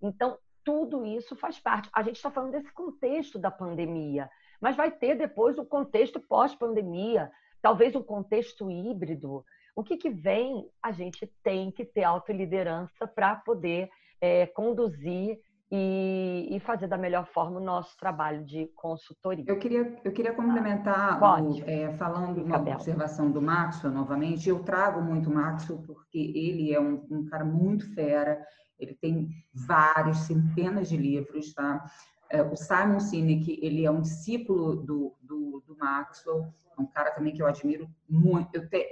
Então, 0.03 0.39
tudo 0.65 1.07
isso 1.07 1.37
faz 1.37 1.61
parte. 1.61 1.89
A 1.93 2.03
gente 2.03 2.17
está 2.17 2.31
falando 2.31 2.53
desse 2.53 2.73
contexto 2.73 3.39
da 3.39 3.51
pandemia, 3.51 4.29
mas 4.61 4.75
vai 4.75 4.91
ter 4.91 5.15
depois 5.15 5.59
o 5.59 5.65
contexto 5.65 6.19
pós-pandemia, 6.19 7.31
talvez 7.63 7.95
um 7.95 8.03
contexto 8.03 8.71
híbrido. 8.71 9.45
O 9.77 9.85
que, 9.85 9.99
que 9.99 10.09
vem? 10.09 10.67
A 10.83 10.91
gente 10.91 11.31
tem 11.45 11.71
que 11.71 11.85
ter 11.85 12.03
autoliderança 12.03 13.07
para 13.07 13.37
poder 13.37 13.91
é, 14.19 14.47
conduzir 14.47 15.39
e, 15.71 16.49
e, 16.51 16.61
fazer 16.61 16.87
da 16.87 16.97
melhor 16.97 17.27
forma 17.27 17.59
o 17.59 17.63
nosso 17.63 17.95
trabalho 17.99 18.43
de 18.43 18.69
consultoria. 18.75 19.45
Eu 19.47 19.59
queria, 19.59 20.01
eu 20.03 20.13
queria 20.13 20.33
complementar, 20.33 21.21
o, 21.21 21.63
é, 21.67 21.93
falando 21.99 22.43
uma 22.43 22.57
observação 22.57 23.31
do 23.31 23.43
Maxwell 23.43 23.93
novamente. 23.93 24.49
Eu 24.49 24.63
trago 24.63 25.03
muito 25.03 25.29
Maxwell 25.29 25.83
porque 25.83 26.19
ele 26.19 26.73
é 26.73 26.81
um, 26.81 27.05
um, 27.11 27.27
cara 27.27 27.45
muito 27.45 27.93
fera, 27.95 28.41
ele 28.79 28.95
tem 28.95 29.29
vários, 29.53 30.19
centenas 30.19 30.89
de 30.89 30.97
livros, 30.97 31.53
tá? 31.53 31.85
É, 32.31 32.43
o 32.43 32.57
Simon 32.57 33.01
Sinek, 33.01 33.59
ele 33.61 33.85
é 33.85 33.91
um 33.91 34.01
discípulo 34.01 34.77
do, 34.77 35.15
do, 35.21 35.63
do 35.67 35.77
Maxwell, 35.77 36.47
é 36.79 36.81
um 36.81 36.87
cara 36.87 37.11
também 37.11 37.35
que 37.35 37.43
eu 37.43 37.47
admiro 37.47 37.89
muito. 38.09 38.55
Eu, 38.55 38.69
te, 38.69 38.87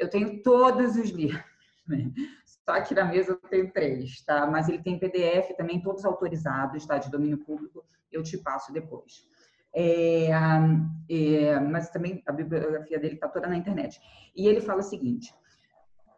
eu 0.00 0.08
tenho 0.08 0.42
todos 0.42 0.96
os 0.96 1.10
livros. 1.10 1.44
Só 2.64 2.72
aqui 2.72 2.94
na 2.94 3.04
mesa 3.04 3.32
eu 3.32 3.48
tenho 3.48 3.72
três, 3.72 4.22
tá? 4.22 4.46
Mas 4.46 4.68
ele 4.68 4.82
tem 4.82 4.98
PDF 4.98 5.56
também, 5.56 5.82
todos 5.82 6.04
autorizados, 6.04 6.86
tá? 6.86 6.98
De 6.98 7.10
domínio 7.10 7.38
público, 7.38 7.84
eu 8.10 8.22
te 8.22 8.38
passo 8.38 8.72
depois. 8.72 9.28
É, 9.72 10.30
é, 11.08 11.60
mas 11.60 11.90
também 11.90 12.22
a 12.26 12.32
bibliografia 12.32 12.98
dele 12.98 13.14
está 13.14 13.28
toda 13.28 13.46
na 13.46 13.56
internet. 13.56 14.00
E 14.34 14.48
ele 14.48 14.60
fala 14.60 14.80
o 14.80 14.84
seguinte: 14.84 15.32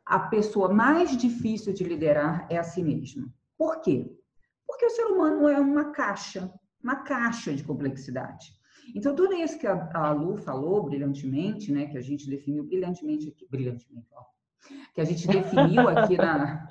a 0.06 0.18
pessoa 0.18 0.72
mais 0.72 1.16
difícil 1.16 1.72
de 1.72 1.84
liderar 1.84 2.46
é 2.48 2.56
a 2.56 2.62
si 2.62 2.82
mesma. 2.82 3.28
Por 3.58 3.80
quê? 3.80 4.10
Porque 4.66 4.86
o 4.86 4.90
ser 4.90 5.04
humano 5.04 5.48
é 5.48 5.58
uma 5.58 5.92
caixa, 5.92 6.52
uma 6.82 6.96
caixa 6.96 7.52
de 7.52 7.62
complexidade. 7.62 8.54
Então, 8.94 9.14
tudo 9.14 9.34
isso 9.34 9.58
que 9.58 9.66
a, 9.66 9.90
a 9.94 10.12
Lu 10.12 10.36
falou 10.36 10.82
brilhantemente, 10.82 11.72
né, 11.72 11.86
que 11.86 11.96
a 11.96 12.02
gente 12.02 12.28
definiu 12.28 12.64
brilhantemente 12.64 13.28
aqui, 13.28 13.46
brilhantemente, 13.48 14.08
ó, 14.12 14.22
que 14.94 15.00
a 15.00 15.04
gente 15.04 15.26
definiu 15.28 15.88
aqui 15.88 16.16
na, 16.16 16.68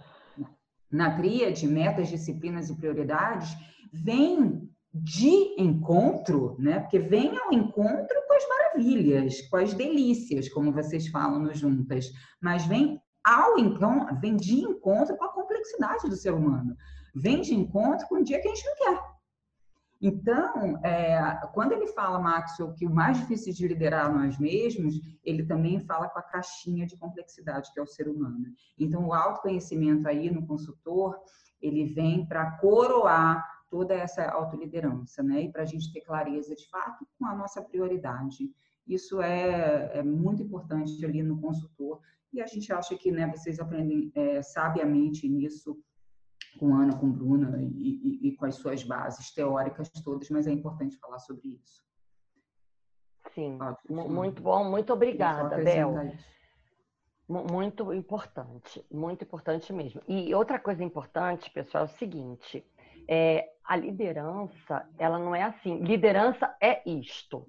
na 0.92 1.16
tríade, 1.16 1.68
metas, 1.68 2.10
disciplinas 2.10 2.70
e 2.70 2.76
prioridades, 2.76 3.56
vem 3.92 4.70
de 4.94 5.56
encontro, 5.58 6.56
né? 6.60 6.82
Porque 6.82 7.00
vem 7.00 7.38
ao 7.38 7.54
encontro 7.54 8.22
com 8.28 8.34
as 8.34 8.48
maravilhas, 8.48 9.42
com 9.44 9.56
as 9.56 9.74
delícias, 9.74 10.50
como 10.50 10.74
vocês 10.74 11.08
falam 11.08 11.40
no 11.40 11.54
Juntas, 11.54 12.12
mas 12.42 12.66
vem 12.66 13.02
ao 13.24 13.58
então, 13.58 14.08
vem 14.20 14.36
de 14.36 14.60
encontro 14.60 15.16
com 15.16 15.26
a 15.26 15.34
complexidade 15.34 16.10
do 16.10 16.16
ser 16.16 16.34
humano. 16.34 16.76
Vem 17.16 17.42
de 17.42 17.54
encontro 17.54 18.08
com 18.08 18.16
o 18.16 18.24
dia 18.24 18.42
que 18.42 18.48
a 18.48 18.54
gente 18.54 18.66
não 18.66 18.76
quer. 18.76 19.02
Então, 20.02 20.84
é, 20.84 21.22
quando 21.54 21.74
ele 21.74 21.86
fala, 21.88 22.20
Maxwell, 22.20 22.74
que 22.74 22.88
o 22.88 22.90
mais 22.90 23.20
difícil 23.20 23.54
de 23.54 23.68
liderar 23.68 24.12
nós 24.12 24.40
mesmos, 24.40 24.96
ele 25.24 25.46
também 25.46 25.80
fala 25.80 26.10
com 26.10 26.18
a 26.18 26.24
caixinha 26.24 26.88
de 26.88 26.98
complexidade 26.98 27.72
que 27.72 27.80
é 27.80 27.84
o 27.84 27.88
ser 27.88 28.08
humano. 28.08 28.46
Então, 28.80 29.06
o 29.06 29.14
autoconhecimento 29.14 30.08
aí 30.08 30.32
no 30.32 30.48
consultor, 30.48 31.20
ele 31.62 31.86
vem 31.86 32.26
para 32.26 32.50
coroar 32.58 33.48
toda 33.70 33.94
essa 33.94 34.26
autoliderança, 34.26 35.22
né? 35.22 35.44
E 35.44 35.52
para 35.52 35.62
a 35.62 35.66
gente 35.66 35.94
ter 35.94 36.02
clareza, 36.02 36.56
de 36.56 36.68
fato, 36.68 37.08
com 37.20 37.28
a 37.28 37.36
nossa 37.36 37.62
prioridade. 37.62 38.52
Isso 38.88 39.22
é, 39.22 40.00
é 40.00 40.04
muito 40.04 40.42
importante 40.42 41.06
ali 41.06 41.22
no 41.22 41.40
consultor. 41.40 42.02
E 42.34 42.42
a 42.42 42.48
gente 42.48 42.74
acha 42.74 42.96
que 42.96 43.12
né, 43.12 43.28
vocês 43.28 43.60
aprendem 43.60 44.12
é, 44.16 44.42
sabiamente 44.42 45.30
nisso 45.30 45.78
com 46.58 46.74
Ana, 46.76 46.96
com 46.98 47.10
Bruna 47.10 47.58
e, 47.62 47.66
e, 47.66 48.28
e, 48.28 48.36
com 48.36 48.46
as 48.46 48.56
suas 48.56 48.84
bases 48.84 49.34
teóricas 49.34 49.90
todas, 50.04 50.30
mas 50.30 50.48
é 50.48 50.52
importante 50.52 50.98
falar 50.98 51.20
sobre 51.20 51.50
isso. 51.50 51.82
Sim, 53.34 53.58
muito 53.90 54.42
bom, 54.42 54.64
muito 54.64 54.92
obrigada, 54.92 55.58
Bel. 55.58 55.94
Muito 57.28 57.94
importante, 57.94 58.86
muito 58.92 59.24
importante 59.24 59.72
mesmo. 59.72 60.02
E 60.06 60.36
outra 60.36 60.60
coisa 60.60 60.84
importante, 60.84 61.50
pessoal, 61.50 61.86
é 61.86 61.88
o 61.88 61.98
seguinte: 61.98 62.66
é, 63.08 63.50
a 63.64 63.78
liderança, 63.78 64.86
ela 64.98 65.18
não 65.18 65.34
é 65.34 65.44
assim. 65.44 65.78
Liderança 65.78 66.54
é 66.60 66.82
isto. 66.90 67.48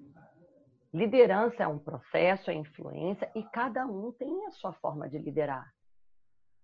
Liderança 0.93 1.63
é 1.63 1.67
um 1.67 1.79
processo, 1.79 2.49
é 2.49 2.53
influência, 2.53 3.29
e 3.35 3.43
cada 3.43 3.85
um 3.85 4.11
tem 4.13 4.45
a 4.45 4.51
sua 4.51 4.71
forma 4.73 5.09
de 5.09 5.17
liderar 5.17 5.73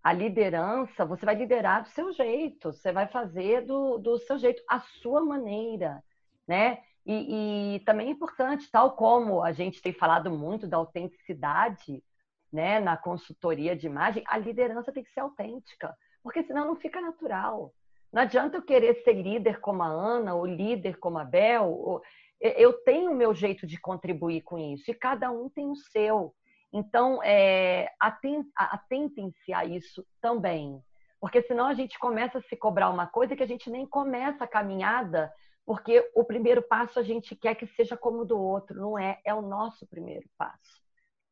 a 0.09 0.13
liderança, 0.13 1.05
você 1.05 1.23
vai 1.23 1.35
liderar 1.35 1.83
do 1.83 1.89
seu 1.89 2.11
jeito, 2.11 2.73
você 2.73 2.91
vai 2.91 3.07
fazer 3.07 3.61
do, 3.61 3.99
do 3.99 4.17
seu 4.17 4.39
jeito, 4.39 4.59
a 4.67 4.79
sua 4.79 5.23
maneira, 5.23 6.03
né? 6.47 6.79
E, 7.05 7.75
e, 7.75 7.79
também 7.81 8.07
é 8.07 8.11
importante, 8.11 8.71
tal 8.71 8.95
como 8.95 9.43
a 9.43 9.51
gente 9.51 9.79
tem 9.83 9.93
falado 9.93 10.31
muito 10.31 10.67
da 10.67 10.77
autenticidade, 10.77 12.03
né, 12.51 12.79
na 12.79 12.97
consultoria 12.97 13.75
de 13.75 13.85
imagem, 13.85 14.23
a 14.25 14.35
liderança 14.35 14.91
tem 14.91 15.03
que 15.03 15.11
ser 15.11 15.19
autêntica, 15.19 15.95
porque 16.23 16.41
senão 16.41 16.65
não 16.65 16.75
fica 16.75 16.99
natural. 16.99 17.71
Não 18.11 18.23
adianta 18.23 18.57
eu 18.57 18.63
querer 18.63 18.95
ser 19.03 19.13
líder 19.13 19.59
como 19.59 19.83
a 19.83 19.87
Ana, 19.87 20.33
ou 20.33 20.43
líder 20.43 20.97
como 20.97 21.19
a 21.19 21.23
Bel. 21.23 21.69
Ou... 21.69 22.01
Eu 22.41 22.73
tenho 22.73 23.11
o 23.11 23.15
meu 23.15 23.35
jeito 23.35 23.67
de 23.67 23.79
contribuir 23.79 24.41
com 24.41 24.57
isso, 24.57 24.89
e 24.89 24.95
cada 24.95 25.29
um 25.29 25.47
tem 25.49 25.69
o 25.69 25.75
seu. 25.75 26.33
Então, 26.71 27.21
é, 27.23 27.91
atentem-se 27.99 29.53
a 29.53 29.65
isso 29.65 30.05
também, 30.21 30.81
porque 31.19 31.41
senão 31.41 31.65
a 31.65 31.73
gente 31.73 31.97
começa 31.97 32.37
a 32.37 32.41
se 32.43 32.55
cobrar 32.55 32.89
uma 32.89 33.07
coisa 33.07 33.35
que 33.35 33.43
a 33.43 33.47
gente 33.47 33.69
nem 33.69 33.85
começa 33.87 34.43
a 34.43 34.47
caminhada, 34.47 35.33
porque 35.65 36.09
o 36.15 36.23
primeiro 36.23 36.61
passo 36.61 36.99
a 36.99 37.03
gente 37.03 37.35
quer 37.35 37.55
que 37.55 37.67
seja 37.67 37.97
como 37.97 38.19
o 38.19 38.25
do 38.25 38.39
outro, 38.39 38.79
não 38.79 38.97
é? 38.97 39.19
É 39.25 39.33
o 39.33 39.41
nosso 39.41 39.87
primeiro 39.87 40.27
passo, 40.37 40.81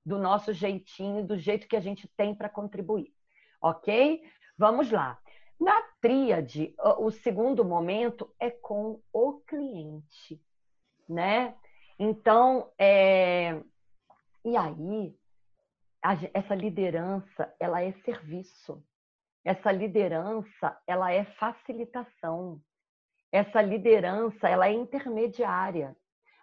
do 0.03 0.17
nosso 0.17 0.53
jeitinho, 0.53 1.25
do 1.25 1.37
jeito 1.37 1.67
que 1.67 1.75
a 1.75 1.79
gente 1.81 2.07
tem 2.17 2.33
para 2.35 2.49
contribuir, 2.49 3.13
ok? 3.61 4.21
Vamos 4.57 4.91
lá. 4.91 5.19
Na 5.59 5.81
tríade, 6.01 6.75
o 6.99 7.09
segundo 7.09 7.65
momento 7.65 8.31
é 8.39 8.49
com 8.49 9.01
o 9.11 9.39
cliente, 9.41 10.41
né? 11.09 11.55
Então, 11.97 12.71
é... 12.77 13.59
e 14.45 14.55
aí 14.55 15.15
essa 16.33 16.55
liderança, 16.55 17.53
ela 17.59 17.81
é 17.81 17.91
serviço. 18.03 18.83
Essa 19.43 19.71
liderança, 19.71 20.77
ela 20.85 21.11
é 21.11 21.23
facilitação. 21.23 22.61
Essa 23.31 23.61
liderança, 23.61 24.47
ela 24.47 24.67
é 24.67 24.73
intermediária. 24.73 25.95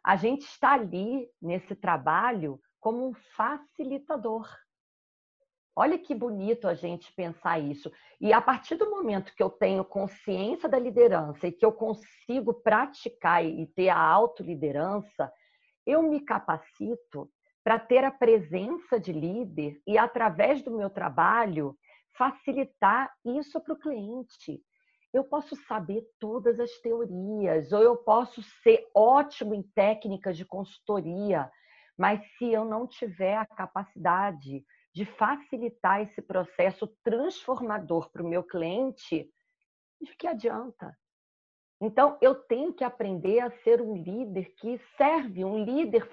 A 0.02 0.16
gente 0.16 0.42
está 0.42 0.72
ali 0.72 1.28
nesse 1.40 1.74
trabalho 1.74 2.60
como 2.78 3.08
um 3.08 3.14
facilitador. 3.34 4.46
Olha 5.76 5.98
que 5.98 6.14
bonito 6.14 6.68
a 6.68 6.74
gente 6.74 7.12
pensar 7.14 7.58
isso. 7.58 7.90
E 8.20 8.32
a 8.32 8.40
partir 8.40 8.76
do 8.76 8.90
momento 8.90 9.34
que 9.34 9.42
eu 9.42 9.50
tenho 9.50 9.84
consciência 9.84 10.68
da 10.68 10.78
liderança 10.78 11.48
e 11.48 11.52
que 11.52 11.64
eu 11.64 11.72
consigo 11.72 12.54
praticar 12.54 13.44
e 13.44 13.66
ter 13.66 13.88
a 13.88 13.98
autoliderança, 13.98 15.32
eu 15.84 16.02
me 16.02 16.20
capacito 16.20 17.28
para 17.64 17.78
ter 17.78 18.04
a 18.04 18.10
presença 18.10 19.00
de 19.00 19.10
líder 19.10 19.80
e, 19.86 19.96
através 19.96 20.62
do 20.62 20.70
meu 20.70 20.90
trabalho, 20.90 21.76
facilitar 22.16 23.10
isso 23.24 23.58
para 23.60 23.72
o 23.72 23.78
cliente. 23.78 24.62
Eu 25.12 25.24
posso 25.24 25.56
saber 25.66 26.04
todas 26.20 26.60
as 26.60 26.70
teorias, 26.78 27.72
ou 27.72 27.82
eu 27.82 27.96
posso 27.96 28.42
ser 28.62 28.86
ótimo 28.94 29.54
em 29.54 29.62
técnicas 29.62 30.36
de 30.36 30.44
consultoria, 30.44 31.50
mas 31.96 32.20
se 32.36 32.52
eu 32.52 32.64
não 32.64 32.86
tiver 32.86 33.36
a 33.36 33.46
capacidade 33.46 34.64
de 34.92 35.04
facilitar 35.04 36.02
esse 36.02 36.20
processo 36.20 36.86
transformador 37.02 38.10
para 38.10 38.22
o 38.22 38.28
meu 38.28 38.44
cliente, 38.44 39.28
de 40.00 40.16
que 40.16 40.26
adianta? 40.26 40.94
Então, 41.84 42.16
eu 42.22 42.34
tenho 42.34 42.72
que 42.72 42.82
aprender 42.82 43.40
a 43.40 43.50
ser 43.62 43.82
um 43.82 43.94
líder 43.94 44.54
que 44.56 44.80
serve, 44.96 45.44
um 45.44 45.62
líder 45.62 46.08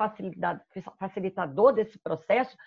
facilitador 0.99 1.71
desse 1.71 1.97
processo, 1.97 2.57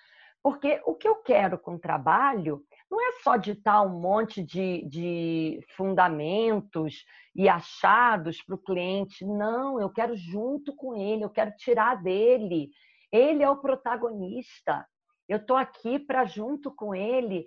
porque 0.42 0.80
o 0.86 0.94
que 0.94 1.06
eu 1.06 1.16
quero 1.16 1.58
com 1.58 1.74
o 1.74 1.78
trabalho 1.78 2.64
não 2.90 2.98
é 3.06 3.12
só 3.22 3.36
ditar 3.36 3.82
um 3.82 4.00
monte 4.00 4.42
de, 4.42 4.88
de 4.88 5.60
fundamentos 5.76 7.04
e 7.36 7.46
achados 7.46 8.40
para 8.42 8.54
o 8.54 8.62
cliente, 8.62 9.22
não, 9.22 9.78
eu 9.78 9.90
quero 9.90 10.16
junto 10.16 10.74
com 10.74 10.96
ele, 10.96 11.24
eu 11.24 11.30
quero 11.30 11.54
tirar 11.58 12.02
dele. 12.02 12.70
Ele 13.12 13.42
é 13.42 13.50
o 13.50 13.60
protagonista. 13.60 14.86
Eu 15.28 15.36
estou 15.36 15.58
aqui 15.58 15.98
para, 15.98 16.24
junto 16.24 16.74
com 16.74 16.94
ele, 16.94 17.44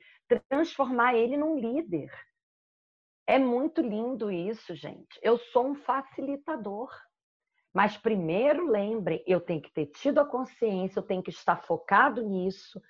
transformar 0.47 1.15
ele 1.15 1.35
num 1.35 1.57
líder. 1.57 2.11
É 3.27 3.37
muito 3.37 3.81
lindo 3.81 4.31
isso, 4.31 4.73
gente. 4.73 5.19
Eu 5.21 5.37
sou 5.37 5.67
um 5.67 5.75
facilitador. 5.75 6.89
Mas 7.73 7.97
primeiro 7.97 8.65
lembrem, 8.71 9.21
eu 9.27 9.41
tenho 9.41 9.61
que 9.61 9.71
ter 9.71 9.87
tido 9.87 10.19
a 10.19 10.25
consciência, 10.25 10.99
eu 10.99 11.03
tenho 11.03 11.21
que 11.21 11.29
estar 11.29 11.57
focado 11.57 12.23
nisso, 12.23 12.81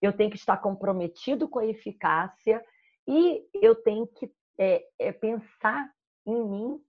eu 0.00 0.12
tenho 0.12 0.30
que 0.30 0.36
estar 0.36 0.58
comprometido 0.58 1.48
com 1.48 1.58
a 1.58 1.66
eficácia 1.66 2.62
e 3.08 3.42
eu 3.54 3.74
tenho 3.74 4.06
que 4.06 4.30
é, 4.58 4.86
é, 4.98 5.12
pensar 5.12 5.90
em 6.26 6.44
mim, 6.44 6.80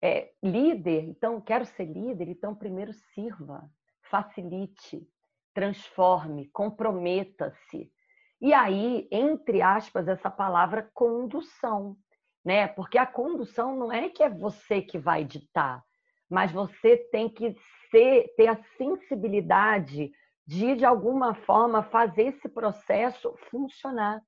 é, 0.00 0.32
líder. 0.42 1.04
Então, 1.04 1.40
quero 1.40 1.66
ser 1.66 1.84
líder, 1.84 2.28
então 2.28 2.54
primeiro 2.54 2.92
sirva, 2.92 3.68
facilite, 4.02 5.06
transforme, 5.52 6.48
comprometa-se. 6.50 7.92
E 8.40 8.54
aí, 8.54 9.08
entre 9.10 9.60
aspas, 9.60 10.08
essa 10.08 10.30
palavra 10.30 10.88
condução 10.94 11.96
né? 12.44 12.66
Porque 12.68 12.98
a 12.98 13.06
condução 13.06 13.76
não 13.76 13.92
é 13.92 14.08
que 14.08 14.22
é 14.22 14.28
você 14.28 14.82
que 14.82 14.98
vai 14.98 15.24
ditar, 15.24 15.82
mas 16.28 16.50
você 16.50 16.96
tem 17.10 17.28
que 17.28 17.56
ser, 17.90 18.32
ter 18.36 18.48
a 18.48 18.62
sensibilidade 18.76 20.10
de, 20.46 20.74
de 20.76 20.84
alguma 20.84 21.34
forma, 21.34 21.82
fazer 21.84 22.28
esse 22.28 22.48
processo 22.48 23.34
funcionar. 23.50 24.20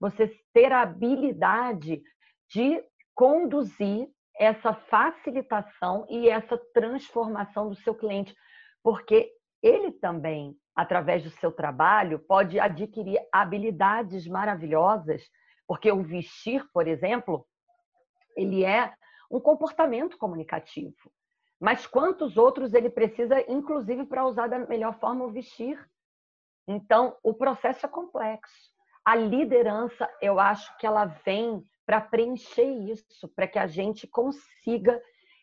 Você 0.00 0.32
ter 0.52 0.72
a 0.72 0.82
habilidade 0.82 2.02
de 2.48 2.82
conduzir 3.14 4.08
essa 4.36 4.72
facilitação 4.72 6.06
e 6.08 6.28
essa 6.28 6.56
transformação 6.72 7.68
do 7.68 7.74
seu 7.76 7.94
cliente, 7.94 8.34
porque 8.82 9.30
ele 9.62 9.92
também, 9.92 10.56
através 10.74 11.22
do 11.22 11.30
seu 11.30 11.52
trabalho, 11.52 12.18
pode 12.18 12.58
adquirir 12.58 13.20
habilidades 13.30 14.26
maravilhosas, 14.26 15.22
porque 15.66 15.92
o 15.92 16.02
vestir, 16.02 16.64
por 16.72 16.88
exemplo, 16.88 17.46
ele 18.36 18.64
é 18.64 18.92
um 19.30 19.40
comportamento 19.40 20.18
comunicativo. 20.18 21.10
Mas 21.60 21.86
quantos 21.86 22.36
outros 22.36 22.72
ele 22.72 22.88
precisa, 22.88 23.40
inclusive, 23.50 24.06
para 24.06 24.26
usar 24.26 24.48
da 24.48 24.58
melhor 24.58 24.98
forma 24.98 25.24
o 25.24 25.30
vestir? 25.30 25.78
Então, 26.66 27.16
o 27.22 27.34
processo 27.34 27.84
é 27.84 27.88
complexo. 27.88 28.70
A 29.04 29.14
liderança, 29.14 30.08
eu 30.20 30.38
acho 30.38 30.76
que 30.78 30.86
ela 30.86 31.04
vem 31.04 31.62
para 31.84 32.00
preencher 32.00 32.64
isso, 32.64 33.28
para 33.34 33.46
que 33.46 33.58
a 33.58 33.66
gente 33.66 34.06
consiga, 34.06 35.00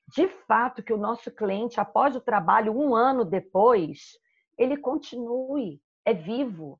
de 0.07 0.27
fato, 0.47 0.81
que 0.81 0.93
o 0.93 0.97
nosso 0.97 1.29
cliente, 1.29 1.79
após 1.79 2.15
o 2.15 2.21
trabalho, 2.21 2.77
um 2.77 2.95
ano 2.95 3.25
depois, 3.25 4.17
ele 4.57 4.77
continue, 4.77 5.81
é 6.05 6.13
vivo, 6.13 6.79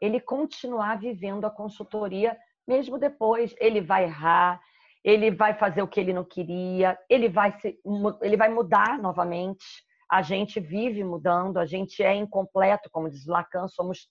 ele 0.00 0.20
continuar 0.20 0.98
vivendo 0.98 1.44
a 1.44 1.50
consultoria 1.50 2.36
mesmo 2.66 2.98
depois. 2.98 3.54
Ele 3.58 3.80
vai 3.80 4.04
errar, 4.04 4.60
ele 5.06 5.30
vai 5.30 5.54
fazer 5.54 5.82
o 5.82 5.86
que 5.86 6.00
ele 6.00 6.12
não 6.12 6.24
queria, 6.24 6.98
ele 7.08 7.28
vai, 7.28 7.52
se, 7.60 7.78
ele 8.20 8.36
vai 8.36 8.48
mudar 8.48 8.98
novamente. 8.98 9.64
A 10.10 10.20
gente 10.20 10.58
vive 10.58 11.04
mudando, 11.04 11.58
a 11.58 11.64
gente 11.64 12.02
é 12.02 12.12
incompleto, 12.12 12.90
como 12.90 13.08
diz 13.08 13.24
Lacan, 13.24 13.68
somos, 13.68 14.08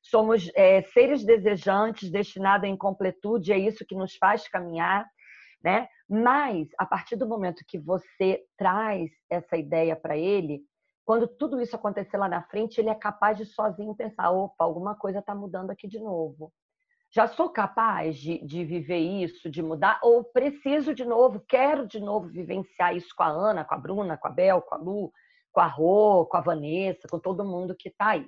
somos 0.00 0.48
é, 0.54 0.82
seres 0.82 1.24
desejantes, 1.24 2.12
destinados 2.12 2.68
à 2.68 2.70
incompletude, 2.70 3.52
é 3.52 3.58
isso 3.58 3.84
que 3.84 3.96
nos 3.96 4.14
faz 4.14 4.46
caminhar. 4.46 5.04
Né? 5.64 5.88
Mas, 6.08 6.68
a 6.78 6.86
partir 6.86 7.16
do 7.16 7.26
momento 7.26 7.64
que 7.66 7.78
você 7.78 8.40
traz 8.56 9.10
essa 9.28 9.56
ideia 9.56 9.96
para 9.96 10.16
ele, 10.16 10.60
quando 11.04 11.26
tudo 11.26 11.60
isso 11.60 11.74
acontecer 11.74 12.18
lá 12.18 12.28
na 12.28 12.42
frente, 12.44 12.80
ele 12.80 12.88
é 12.88 12.94
capaz 12.94 13.36
de 13.36 13.46
sozinho 13.46 13.96
pensar: 13.96 14.30
opa, 14.30 14.62
alguma 14.62 14.94
coisa 14.94 15.18
está 15.18 15.34
mudando 15.34 15.72
aqui 15.72 15.88
de 15.88 15.98
novo 15.98 16.52
já 17.10 17.26
sou 17.28 17.48
capaz 17.48 18.18
de, 18.18 18.44
de 18.44 18.64
viver 18.64 18.98
isso, 18.98 19.50
de 19.50 19.62
mudar, 19.62 19.98
ou 20.02 20.24
preciso 20.24 20.94
de 20.94 21.04
novo, 21.04 21.40
quero 21.48 21.86
de 21.86 22.00
novo 22.00 22.28
vivenciar 22.28 22.94
isso 22.94 23.14
com 23.16 23.22
a 23.22 23.28
Ana, 23.28 23.64
com 23.64 23.74
a 23.74 23.78
Bruna, 23.78 24.16
com 24.16 24.28
a 24.28 24.30
Bel, 24.30 24.60
com 24.60 24.74
a 24.74 24.78
Lu, 24.78 25.12
com 25.52 25.60
a 25.60 25.66
Rô, 25.66 26.26
com 26.26 26.36
a 26.36 26.40
Vanessa, 26.40 27.08
com 27.08 27.18
todo 27.18 27.44
mundo 27.44 27.76
que 27.78 27.88
está 27.88 28.10
aí. 28.10 28.26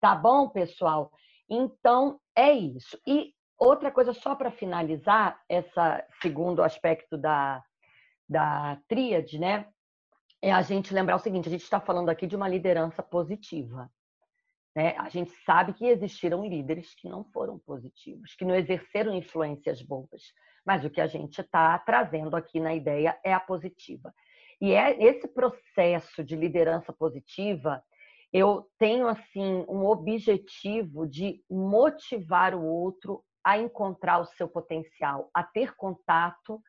Tá 0.00 0.14
bom, 0.14 0.48
pessoal? 0.48 1.10
Então, 1.48 2.18
é 2.36 2.52
isso. 2.52 2.98
E 3.06 3.32
outra 3.58 3.90
coisa, 3.90 4.12
só 4.12 4.34
para 4.34 4.50
finalizar, 4.50 5.40
esse 5.48 5.70
segundo 6.20 6.62
aspecto 6.62 7.16
da, 7.16 7.62
da 8.28 8.78
tríade, 8.88 9.38
né? 9.38 9.66
É 10.42 10.52
a 10.52 10.62
gente 10.62 10.92
lembrar 10.92 11.16
o 11.16 11.20
seguinte: 11.20 11.48
a 11.48 11.52
gente 11.52 11.62
está 11.62 11.80
falando 11.80 12.08
aqui 12.08 12.26
de 12.26 12.36
uma 12.36 12.48
liderança 12.48 13.02
positiva. 13.02 13.90
Né? 14.74 14.96
A 14.98 15.08
gente 15.08 15.30
sabe 15.44 15.72
que 15.72 15.86
existiram 15.86 16.44
líderes 16.44 16.94
que 16.94 17.08
não 17.08 17.24
foram 17.24 17.58
positivos, 17.58 18.34
que 18.34 18.44
não 18.44 18.54
exerceram 18.54 19.14
influências 19.14 19.80
boas, 19.82 20.32
mas 20.66 20.84
o 20.84 20.90
que 20.90 21.00
a 21.00 21.06
gente 21.06 21.40
está 21.40 21.78
trazendo 21.78 22.34
aqui 22.36 22.58
na 22.58 22.74
ideia 22.74 23.18
é 23.24 23.32
a 23.32 23.40
positiva. 23.40 24.12
E 24.60 24.72
é 24.72 25.02
esse 25.02 25.28
processo 25.28 26.24
de 26.24 26.34
liderança 26.34 26.92
positiva, 26.92 27.82
eu 28.32 28.68
tenho 28.78 29.06
assim 29.06 29.64
um 29.68 29.84
objetivo 29.86 31.06
de 31.06 31.40
motivar 31.48 32.54
o 32.54 32.64
outro 32.64 33.22
a 33.44 33.58
encontrar 33.58 34.18
o 34.18 34.24
seu 34.24 34.48
potencial, 34.48 35.30
a 35.32 35.44
ter 35.44 35.76
contato, 35.76 36.60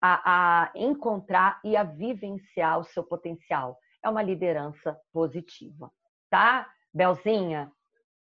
a, 0.00 0.62
a 0.62 0.72
encontrar 0.74 1.60
e 1.62 1.76
a 1.76 1.82
vivenciar 1.82 2.78
o 2.78 2.84
seu 2.84 3.04
potencial. 3.04 3.76
É 4.02 4.08
uma 4.08 4.22
liderança 4.22 4.96
positiva, 5.12 5.92
tá? 6.30 6.66
Belzinha, 6.92 7.70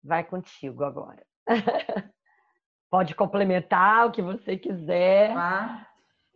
vai 0.03 0.25
contigo 0.25 0.85
agora. 0.85 1.25
Pode 2.91 3.15
complementar 3.15 4.07
o 4.07 4.13
que 4.13 4.23
você 4.23 4.57
quiser. 4.57 5.35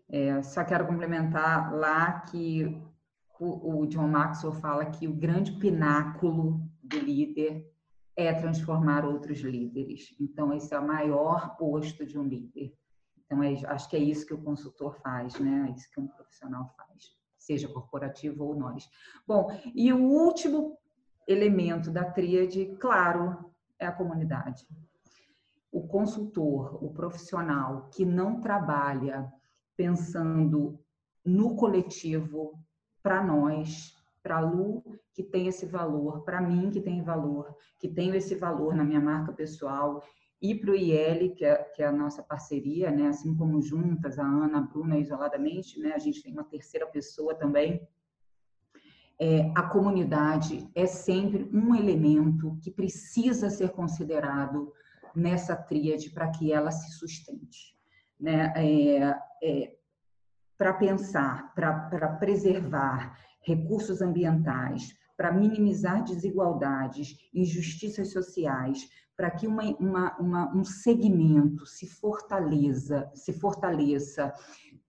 É, 0.08 0.42
só 0.42 0.64
quero 0.64 0.86
complementar 0.86 1.72
lá 1.72 2.20
que 2.20 2.82
o, 3.38 3.80
o 3.80 3.86
John 3.86 4.08
Maxwell 4.08 4.52
fala 4.52 4.86
que 4.86 5.06
o 5.06 5.14
grande 5.14 5.52
pináculo 5.52 6.60
do 6.82 6.98
líder 6.98 7.70
é 8.16 8.34
transformar 8.34 9.04
outros 9.04 9.38
líderes. 9.40 10.14
Então, 10.20 10.52
esse 10.52 10.74
é 10.74 10.78
o 10.78 10.86
maior 10.86 11.56
posto 11.56 12.04
de 12.04 12.18
um 12.18 12.24
líder. 12.24 12.74
Então, 13.24 13.42
é, 13.42 13.54
acho 13.66 13.88
que 13.88 13.96
é 13.96 14.00
isso 14.00 14.26
que 14.26 14.34
o 14.34 14.42
consultor 14.42 14.96
faz, 15.00 15.38
né? 15.38 15.66
É 15.68 15.72
isso 15.72 15.90
que 15.90 16.00
um 16.00 16.08
profissional 16.08 16.68
faz, 16.76 17.16
seja 17.38 17.68
corporativo 17.68 18.44
ou 18.44 18.56
nós. 18.56 18.88
Bom, 19.26 19.48
e 19.74 19.92
o 19.92 20.02
último 20.02 20.76
elemento 21.26 21.90
da 21.90 22.04
tríade, 22.04 22.76
claro, 22.80 23.52
é 23.78 23.86
a 23.86 23.92
comunidade. 23.92 24.66
O 25.72 25.86
consultor, 25.86 26.82
o 26.84 26.92
profissional 26.92 27.88
que 27.92 28.04
não 28.04 28.40
trabalha 28.40 29.30
pensando 29.76 30.78
no 31.24 31.54
coletivo, 31.54 32.58
para 33.02 33.22
nós, 33.22 33.94
para 34.22 34.38
a 34.38 34.40
Lu, 34.40 34.82
que 35.14 35.22
tem 35.22 35.46
esse 35.46 35.66
valor, 35.66 36.22
para 36.22 36.40
mim, 36.40 36.70
que 36.70 36.80
tem 36.80 37.02
valor, 37.02 37.54
que 37.78 37.88
tenho 37.88 38.14
esse 38.14 38.34
valor 38.34 38.74
na 38.74 38.84
minha 38.84 39.00
marca 39.00 39.32
pessoal, 39.32 40.02
e 40.40 40.54
para 40.54 40.70
o 40.70 40.74
IL, 40.74 41.34
que 41.34 41.44
é, 41.44 41.56
que 41.56 41.82
é 41.82 41.86
a 41.86 41.92
nossa 41.92 42.22
parceria, 42.22 42.90
né? 42.90 43.08
assim 43.08 43.36
como 43.36 43.60
juntas, 43.60 44.18
a 44.18 44.24
Ana, 44.24 44.58
a 44.58 44.62
Bruna 44.62 44.98
isoladamente, 44.98 45.78
né? 45.78 45.92
a 45.92 45.98
gente 45.98 46.22
tem 46.22 46.32
uma 46.32 46.44
terceira 46.44 46.86
pessoa 46.86 47.34
também, 47.34 47.86
é, 49.20 49.52
a 49.54 49.62
comunidade 49.64 50.66
é 50.74 50.86
sempre 50.86 51.48
um 51.52 51.74
elemento 51.74 52.56
que 52.62 52.70
precisa 52.70 53.50
ser 53.50 53.68
considerado 53.70 54.72
nessa 55.14 55.54
tríade 55.54 56.08
para 56.10 56.30
que 56.30 56.50
ela 56.50 56.70
se 56.70 56.90
sustente. 56.92 57.76
Né? 58.18 58.52
É, 58.56 59.18
é, 59.42 59.74
para 60.56 60.72
pensar, 60.72 61.54
para 61.54 62.16
preservar 62.18 63.14
recursos 63.42 64.00
ambientais, 64.00 64.94
para 65.16 65.32
minimizar 65.32 66.02
desigualdades, 66.02 67.14
injustiças 67.34 68.10
sociais, 68.12 68.88
para 69.16 69.30
que 69.30 69.46
uma, 69.46 69.64
uma, 69.78 70.16
uma, 70.18 70.56
um 70.56 70.64
segmento 70.64 71.66
se 71.66 71.86
fortaleça, 71.86 73.10
se 73.14 73.34
fortaleça, 73.34 74.32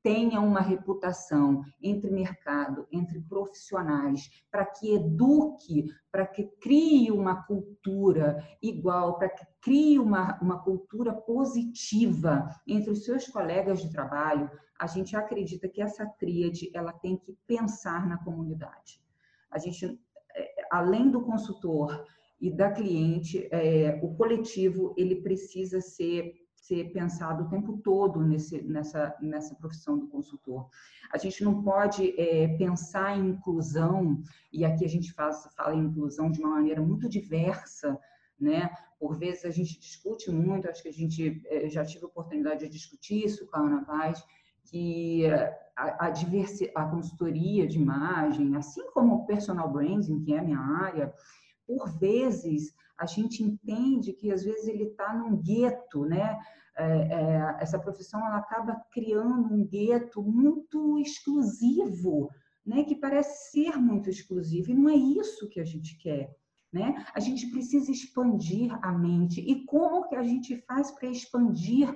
tenha 0.04 0.40
uma 0.42 0.62
reputação 0.62 1.64
entre 1.82 2.10
mercado, 2.10 2.88
entre 2.92 3.22
profissionais, 3.22 4.30
para 4.50 4.66
que 4.66 4.96
eduque, 4.96 5.86
para 6.12 6.26
que 6.26 6.46
crie 6.60 7.12
uma 7.12 7.44
cultura 7.44 8.44
igual, 8.62 9.18
para 9.18 9.30
que 9.30 9.46
crie 9.62 10.00
uma, 10.00 10.40
uma 10.42 10.60
cultura 10.64 11.14
positiva 11.14 12.50
entre 12.68 12.92
os 12.92 13.06
seus 13.06 13.28
colegas 13.28 13.82
de 13.82 13.92
trabalho, 13.92 14.50
a 14.80 14.88
gente 14.88 15.16
acredita 15.16 15.70
que 15.70 15.82
essa 15.82 16.06
tríade 16.06 16.72
ela 16.74 16.92
tem 16.92 17.16
que 17.16 17.38
pensar 17.46 18.08
na 18.08 18.18
comunidade. 18.18 19.00
A 19.52 19.60
gente, 19.60 20.00
é, 20.36 20.52
além 20.72 21.12
do 21.12 21.22
consultor 21.22 22.04
e 22.40 22.50
da 22.50 22.72
cliente, 22.72 23.48
é, 23.52 24.00
o 24.02 24.16
coletivo 24.16 24.96
ele 24.98 25.22
precisa 25.22 25.80
ser 25.80 26.34
ser 26.72 26.94
pensado 26.94 27.44
o 27.44 27.50
tempo 27.50 27.78
todo 27.84 28.24
nesse, 28.24 28.62
nessa, 28.62 29.14
nessa 29.22 29.54
profissão 29.56 30.00
do 30.00 30.08
consultor. 30.08 30.70
A 31.12 31.18
gente 31.18 31.44
não 31.44 31.62
pode 31.62 32.18
é, 32.18 32.48
pensar 32.58 33.18
em 33.18 33.32
inclusão, 33.32 34.22
e 34.54 34.64
aqui 34.64 34.86
a 34.86 34.88
gente 34.88 35.12
faz, 35.12 35.46
fala 35.58 35.76
em 35.76 35.84
inclusão 35.84 36.32
de 36.32 36.40
uma 36.40 36.52
maneira 36.52 36.82
muito 36.82 37.10
diversa, 37.10 38.00
né? 38.40 38.70
Por 38.98 39.18
vezes 39.18 39.44
a 39.44 39.50
gente 39.50 39.78
discute 39.78 40.32
muito, 40.32 40.70
acho 40.70 40.82
que 40.82 40.88
a 40.88 40.94
gente 40.94 41.42
é, 41.48 41.68
já 41.68 41.84
tive 41.84 42.06
a 42.06 42.08
oportunidade 42.08 42.62
de 42.62 42.70
discutir 42.70 43.26
isso 43.26 43.46
com 43.48 43.58
a 43.58 43.62
Ana 43.62 43.84
Paz, 43.84 44.24
que 44.64 45.26
a, 45.76 46.06
a, 46.06 46.10
diversi, 46.10 46.72
a 46.74 46.86
consultoria 46.86 47.68
de 47.68 47.78
imagem, 47.78 48.56
assim 48.56 48.90
como 48.94 49.16
o 49.16 49.26
personal 49.26 49.70
branding, 49.70 50.22
que 50.22 50.34
é 50.34 50.40
a 50.40 50.44
minha 50.44 50.60
área, 50.60 51.14
por 51.68 51.90
vezes 52.00 52.74
a 52.98 53.06
gente 53.06 53.44
entende 53.44 54.14
que 54.14 54.32
às 54.32 54.44
vezes 54.44 54.68
ele 54.68 54.84
está 54.84 55.14
num 55.14 55.36
gueto, 55.36 56.06
né? 56.06 56.38
É, 56.78 56.84
é, 56.84 57.58
essa 57.60 57.78
profissão 57.78 58.26
ela 58.26 58.38
acaba 58.38 58.82
criando 58.92 59.54
um 59.54 59.66
gueto 59.66 60.24
muito 60.24 60.98
exclusivo, 61.00 62.30
né? 62.66 62.84
Que 62.84 62.96
parece 62.96 63.52
ser 63.52 63.78
muito 63.78 64.10
exclusivo 64.10 64.72
e 64.72 64.74
não 64.74 64.90
é 64.90 64.96
isso 64.96 65.50
que 65.50 65.60
a 65.60 65.66
gente 65.66 65.98
quer. 65.98 66.36
Né? 66.72 67.06
A 67.14 67.20
gente 67.20 67.48
precisa 67.48 67.92
expandir 67.92 68.74
a 68.82 68.94
mente. 68.94 69.42
E 69.42 69.66
como 69.66 70.08
que 70.08 70.16
a 70.16 70.24
gente 70.24 70.56
faz 70.66 70.90
para 70.92 71.10
expandir 71.10 71.94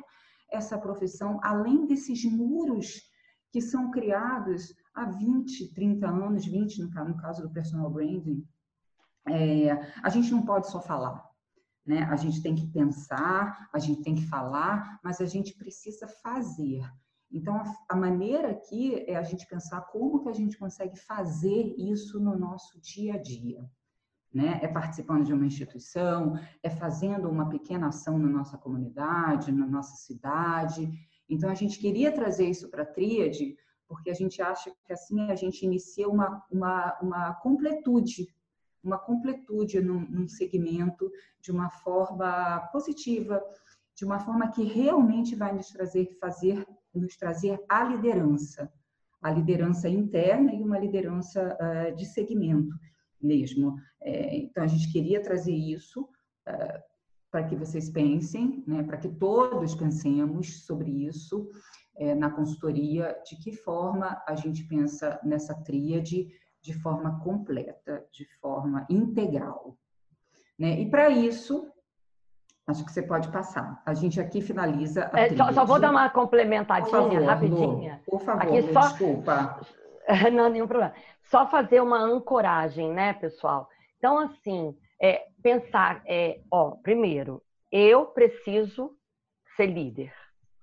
essa 0.52 0.78
profissão, 0.78 1.40
além 1.42 1.86
desses 1.86 2.26
muros 2.26 3.02
que 3.52 3.62
são 3.62 3.90
criados 3.90 4.76
há 4.94 5.06
20, 5.06 5.74
30 5.74 6.08
anos, 6.08 6.46
20 6.46 6.82
no 6.82 7.18
caso 7.18 7.42
do 7.42 7.54
personal 7.54 7.90
branding, 7.90 8.46
é, 9.28 9.72
a 10.04 10.10
gente 10.10 10.32
não 10.32 10.44
pode 10.44 10.70
só 10.70 10.82
falar. 10.82 11.25
Né? 11.86 12.04
A 12.04 12.16
gente 12.16 12.42
tem 12.42 12.56
que 12.56 12.68
pensar, 12.68 13.70
a 13.72 13.78
gente 13.78 14.02
tem 14.02 14.16
que 14.16 14.26
falar, 14.26 15.00
mas 15.04 15.22
a 15.22 15.26
gente 15.26 15.56
precisa 15.56 16.08
fazer. 16.08 16.82
Então, 17.32 17.62
a, 17.90 17.96
maneira 17.96 18.52
aqui 18.52 19.04
é 19.08 19.16
a 19.16 19.22
gente 19.24 19.48
pensar 19.48 19.82
como 19.82 20.22
que 20.22 20.30
a 20.30 20.34
gente 20.34 20.58
consegue 20.58 20.98
fazer 20.98 21.76
isso 21.78 22.20
no 22.20 22.38
nosso 22.38 22.80
dia 22.82 23.16
a 23.16 23.18
dia. 23.18 23.70
Né? 24.34 24.60
É 24.62 24.68
participando 24.68 25.26
de 25.26 25.34
uma 25.34 25.46
instituição, 25.46 26.40
é 26.64 26.70
fazendo 26.70 27.30
uma 27.30 27.50
pequena 27.50 27.88
ação 27.88 28.18
na 28.18 28.30
nossa 28.30 28.58
comunidade, 28.58 29.52
na 29.52 29.68
nossa 29.68 29.96
cidade. 29.96 30.92
Então, 31.30 31.50
a 31.50 31.56
gente 31.56 31.78
queria 31.80 32.12
trazer 32.12 32.50
isso 32.50 32.70
para 32.70 32.84
a 32.84 32.86
Tríade, 32.86 33.56
porque 33.88 34.10
a 34.10 34.14
gente 34.14 34.42
acha 34.42 34.72
que 34.84 34.92
assim 34.92 35.30
a 35.30 35.36
gente 35.36 35.64
inicia 35.64 36.10
uma, 36.10 36.44
uma, 36.52 36.98
uma 37.02 37.34
completude 37.36 38.28
uma 38.86 38.98
completude 38.98 39.82
num, 39.82 40.00
num 40.00 40.28
segmento 40.28 41.12
de 41.42 41.52
uma 41.52 41.70
forma 41.70 42.60
positiva, 42.72 43.42
de 43.96 44.06
uma 44.06 44.20
forma 44.20 44.52
que 44.52 44.64
realmente 44.64 45.36
vai 45.36 45.54
nos 45.54 45.68
trazer 45.68 46.18
fazer 46.20 46.66
nos 46.94 47.18
trazer 47.18 47.62
a 47.68 47.84
liderança, 47.84 48.72
a 49.22 49.30
liderança 49.32 49.90
interna 49.90 50.54
e 50.54 50.62
uma 50.62 50.80
liderança 50.80 51.58
uh, 51.60 51.96
de 51.96 52.06
segmento 52.06 52.74
mesmo. 53.22 53.76
É, 54.02 54.38
então 54.38 54.64
a 54.64 54.68
gente 54.68 54.92
queria 54.92 55.22
trazer 55.22 55.54
isso 55.54 56.02
uh, 56.04 56.80
para 57.32 57.44
que 57.44 57.56
vocês 57.56 57.90
pensem, 57.90 58.64
né, 58.66 58.84
para 58.84 58.98
que 58.98 59.10
todos 59.10 59.76
pensemos 59.76 60.66
sobre 60.66 60.90
isso 61.06 61.50
é, 61.98 62.16
na 62.16 62.30
consultoria, 62.30 63.14
de 63.28 63.36
que 63.38 63.52
forma 63.52 64.22
a 64.28 64.36
gente 64.36 64.64
pensa 64.66 65.20
nessa 65.24 65.54
tríade 65.54 66.30
de 66.66 66.74
forma 66.74 67.20
completa, 67.24 68.04
de 68.12 68.26
forma 68.42 68.88
integral. 68.90 69.78
Né? 70.58 70.80
E 70.80 70.90
para 70.90 71.10
isso, 71.10 71.72
acho 72.66 72.84
que 72.84 72.92
você 72.92 73.04
pode 73.04 73.28
passar. 73.32 73.84
A 73.86 73.94
gente 73.94 74.20
aqui 74.20 74.42
finaliza. 74.42 75.12
É, 75.14 75.30
só, 75.36 75.54
só, 75.54 75.64
vou 75.64 75.80
dar 75.80 75.92
uma 75.92 76.10
complementadinha, 76.10 76.90
favor, 76.90 77.24
rapidinha. 77.24 78.02
Lu, 78.08 78.12
por 78.12 78.22
favor, 78.22 78.42
aqui 78.42 78.62
Lu, 78.62 78.74
só... 78.74 78.80
desculpa. 78.80 79.62
Não, 80.34 80.50
nenhum 80.50 80.68
problema. 80.68 80.94
Só 81.24 81.48
fazer 81.48 81.82
uma 81.82 82.00
ancoragem, 82.00 82.92
né, 82.92 83.14
pessoal? 83.14 83.70
Então, 84.00 84.18
assim, 84.18 84.76
é, 85.00 85.28
pensar, 85.44 86.02
é, 86.08 86.40
ó, 86.50 86.72
primeiro, 86.72 87.44
eu 87.72 88.08
preciso 88.08 88.92
ser 89.56 89.68
líder. 89.68 90.12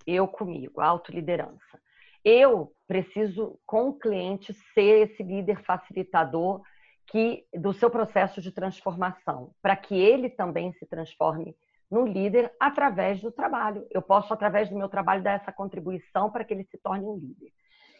Eu 0.04 0.26
comigo, 0.26 0.80
autoliderança. 0.80 1.80
Eu 2.24 2.72
preciso, 2.86 3.58
com 3.66 3.88
o 3.88 3.98
cliente, 3.98 4.54
ser 4.74 5.08
esse 5.08 5.22
líder 5.22 5.62
facilitador 5.64 6.62
que 7.06 7.44
do 7.52 7.72
seu 7.72 7.90
processo 7.90 8.40
de 8.40 8.52
transformação, 8.52 9.52
para 9.60 9.76
que 9.76 9.94
ele 9.94 10.30
também 10.30 10.72
se 10.74 10.86
transforme 10.86 11.56
no 11.90 12.06
líder 12.06 12.50
através 12.58 13.20
do 13.20 13.30
trabalho. 13.30 13.86
Eu 13.90 14.00
posso, 14.00 14.32
através 14.32 14.70
do 14.70 14.76
meu 14.76 14.88
trabalho, 14.88 15.22
dar 15.22 15.32
essa 15.32 15.52
contribuição 15.52 16.30
para 16.30 16.44
que 16.44 16.54
ele 16.54 16.64
se 16.64 16.78
torne 16.78 17.04
um 17.04 17.16
líder. 17.16 17.52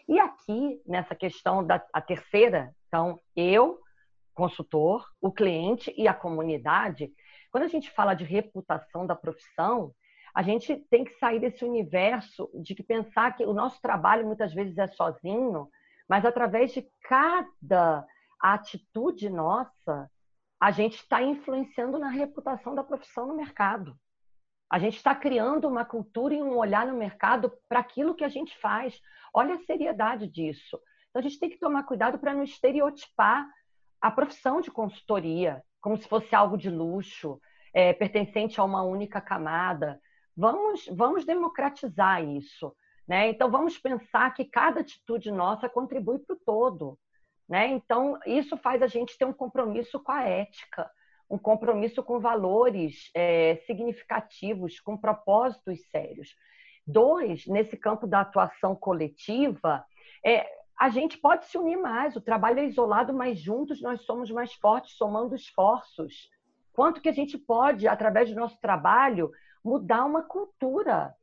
E 0.09 0.19
aqui, 0.19 0.81
nessa 0.87 1.15
questão 1.15 1.65
da 1.65 1.79
terceira, 1.79 2.75
então, 2.89 3.21
eu, 3.37 3.79
consultor, 4.35 5.07
o 5.21 5.31
cliente 5.31 5.93
e 5.97 6.09
a 6.09 6.15
comunidade, 6.15 7.13
quando 7.51 7.65
a 7.65 7.69
gente 7.69 7.91
fala 7.91 8.15
de 8.15 8.25
reputação 8.25 9.07
da 9.07 9.15
profissão, 9.15 9.93
a 10.35 10.43
gente 10.43 10.77
tem 10.91 11.05
que 11.05 11.19
sair 11.19 11.39
desse 11.39 11.65
universo 11.65 12.51
de 12.55 12.75
que 12.75 12.83
pensar 12.83 13.37
que 13.37 13.45
o 13.45 13.53
nosso 13.53 13.81
trabalho 13.81 14.27
muitas 14.27 14.53
vezes 14.55 14.77
é 14.79 14.87
sozinho, 14.89 15.69
mas 16.09 16.25
através 16.25 16.73
de 16.73 16.87
cada 17.03 18.07
atitude 18.41 19.29
nossa, 19.29 20.11
a 20.61 20.71
gente 20.71 20.97
está 20.97 21.23
influenciando 21.23 21.99
na 21.99 22.09
reputação 22.09 22.75
da 22.75 22.85
profissão 22.85 23.27
no 23.27 23.35
mercado. 23.35 23.97
A 24.71 24.79
gente 24.79 24.97
está 24.97 25.15
criando 25.15 25.69
uma 25.69 25.85
cultura 25.85 26.35
e 26.35 26.43
um 26.43 26.57
olhar 26.57 26.87
no 26.87 26.97
mercado 26.97 27.53
para 27.69 27.81
aquilo 27.81 28.15
que 28.15 28.25
a 28.25 28.29
gente 28.29 28.59
faz. 28.59 28.99
Olha 29.35 29.55
a 29.55 29.65
seriedade 29.65 30.27
disso. 30.27 30.81
Então, 31.11 31.21
a 31.21 31.23
gente 31.23 31.39
tem 31.39 31.51
que 31.51 31.59
tomar 31.59 31.83
cuidado 31.83 32.19
para 32.19 32.33
não 32.33 32.43
estereotipar 32.43 33.47
a 34.01 34.11
profissão 34.11 34.63
de 34.63 34.71
consultoria 34.71 35.63
como 35.83 35.97
se 35.97 36.09
fosse 36.09 36.35
algo 36.35 36.57
de 36.57 36.71
luxo, 36.71 37.41
é, 37.75 37.93
pertencente 37.93 38.61
a 38.61 38.65
uma 38.65 38.83
única 38.83 39.21
camada. 39.21 40.01
Vamos, 40.37 40.87
vamos 40.93 41.25
democratizar 41.25 42.25
isso. 42.25 42.75
Né? 43.07 43.29
Então, 43.31 43.51
vamos 43.51 43.79
pensar 43.79 44.33
que 44.35 44.45
cada 44.45 44.81
atitude 44.81 45.31
nossa 45.31 45.69
contribui 45.69 46.19
para 46.19 46.35
o 46.35 46.41
todo. 46.45 46.99
Né? 47.49 47.69
Então, 47.69 48.19
isso 48.27 48.57
faz 48.57 48.83
a 48.83 48.87
gente 48.87 49.19
ter 49.19 49.25
um 49.25 49.33
compromisso 49.33 50.01
com 50.01 50.13
a 50.13 50.23
ética, 50.23 50.91
um 51.29 51.39
compromisso 51.39 52.03
com 52.03 52.21
valores 52.21 53.11
é, 53.15 53.57
significativos, 53.67 54.81
com 54.81 54.97
propósitos 54.97 55.81
sérios. 55.91 56.35
Dois, 56.87 57.47
nesse 57.47 57.77
campo 57.77 58.07
da 58.07 58.21
atuação 58.21 58.75
coletiva, 58.75 59.85
é, 60.25 60.47
a 60.79 60.89
gente 60.89 61.19
pode 61.19 61.47
se 61.47 61.57
unir 61.57 61.77
mais. 61.77 62.17
O 62.17 62.21
trabalho 62.21 62.61
é 62.61 62.67
isolado, 62.67 63.13
mas 63.13 63.39
juntos 63.39 63.81
nós 63.81 64.03
somos 64.03 64.31
mais 64.31 64.53
fortes, 64.55 64.97
somando 64.97 65.35
esforços. 65.35 66.29
Quanto 66.73 67.01
que 67.01 67.09
a 67.09 67.13
gente 67.13 67.37
pode, 67.37 67.87
através 67.87 68.31
do 68.31 68.37
nosso 68.37 68.59
trabalho, 68.61 69.31
mudar 69.65 70.05
uma 70.05 70.23
cultura. 70.23 71.15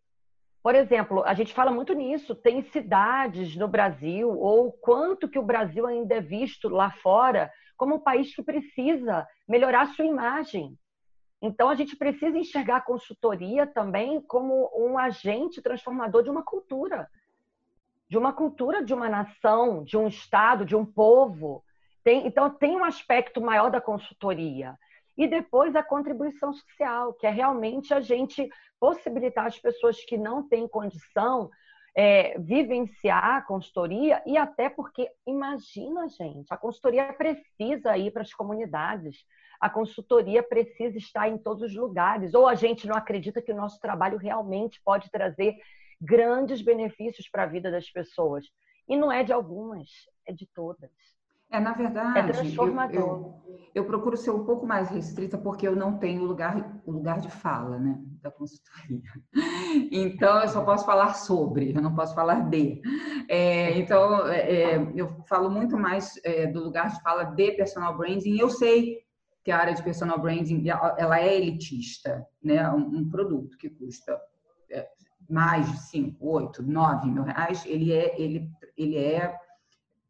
Por 0.62 0.76
exemplo, 0.76 1.24
a 1.24 1.34
gente 1.34 1.54
fala 1.54 1.72
muito 1.72 1.94
nisso, 1.94 2.36
tem 2.36 2.62
cidades 2.64 3.56
no 3.56 3.68
Brasil, 3.68 4.30
ou 4.30 4.72
quanto 4.72 5.28
que 5.28 5.40
o 5.40 5.44
Brasil 5.44 5.88
ainda 5.88 6.16
é 6.16 6.22
visto 6.22 6.68
lá 6.68 6.92
fora 6.92 7.52
como 7.78 7.96
um 7.96 8.00
país 8.00 8.36
que 8.36 8.44
precisa 8.44 9.26
melhorar 9.48 9.88
sua 9.94 10.06
imagem. 10.06 10.78
Então, 11.42 11.70
a 11.70 11.76
gente 11.76 11.96
precisa 11.96 12.38
enxergar 12.38 12.78
a 12.78 12.82
consultoria 12.82 13.66
também 13.66 14.22
como 14.22 14.70
um 14.76 14.98
agente 14.98 15.62
transformador 15.62 16.22
de 16.22 16.30
uma 16.30 16.44
cultura. 16.44 17.10
De 18.10 18.18
uma 18.18 18.34
cultura 18.34 18.84
de 18.84 18.94
uma 18.94 19.08
nação, 19.08 19.84
de 19.84 19.96
um 19.96 20.08
estado, 20.08 20.66
de 20.66 20.76
um 20.76 20.86
povo. 20.86 21.64
Tem, 22.04 22.28
então, 22.28 22.50
tem 22.50 22.76
um 22.76 22.84
aspecto 22.84 23.40
maior 23.40 23.72
da 23.72 23.80
consultoria. 23.80 24.78
E 25.20 25.28
depois 25.28 25.76
a 25.76 25.84
contribuição 25.84 26.54
social, 26.54 27.14
que 27.14 27.28
é 27.28 27.30
realmente 27.30 27.94
a 27.94 28.00
gente 28.00 28.50
possibilitar 28.80 29.48
as 29.48 29.60
pessoas 29.60 30.02
que 30.06 30.18
não 30.18 30.48
têm 30.48 30.66
condição 30.66 31.50
é, 31.94 32.40
vivenciar 32.40 33.36
a 33.36 33.42
consultoria 33.42 34.24
e 34.26 34.38
até 34.38 34.70
porque, 34.70 35.12
imagina, 35.28 36.08
gente, 36.08 36.48
a 36.50 36.56
consultoria 36.56 37.12
precisa 37.12 37.98
ir 37.98 38.12
para 38.12 38.22
as 38.22 38.34
comunidades, 38.34 39.18
a 39.60 39.70
consultoria 39.70 40.42
precisa 40.42 40.98
estar 40.98 41.28
em 41.28 41.38
todos 41.38 41.64
os 41.64 41.76
lugares, 41.76 42.34
ou 42.34 42.48
a 42.48 42.56
gente 42.56 42.88
não 42.88 42.96
acredita 42.96 43.42
que 43.42 43.52
o 43.52 43.58
nosso 43.58 43.78
trabalho 43.82 44.18
realmente 44.18 44.82
pode 44.86 45.12
trazer 45.12 45.58
grandes 46.00 46.62
benefícios 46.62 47.28
para 47.28 47.44
a 47.44 47.48
vida 47.48 47.70
das 47.70 47.90
pessoas. 47.90 48.46
E 48.88 48.96
não 48.96 49.12
é 49.12 49.22
de 49.22 49.34
algumas, 49.34 49.90
é 50.26 50.32
de 50.32 50.48
todas. 50.48 51.19
É, 51.52 51.60
na 51.60 51.74
verdade, 51.74 52.20
é 52.20 52.24
transformador. 52.24 53.00
Eu, 53.00 53.04
eu, 53.06 53.64
eu, 53.76 53.86
procuro 53.86 54.16
ser 54.16 54.30
um 54.30 54.46
pouco 54.46 54.68
mais 54.68 54.90
restrita 54.90 55.38
porque 55.38 55.68
eu 55.68 55.76
não 55.76 55.98
tenho 55.98 56.24
lugar, 56.24 56.80
o 56.86 56.92
lugar 56.92 57.20
de 57.20 57.30
fala, 57.30 57.80
né, 57.80 58.00
da 58.22 58.32
consultoria. 58.32 59.02
Então, 59.92 60.42
eu 60.42 60.48
só 60.48 60.64
posso 60.64 60.86
falar 60.86 61.14
sobre, 61.14 61.76
eu 61.76 61.82
não 61.82 61.94
posso 61.94 62.16
falar 62.16 62.50
de. 62.50 62.82
É, 63.28 63.78
então, 63.78 64.28
é, 64.28 64.40
é, 64.40 64.92
eu 64.96 65.24
falo 65.28 65.50
muito 65.50 65.78
mais 65.78 66.20
é, 66.24 66.48
do 66.48 66.64
lugar 66.64 66.90
de 66.90 67.02
fala 67.02 67.24
de 67.24 67.52
personal 67.52 67.96
branding. 67.96 68.38
Eu 68.40 68.50
sei 68.50 68.98
que 69.44 69.52
a 69.52 69.58
área 69.58 69.74
de 69.74 69.84
personal 69.84 70.20
branding, 70.20 70.68
ela 70.98 71.20
é 71.20 71.36
elitista, 71.36 72.26
né, 72.44 72.70
um, 72.72 72.98
um 72.98 73.10
produto 73.10 73.58
que 73.58 73.70
custa 73.70 74.20
é, 74.72 74.88
mais 75.30 75.72
de 75.72 75.78
5, 75.90 76.18
8, 76.20 76.64
9 76.64 77.12
mil 77.12 77.24
reais, 77.24 77.64
ele 77.66 77.94
é, 77.94 78.20
ele, 78.20 78.50
ele 78.76 78.98
é 78.98 79.36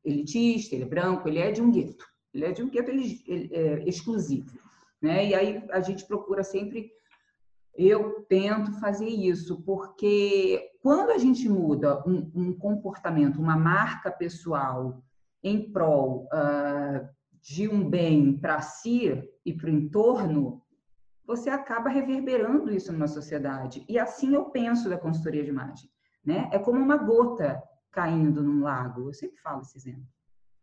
elitista, 0.10 0.76
ele 0.76 0.84
é 0.84 0.88
branco, 0.88 1.28
ele 1.28 1.40
é 1.40 1.52
de 1.52 1.62
um 1.62 1.72
gueto. 1.72 2.06
Ele 2.34 2.46
é 2.46 2.52
de 2.52 2.64
um 2.64 2.70
gueto 2.70 2.92
ele, 2.92 3.22
ele, 3.28 3.50
é, 3.54 3.84
exclusivo. 3.88 4.58
Né? 5.02 5.28
E 5.28 5.36
aí 5.36 5.64
a 5.72 5.82
gente 5.82 6.06
procura 6.06 6.44
sempre. 6.44 6.92
Eu 7.76 8.26
tento 8.28 8.74
fazer 8.80 9.08
isso, 9.08 9.62
porque 9.62 10.70
quando 10.82 11.12
a 11.12 11.18
gente 11.18 11.48
muda 11.48 12.04
um, 12.06 12.30
um 12.36 12.54
comportamento, 12.54 13.40
uma 13.40 13.56
marca 13.56 14.12
pessoal 14.12 15.02
em 15.42 15.72
prol 15.72 16.28
uh, 16.34 17.08
de 17.42 17.70
um 17.70 17.90
bem 17.90 18.38
para 18.38 18.62
si 18.62 19.24
e 19.46 19.54
para 19.54 19.68
o 19.68 19.74
entorno, 19.74 20.62
você 21.26 21.50
acaba 21.50 21.90
reverberando 21.90 22.74
isso 22.74 22.92
numa 22.92 23.08
sociedade. 23.08 23.86
E 23.88 23.98
assim 23.98 24.34
eu 24.34 24.46
penso 24.46 24.90
da 24.90 24.98
consultoria 24.98 25.44
de 25.44 25.50
imagem. 25.50 25.90
Né? 26.26 26.50
É 26.52 26.60
como 26.60 26.80
uma 26.80 26.98
gota 26.98 27.62
caindo 27.92 28.42
num 28.44 28.62
lago. 28.62 29.10
Eu 29.10 29.14
sempre 29.14 29.38
falo 29.42 29.62
esse 29.62 29.78
exemplo. 29.78 30.06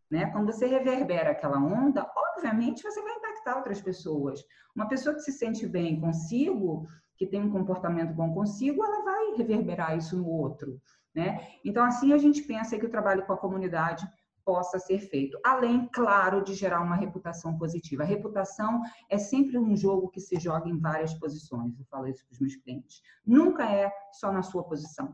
Né? 0.09 0.29
Quando 0.31 0.51
você 0.51 0.65
reverbera 0.65 1.31
aquela 1.31 1.59
onda, 1.59 2.09
obviamente 2.15 2.83
você 2.83 3.01
vai 3.01 3.13
impactar 3.13 3.57
outras 3.57 3.81
pessoas. 3.81 4.43
Uma 4.75 4.87
pessoa 4.87 5.15
que 5.15 5.21
se 5.21 5.31
sente 5.31 5.67
bem 5.67 5.99
consigo, 5.99 6.87
que 7.17 7.25
tem 7.25 7.41
um 7.41 7.51
comportamento 7.51 8.13
bom 8.13 8.33
consigo, 8.33 8.83
ela 8.83 9.03
vai 9.03 9.35
reverberar 9.35 9.97
isso 9.97 10.15
no 10.15 10.27
outro. 10.27 10.79
Né? 11.13 11.45
Então, 11.65 11.83
assim 11.83 12.13
a 12.13 12.17
gente 12.17 12.43
pensa 12.43 12.77
que 12.77 12.85
o 12.85 12.91
trabalho 12.91 13.25
com 13.25 13.33
a 13.33 13.37
comunidade 13.37 14.07
possa 14.45 14.79
ser 14.79 14.99
feito. 14.99 15.37
Além, 15.43 15.89
claro, 15.91 16.41
de 16.41 16.53
gerar 16.53 16.79
uma 16.79 16.95
reputação 16.95 17.57
positiva. 17.57 18.03
A 18.03 18.05
reputação 18.05 18.81
é 19.09 19.17
sempre 19.17 19.57
um 19.57 19.75
jogo 19.75 20.09
que 20.09 20.21
se 20.21 20.39
joga 20.39 20.69
em 20.69 20.79
várias 20.79 21.13
posições. 21.15 21.77
Eu 21.77 21.85
falo 21.85 22.07
isso 22.07 22.25
para 22.25 22.33
os 22.33 22.39
meus 22.39 22.55
clientes. 22.55 23.01
Nunca 23.25 23.69
é 23.69 23.91
só 24.13 24.31
na 24.31 24.41
sua 24.41 24.63
posição. 24.63 25.11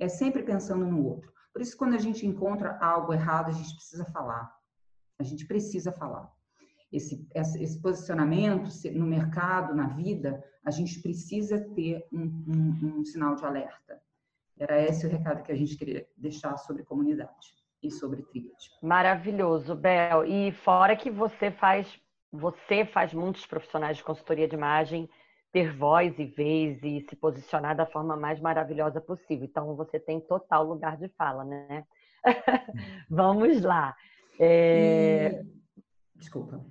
É 0.00 0.08
sempre 0.08 0.42
pensando 0.42 0.84
no 0.84 1.04
outro. 1.06 1.32
Por 1.56 1.62
isso, 1.62 1.74
quando 1.74 1.94
a 1.94 1.98
gente 1.98 2.26
encontra 2.26 2.76
algo 2.82 3.14
errado, 3.14 3.48
a 3.48 3.52
gente 3.52 3.74
precisa 3.74 4.04
falar. 4.04 4.54
A 5.18 5.22
gente 5.22 5.46
precisa 5.46 5.90
falar. 5.90 6.30
Esse, 6.92 7.26
esse 7.34 7.80
posicionamento 7.80 8.68
no 8.92 9.06
mercado, 9.06 9.74
na 9.74 9.86
vida, 9.86 10.44
a 10.62 10.70
gente 10.70 11.00
precisa 11.00 11.58
ter 11.74 12.06
um, 12.12 12.24
um, 12.46 12.98
um 12.98 13.04
sinal 13.06 13.36
de 13.36 13.46
alerta. 13.46 13.98
Era 14.58 14.82
esse 14.82 15.06
o 15.06 15.08
recado 15.08 15.42
que 15.42 15.50
a 15.50 15.56
gente 15.56 15.78
queria 15.78 16.06
deixar 16.14 16.58
sobre 16.58 16.82
comunidade 16.82 17.54
e 17.82 17.90
sobre 17.90 18.22
tríade. 18.24 18.70
Maravilhoso, 18.82 19.74
Bel. 19.74 20.26
E 20.26 20.52
fora 20.52 20.94
que 20.94 21.10
você 21.10 21.50
faz, 21.50 21.98
você 22.30 22.84
faz 22.84 23.14
muitos 23.14 23.46
profissionais 23.46 23.96
de 23.96 24.04
consultoria 24.04 24.46
de 24.46 24.54
imagem 24.54 25.08
ter 25.56 25.74
voz 25.74 26.18
e 26.18 26.26
vez 26.26 26.82
e 26.82 27.00
se 27.08 27.16
posicionar 27.16 27.74
da 27.74 27.86
forma 27.86 28.14
mais 28.14 28.38
maravilhosa 28.38 29.00
possível. 29.00 29.46
Então, 29.46 29.74
você 29.74 29.98
tem 29.98 30.20
total 30.20 30.66
lugar 30.66 30.98
de 30.98 31.08
fala, 31.16 31.44
né? 31.44 31.86
Vamos 33.08 33.62
lá. 33.62 33.96
É... 34.38 35.42
E... 35.42 36.18
Desculpa. 36.18 36.62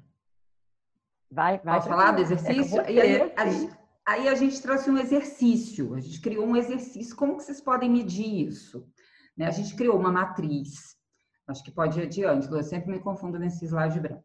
Vai, 1.31 1.57
vai. 1.63 1.77
Posso 1.77 1.89
falar 1.89 2.11
do 2.11 2.21
exercício? 2.21 2.79
É 2.81 2.85
aí, 2.85 3.21
a, 3.35 4.11
aí, 4.11 4.27
a, 4.27 4.35
gente 4.35 4.61
trouxe 4.61 4.87
um 4.87 4.99
exercício. 4.99 5.95
A 5.95 5.99
gente 5.99 6.21
criou 6.21 6.45
um 6.45 6.55
exercício. 6.55 7.15
Como 7.15 7.37
que 7.37 7.43
vocês 7.43 7.59
podem 7.59 7.89
medir 7.89 8.47
isso? 8.47 8.87
Né? 9.35 9.47
A 9.47 9.51
gente 9.51 9.75
criou 9.75 9.97
uma 9.97 10.11
matriz. 10.11 10.95
Acho 11.47 11.63
que 11.63 11.71
pode 11.71 11.99
ir 11.99 12.03
adiante. 12.03 12.47
Eu 12.51 12.61
sempre 12.61 12.91
me 12.91 12.99
confundo 12.99 13.39
nesse 13.39 13.65
slide 13.65 13.99
branco. 13.99 14.23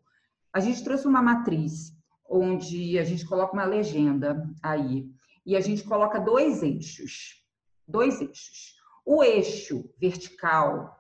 A 0.53 0.61
gente 0.61 0.85
trouxe 0.85 1.07
uma 1.09 1.23
matriz 1.23 1.99
onde 2.31 2.97
a 2.99 3.05
gente 3.05 3.27
coloca 3.27 3.53
uma 3.53 3.65
legenda 3.65 4.49
aí 4.63 5.11
e 5.45 5.57
a 5.57 5.61
gente 5.61 5.83
coloca 5.83 6.21
dois 6.21 6.63
eixos, 6.63 7.45
dois 7.89 8.21
eixos. 8.21 8.77
O 9.05 9.25
eixo 9.25 9.91
vertical, 9.99 10.97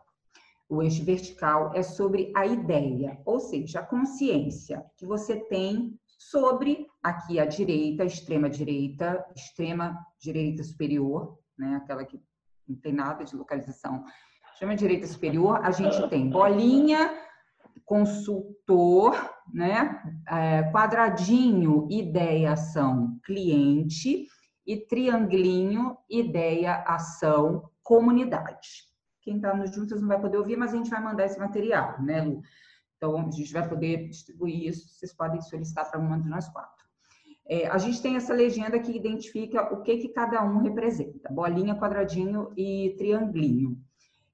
o 0.68 0.82
eixo 0.82 1.04
vertical 1.04 1.72
é 1.74 1.82
sobre 1.82 2.32
a 2.34 2.44
ideia, 2.46 3.20
ou 3.24 3.38
seja, 3.38 3.78
a 3.78 3.86
consciência 3.86 4.84
que 4.96 5.06
você 5.06 5.36
tem 5.36 5.96
sobre 6.18 6.86
aqui 7.02 7.38
a 7.38 7.46
direita, 7.46 8.04
extrema 8.04 8.50
direita, 8.50 9.24
extrema 9.34 9.96
direita 10.20 10.64
superior, 10.64 11.38
né, 11.56 11.76
aquela 11.76 12.04
que 12.04 12.20
não 12.68 12.76
tem 12.76 12.92
nada 12.92 13.24
de 13.24 13.36
localização. 13.36 14.04
Extrema 14.52 14.74
direita 14.74 15.06
superior, 15.06 15.64
a 15.64 15.70
gente 15.70 16.08
tem 16.08 16.28
bolinha, 16.28 17.10
consultor, 17.90 19.16
né? 19.52 20.00
É, 20.28 20.62
quadradinho, 20.70 21.88
ideia, 21.90 22.52
ação, 22.52 23.18
cliente 23.24 24.28
e 24.64 24.76
triangulinho, 24.76 25.98
ideia, 26.08 26.84
ação, 26.86 27.68
comunidade. 27.82 28.84
Quem 29.22 29.36
está 29.36 29.52
nos 29.56 29.74
juntas 29.74 30.00
não 30.00 30.06
vai 30.06 30.20
poder 30.20 30.38
ouvir, 30.38 30.56
mas 30.56 30.72
a 30.72 30.76
gente 30.76 30.88
vai 30.88 31.02
mandar 31.02 31.24
esse 31.24 31.36
material, 31.36 32.00
né, 32.00 32.22
Lu? 32.22 32.40
Então, 32.96 33.26
a 33.26 33.30
gente 33.32 33.52
vai 33.52 33.68
poder 33.68 34.08
distribuir 34.08 34.68
isso, 34.68 34.88
vocês 34.88 35.12
podem 35.12 35.40
solicitar 35.40 35.90
para 35.90 35.98
uma 35.98 36.20
de 36.20 36.28
nós 36.28 36.48
quatro. 36.48 36.84
É, 37.48 37.66
a 37.66 37.78
gente 37.78 38.00
tem 38.00 38.14
essa 38.14 38.32
legenda 38.32 38.78
que 38.78 38.96
identifica 38.96 39.74
o 39.74 39.82
que, 39.82 39.96
que 39.96 40.08
cada 40.10 40.44
um 40.44 40.58
representa: 40.58 41.28
bolinha, 41.32 41.74
quadradinho 41.74 42.52
e 42.56 42.94
triangulinho. 42.96 43.76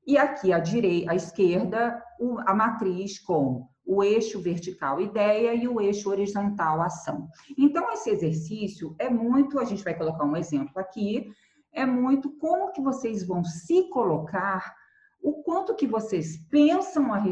E 0.07 0.19
aqui 0.19 0.53
à 0.53 0.59
direita, 0.59 1.13
à 1.13 1.15
esquerda, 1.15 2.03
a 2.47 2.55
matriz 2.55 3.19
com 3.19 3.67
o 3.87 4.03
eixo 4.03 4.41
vertical 4.41 5.01
ideia 5.01 5.55
e 5.55 5.69
o 5.69 5.81
eixo 5.81 6.11
horizontal 6.11 6.83
ação. 6.83 7.29
Então 7.57 7.91
esse 7.93 8.11
exercício 8.11 8.95
é 8.99 9.09
muito, 9.09 9.61
a 9.61 9.65
gente 9.65 9.85
vai 9.85 9.95
colocar 9.95 10.25
um 10.25 10.37
exemplo 10.37 10.73
aqui, 10.77 11.31
é 11.73 11.87
muito 11.87 12.31
como 12.39 12.73
que 12.73 12.81
vocês 12.81 13.25
vão 13.25 13.45
se 13.45 13.89
colocar, 13.91 14.75
o 15.23 15.43
quanto 15.43 15.75
que 15.75 15.87
vocês 15.87 16.37
pensam 16.49 17.13
a, 17.13 17.23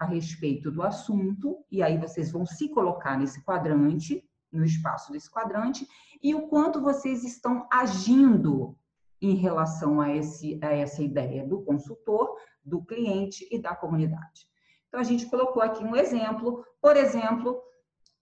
a 0.00 0.04
respeito 0.04 0.70
do 0.70 0.82
assunto, 0.82 1.64
e 1.70 1.82
aí 1.82 1.98
vocês 1.98 2.32
vão 2.32 2.44
se 2.44 2.68
colocar 2.70 3.18
nesse 3.18 3.44
quadrante, 3.44 4.24
no 4.50 4.64
espaço 4.64 5.12
desse 5.12 5.30
quadrante, 5.30 5.86
e 6.22 6.34
o 6.34 6.48
quanto 6.48 6.80
vocês 6.80 7.24
estão 7.24 7.66
agindo 7.70 8.76
em 9.20 9.34
relação 9.34 10.00
a, 10.00 10.14
esse, 10.14 10.58
a 10.62 10.72
essa 10.72 11.02
ideia 11.02 11.46
do 11.46 11.62
consultor, 11.62 12.36
do 12.64 12.84
cliente 12.84 13.46
e 13.50 13.60
da 13.60 13.74
comunidade. 13.74 14.48
Então, 14.88 15.00
a 15.00 15.04
gente 15.04 15.26
colocou 15.26 15.62
aqui 15.62 15.84
um 15.84 15.94
exemplo, 15.94 16.64
por 16.80 16.96
exemplo, 16.96 17.62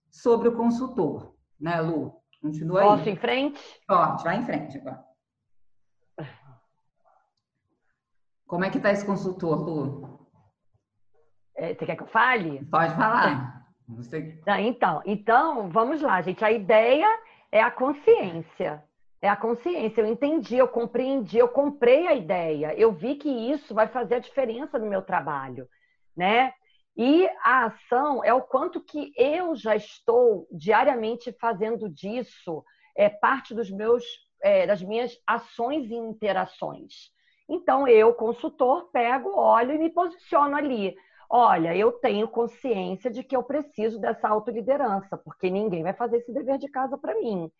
sobre 0.09 0.49
o 0.49 0.55
consultor, 0.55 1.35
né, 1.59 1.79
Lu? 1.81 2.19
Continua 2.41 2.81
aí. 2.81 2.87
Posso 2.87 3.09
em 3.09 3.15
frente? 3.15 3.61
Pode, 3.87 4.23
vai 4.23 4.37
em 4.37 4.45
frente 4.45 4.77
agora. 4.77 5.03
Como 8.47 8.63
é 8.63 8.69
que 8.69 8.77
está 8.77 8.91
esse 8.91 9.05
consultor, 9.05 9.59
Lu? 9.59 10.27
É, 11.55 11.73
você 11.73 11.85
quer 11.85 11.95
que 11.95 12.03
eu 12.03 12.07
fale? 12.07 12.65
Pode 12.65 12.95
falar. 12.95 13.65
Você... 13.89 14.41
Então, 14.59 15.01
então, 15.05 15.69
vamos 15.69 16.01
lá, 16.01 16.21
gente. 16.21 16.43
A 16.43 16.51
ideia 16.51 17.07
é 17.51 17.61
a 17.61 17.71
consciência. 17.71 18.83
É 19.21 19.27
a 19.27 19.35
consciência. 19.35 20.01
Eu 20.01 20.07
entendi, 20.07 20.57
eu 20.57 20.67
compreendi, 20.67 21.37
eu 21.37 21.49
comprei 21.49 22.07
a 22.07 22.13
ideia. 22.13 22.73
Eu 22.77 22.91
vi 22.91 23.15
que 23.15 23.29
isso 23.29 23.73
vai 23.73 23.87
fazer 23.87 24.15
a 24.15 24.19
diferença 24.19 24.79
no 24.79 24.87
meu 24.87 25.01
trabalho, 25.01 25.67
né? 26.15 26.53
E 26.95 27.27
a 27.43 27.65
ação 27.65 28.23
é 28.23 28.33
o 28.33 28.41
quanto 28.41 28.81
que 28.81 29.13
eu 29.15 29.55
já 29.55 29.75
estou 29.75 30.47
diariamente 30.51 31.31
fazendo 31.39 31.89
disso 31.89 32.63
é 32.95 33.09
parte 33.09 33.53
dos 33.53 33.69
meus 33.69 34.03
é, 34.41 34.65
das 34.65 34.81
minhas 34.81 35.17
ações 35.27 35.89
e 35.89 35.95
interações. 35.95 37.11
Então 37.47 37.87
eu, 37.87 38.13
consultor, 38.13 38.89
pego, 38.91 39.37
olho 39.37 39.73
e 39.73 39.77
me 39.77 39.89
posiciono 39.89 40.55
ali. 40.55 40.95
Olha, 41.29 41.75
eu 41.75 41.91
tenho 41.91 42.27
consciência 42.27 43.09
de 43.09 43.23
que 43.23 43.35
eu 43.35 43.43
preciso 43.43 43.99
dessa 43.99 44.27
autoliderança, 44.27 45.17
porque 45.17 45.49
ninguém 45.49 45.83
vai 45.83 45.93
fazer 45.93 46.17
esse 46.17 46.33
dever 46.33 46.57
de 46.57 46.67
casa 46.69 46.97
para 46.97 47.15
mim. 47.15 47.51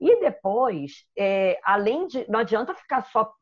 E 0.00 0.20
depois, 0.20 1.04
é, 1.16 1.58
além 1.64 2.06
de. 2.06 2.28
Não 2.30 2.40
adianta 2.40 2.74
ficar 2.74 3.02
só 3.02 3.32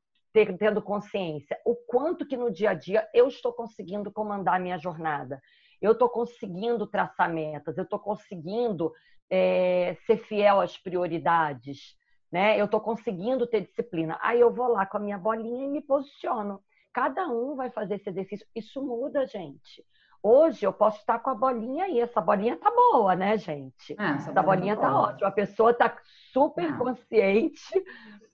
tendo 0.59 0.83
consciência, 0.83 1.57
o 1.65 1.77
quanto 1.77 2.27
que 2.27 2.37
no 2.37 2.51
dia 2.51 2.71
a 2.71 2.75
dia 2.75 3.09
eu 3.15 3.29
estou 3.29 3.53
conseguindo 3.53 4.11
comandar 4.11 4.57
a 4.57 4.59
minha 4.59 4.77
jornada, 4.77 5.41
eu 5.81 5.93
estou 5.93 6.09
conseguindo 6.09 6.89
traçar 6.89 7.33
metas, 7.33 7.79
eu 7.79 7.85
estou 7.85 8.01
conseguindo 8.01 8.93
é, 9.31 9.97
ser 10.07 10.19
fiel 10.27 10.61
às 10.61 10.77
prioridades, 10.77 11.97
né? 12.33 12.61
Eu 12.61 12.65
estou 12.65 12.81
conseguindo 12.81 13.47
ter 13.47 13.61
disciplina. 13.61 14.19
Aí 14.21 14.41
eu 14.41 14.53
vou 14.53 14.69
lá 14.69 14.85
com 14.87 14.97
a 14.97 15.01
minha 15.01 15.19
bolinha 15.19 15.67
e 15.67 15.69
me 15.69 15.81
posiciono. 15.81 16.61
Cada 16.93 17.29
um 17.29 17.55
vai 17.55 17.71
fazer 17.71 17.97
esse 17.97 18.09
exercício. 18.09 18.47
Isso 18.55 18.83
muda, 18.83 19.27
gente. 19.27 19.85
Hoje 20.27 20.65
eu 20.65 20.73
posso 20.73 21.01
estar 21.01 21.19
com 21.19 21.29
a 21.29 21.35
bolinha 21.35 21.85
aí. 21.85 22.01
Essa 22.01 22.19
bolinha 22.19 22.57
tá 22.57 22.71
boa, 22.71 23.15
né, 23.15 23.37
gente? 23.37 23.93
É, 23.93 24.13
essa, 24.13 24.31
essa 24.31 24.43
bolinha, 24.43 24.75
tá, 24.75 24.89
tá 24.89 24.99
ótima. 24.99 25.29
A 25.29 25.31
pessoa 25.31 25.75
tá 25.75 25.95
super 26.33 26.65
é. 26.65 26.79
consciente 26.79 27.85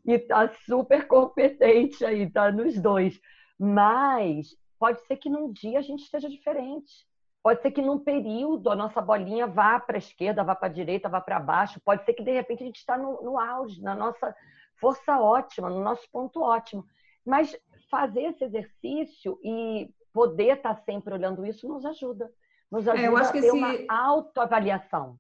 e 0.07 0.17
tá 0.17 0.49
super 0.65 1.09
competente 1.09 2.05
aí, 2.05 2.31
tá 2.31 2.53
nos 2.53 2.81
dois. 2.81 3.21
Mas 3.59 4.57
pode 4.79 5.01
ser 5.01 5.17
que 5.17 5.29
num 5.29 5.53
dia 5.53 5.81
a 5.81 5.83
gente 5.83 6.05
esteja 6.05 6.29
diferente. 6.29 7.05
Pode 7.43 7.61
ser 7.61 7.73
que 7.73 7.83
num 7.83 7.99
período 7.99 8.71
a 8.71 8.77
nossa 8.77 9.01
bolinha 9.03 9.49
vá 9.49 9.81
para 9.81 9.97
a 9.97 9.99
esquerda, 9.99 10.45
vá 10.45 10.55
para 10.55 10.69
a 10.69 10.73
direita, 10.73 11.09
vá 11.09 11.21
para 11.21 11.41
baixo. 11.41 11.81
Pode 11.85 12.05
ser 12.05 12.13
que 12.13 12.23
de 12.23 12.31
repente 12.31 12.63
a 12.63 12.67
gente 12.67 12.79
está 12.79 12.97
no, 12.97 13.21
no 13.21 13.37
auge, 13.37 13.83
na 13.83 13.97
nossa 13.97 14.33
força 14.77 15.19
ótima, 15.19 15.69
no 15.69 15.83
nosso 15.83 16.09
ponto 16.13 16.41
ótimo. 16.41 16.87
Mas 17.27 17.59
fazer 17.91 18.27
esse 18.27 18.45
exercício 18.45 19.41
e 19.43 19.91
poder 20.13 20.57
estar 20.57 20.75
tá 20.75 20.83
sempre 20.83 21.15
olhando 21.15 21.45
isso 21.45 21.69
nos 21.69 21.85
ajuda. 21.85 22.31
Nos 22.71 22.87
ajuda 22.87 23.05
é, 23.05 23.09
eu 23.09 23.17
acho 23.17 23.33
que 23.33 23.39
a 23.39 23.43
ter 23.43 23.49
esse... 23.49 23.57
uma 23.57 23.75
autoavaliação. 23.89 25.17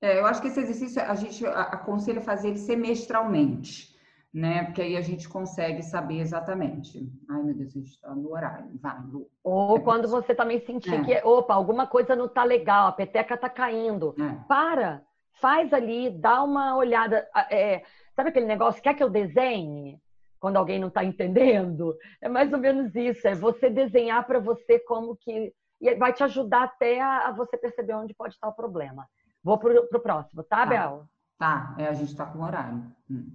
É, 0.00 0.18
eu 0.18 0.26
acho 0.26 0.40
que 0.40 0.48
esse 0.48 0.60
exercício 0.60 1.02
a 1.02 1.14
gente 1.14 1.46
aconselha 1.46 2.20
fazer 2.20 2.48
ele 2.48 2.58
semestralmente 2.58 3.94
né? 4.34 4.64
Porque 4.64 4.82
aí 4.82 4.96
a 4.96 5.00
gente 5.00 5.28
consegue 5.28 5.80
saber 5.80 6.18
exatamente. 6.18 7.08
Ai, 7.30 7.40
meu 7.40 7.54
Deus, 7.54 7.70
a 7.70 7.78
gente 7.78 7.90
está 7.90 8.12
no 8.12 8.32
horário. 8.32 8.68
Vai, 8.82 9.00
Lu. 9.06 9.30
Ou 9.44 9.76
é 9.76 9.80
quando 9.80 10.06
isso. 10.06 10.12
você 10.12 10.34
também 10.34 10.58
sentir 10.66 10.92
é. 10.92 11.04
que, 11.04 11.26
opa, 11.26 11.54
alguma 11.54 11.86
coisa 11.86 12.16
não 12.16 12.24
está 12.24 12.42
legal, 12.42 12.88
a 12.88 12.92
peteca 12.92 13.34
está 13.34 13.48
caindo. 13.48 14.12
É. 14.18 14.44
Para, 14.48 15.02
faz 15.34 15.72
ali, 15.72 16.10
dá 16.10 16.42
uma 16.42 16.76
olhada. 16.76 17.28
É, 17.48 17.84
sabe 18.16 18.30
aquele 18.30 18.46
negócio, 18.46 18.82
quer 18.82 18.94
que 18.94 19.04
eu 19.04 19.08
desenhe? 19.08 20.00
Quando 20.44 20.58
alguém 20.58 20.78
não 20.78 20.88
está 20.88 21.02
entendendo? 21.02 21.96
É 22.20 22.28
mais 22.28 22.52
ou 22.52 22.58
menos 22.58 22.94
isso, 22.94 23.26
é 23.26 23.34
você 23.34 23.70
desenhar 23.70 24.26
para 24.26 24.38
você 24.38 24.78
como 24.78 25.16
que... 25.16 25.54
E 25.80 25.94
vai 25.94 26.12
te 26.12 26.22
ajudar 26.22 26.64
até 26.64 27.00
a, 27.00 27.28
a 27.28 27.32
você 27.32 27.56
perceber 27.56 27.94
onde 27.94 28.12
pode 28.12 28.34
estar 28.34 28.48
o 28.48 28.52
problema. 28.52 29.08
Vou 29.42 29.56
para 29.56 29.72
o 29.80 30.00
próximo, 30.00 30.42
tá, 30.42 30.58
tá, 30.58 30.66
Bel? 30.66 31.08
Tá, 31.38 31.74
é, 31.78 31.86
a 31.86 31.94
gente 31.94 32.10
está 32.10 32.26
com 32.26 32.42
horário. 32.42 32.84
Hum. 33.10 33.32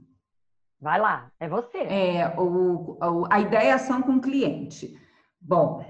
Vai 0.80 0.99
lá, 0.99 1.32
é 1.39 1.49
você. 1.49 1.80
É, 1.80 2.39
o, 2.39 2.99
o, 3.01 3.26
a 3.28 3.39
ideia 3.39 3.74
ação 3.74 4.03
com 4.03 4.18
o 4.18 4.22
cliente. 4.22 4.95
Bom, 5.41 5.84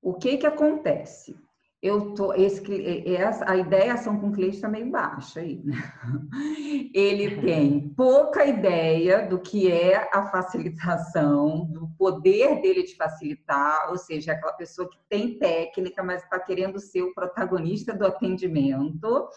o 0.00 0.14
que 0.14 0.36
que 0.36 0.46
acontece? 0.46 1.36
Eu 1.84 2.14
tô, 2.14 2.32
esse, 2.32 2.64
essa, 3.14 3.44
a 3.46 3.58
ideia 3.58 3.92
ação 3.92 4.18
com 4.18 4.32
cliente 4.32 4.56
está 4.56 4.66
meio 4.66 4.90
baixa 4.90 5.40
aí. 5.40 5.60
Né? 5.62 5.76
Ele 6.94 7.42
tem 7.42 7.90
pouca 7.90 8.46
ideia 8.46 9.28
do 9.28 9.38
que 9.38 9.70
é 9.70 10.08
a 10.10 10.24
facilitação, 10.30 11.66
do 11.66 11.90
poder 11.98 12.62
dele 12.62 12.84
de 12.84 12.96
facilitar, 12.96 13.90
ou 13.90 13.98
seja, 13.98 14.32
aquela 14.32 14.54
pessoa 14.54 14.88
que 14.88 14.98
tem 15.10 15.38
técnica, 15.38 16.02
mas 16.02 16.22
está 16.22 16.40
querendo 16.40 16.80
ser 16.80 17.02
o 17.02 17.12
protagonista 17.12 17.92
do 17.92 18.06
atendimento 18.06 19.28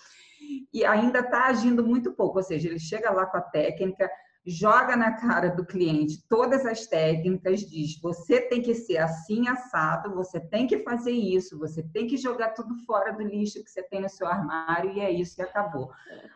e 0.74 0.86
ainda 0.86 1.20
está 1.20 1.48
agindo 1.48 1.86
muito 1.86 2.14
pouco, 2.14 2.38
ou 2.38 2.44
seja, 2.44 2.70
ele 2.70 2.80
chega 2.80 3.12
lá 3.12 3.26
com 3.26 3.36
a 3.36 3.42
técnica, 3.42 4.10
joga 4.48 4.96
na 4.96 5.12
cara 5.12 5.50
do 5.50 5.66
cliente 5.66 6.24
todas 6.30 6.66
as 6.66 6.88
técnicas, 6.88 7.60
diz: 7.60 8.00
você 8.00 8.40
tem 8.40 8.62
que 8.62 8.74
ser 8.74 8.98
assim 8.98 9.50
assado, 9.50 10.16
você 10.16 10.40
tem 10.40 10.66
que 10.66 10.80
fazer 10.80 11.12
isso, 11.12 11.60
você 11.60 11.84
tem 11.84 12.08
que 12.08 12.16
jogar 12.16 12.52
tudo 12.52 12.74
fora 12.86 13.12
do 13.12 13.22
lixo 13.24 13.62
que 13.62 13.70
você 13.70 13.84
tem 13.84 14.02
no 14.02 14.10
seu 14.10 14.26
armário 14.26 14.94
e 14.94 15.02
é 15.02 15.12
isso 15.12 15.40
e 15.40 15.44
acabou. 15.44 15.92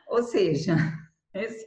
Ou 0.07 0.21
seja, 0.23 0.75
esse, 1.33 1.65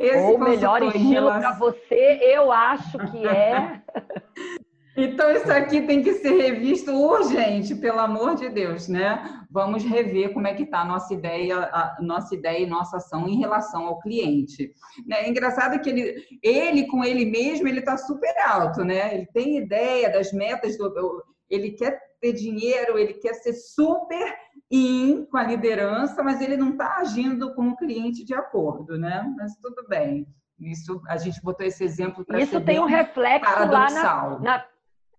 esse 0.00 0.32
ou 0.32 0.38
melhor 0.38 0.82
estilo 0.82 1.10
relação... 1.10 1.40
para 1.40 1.52
você, 1.52 2.18
eu 2.22 2.50
acho 2.50 2.98
que 3.12 3.26
é 3.26 3.80
Então, 4.96 5.30
isso 5.32 5.50
aqui 5.50 5.82
tem 5.82 6.02
que 6.02 6.14
ser 6.14 6.36
revisto 6.40 6.92
urgente, 6.92 7.74
pelo 7.74 7.98
amor 7.98 8.36
de 8.36 8.48
Deus, 8.48 8.86
né? 8.86 9.44
Vamos 9.50 9.82
rever 9.82 10.32
como 10.32 10.46
é 10.46 10.54
que 10.54 10.62
está 10.62 10.82
a 10.82 10.84
nossa 10.84 11.12
ideia, 11.12 11.58
a 11.58 11.96
nossa 12.00 12.34
ideia 12.34 12.60
e 12.60 12.66
nossa 12.66 12.98
ação 12.98 13.26
em 13.28 13.36
relação 13.36 13.86
ao 13.86 13.98
cliente. 14.00 14.72
Né? 15.04 15.24
É 15.24 15.28
engraçado 15.28 15.80
que 15.80 15.90
ele, 15.90 16.14
ele 16.42 16.86
com 16.86 17.04
ele 17.04 17.24
mesmo, 17.24 17.66
ele 17.66 17.80
está 17.80 17.96
super 17.96 18.32
alto, 18.46 18.84
né? 18.84 19.14
Ele 19.14 19.26
tem 19.26 19.58
ideia 19.58 20.12
das 20.12 20.32
metas, 20.32 20.78
do, 20.78 21.24
ele 21.50 21.72
quer 21.72 21.98
ter 22.20 22.32
dinheiro, 22.32 22.96
ele 22.96 23.14
quer 23.14 23.34
ser 23.34 23.52
super 23.52 24.36
in 24.70 25.26
com 25.26 25.36
a 25.36 25.42
liderança, 25.42 26.22
mas 26.22 26.40
ele 26.40 26.56
não 26.56 26.70
está 26.70 26.98
agindo 26.98 27.52
com 27.54 27.68
o 27.68 27.76
cliente 27.76 28.24
de 28.24 28.34
acordo, 28.34 28.96
né? 28.96 29.24
Mas 29.36 29.56
tudo 29.56 29.86
bem. 29.88 30.26
Isso 30.58 31.02
a 31.08 31.16
gente 31.16 31.42
botou 31.42 31.66
esse 31.66 31.82
exemplo 31.82 32.24
para 32.24 32.40
Isso 32.40 32.60
tem 32.60 32.78
um 32.78 32.86
reflexo 32.86 33.50
lá 33.50 33.90
na, 33.90 34.38
na 34.38 34.64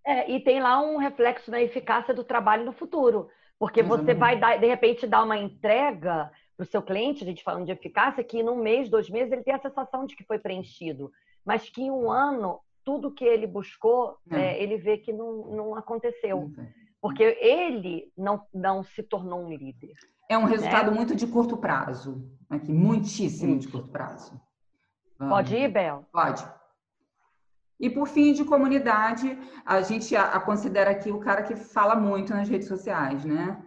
é, 0.06 0.30
e 0.30 0.38
tem 0.38 0.60
lá 0.60 0.80
um 0.80 0.96
reflexo 0.98 1.50
na 1.50 1.60
eficácia 1.60 2.14
do 2.14 2.22
trabalho 2.22 2.64
no 2.64 2.72
futuro. 2.72 3.28
Porque 3.58 3.82
você 3.82 4.14
vai, 4.14 4.38
dar, 4.38 4.58
de 4.58 4.66
repente, 4.66 5.06
dar 5.06 5.24
uma 5.24 5.36
entrega 5.36 6.30
para 6.56 6.64
o 6.64 6.66
seu 6.66 6.80
cliente, 6.80 7.24
a 7.24 7.26
gente 7.26 7.42
falando 7.42 7.66
de 7.66 7.72
eficácia, 7.72 8.22
que 8.22 8.42
num 8.42 8.56
mês, 8.56 8.88
dois 8.88 9.10
meses, 9.10 9.32
ele 9.32 9.42
tem 9.42 9.54
a 9.54 9.60
sensação 9.60 10.06
de 10.06 10.14
que 10.14 10.24
foi 10.24 10.38
preenchido. 10.38 11.10
Mas 11.44 11.68
que 11.68 11.82
em 11.82 11.90
um 11.90 12.10
ano, 12.10 12.60
tudo 12.84 13.10
que 13.10 13.24
ele 13.24 13.46
buscou, 13.46 14.16
é. 14.30 14.40
É, 14.40 14.62
ele 14.62 14.76
vê 14.76 14.98
que 14.98 15.12
não, 15.12 15.46
não 15.48 15.74
aconteceu. 15.74 16.50
Porque 17.00 17.36
ele 17.40 18.12
não, 18.16 18.42
não 18.54 18.84
se 18.84 19.02
tornou 19.02 19.44
um 19.44 19.50
líder. 19.50 19.94
É 20.28 20.38
um 20.38 20.44
resultado 20.44 20.90
né? 20.90 20.96
muito 20.96 21.14
de 21.16 21.26
curto 21.26 21.56
prazo. 21.56 22.30
Aqui, 22.48 22.72
muitíssimo 22.72 23.58
de 23.58 23.68
curto 23.68 23.88
prazo. 23.88 24.40
Vamos. 25.18 25.34
Pode 25.34 25.56
ir, 25.56 25.68
Bel? 25.68 26.04
Pode. 26.12 26.44
E 27.78 27.90
por 27.90 28.08
fim, 28.08 28.32
de 28.32 28.44
comunidade, 28.44 29.38
a 29.64 29.80
gente 29.82 30.16
a, 30.16 30.32
a 30.32 30.40
considera 30.40 30.90
aqui 30.90 31.10
o 31.10 31.20
cara 31.20 31.42
que 31.42 31.54
fala 31.54 31.94
muito 31.94 32.32
nas 32.32 32.48
redes 32.48 32.68
sociais, 32.68 33.24
né? 33.24 33.62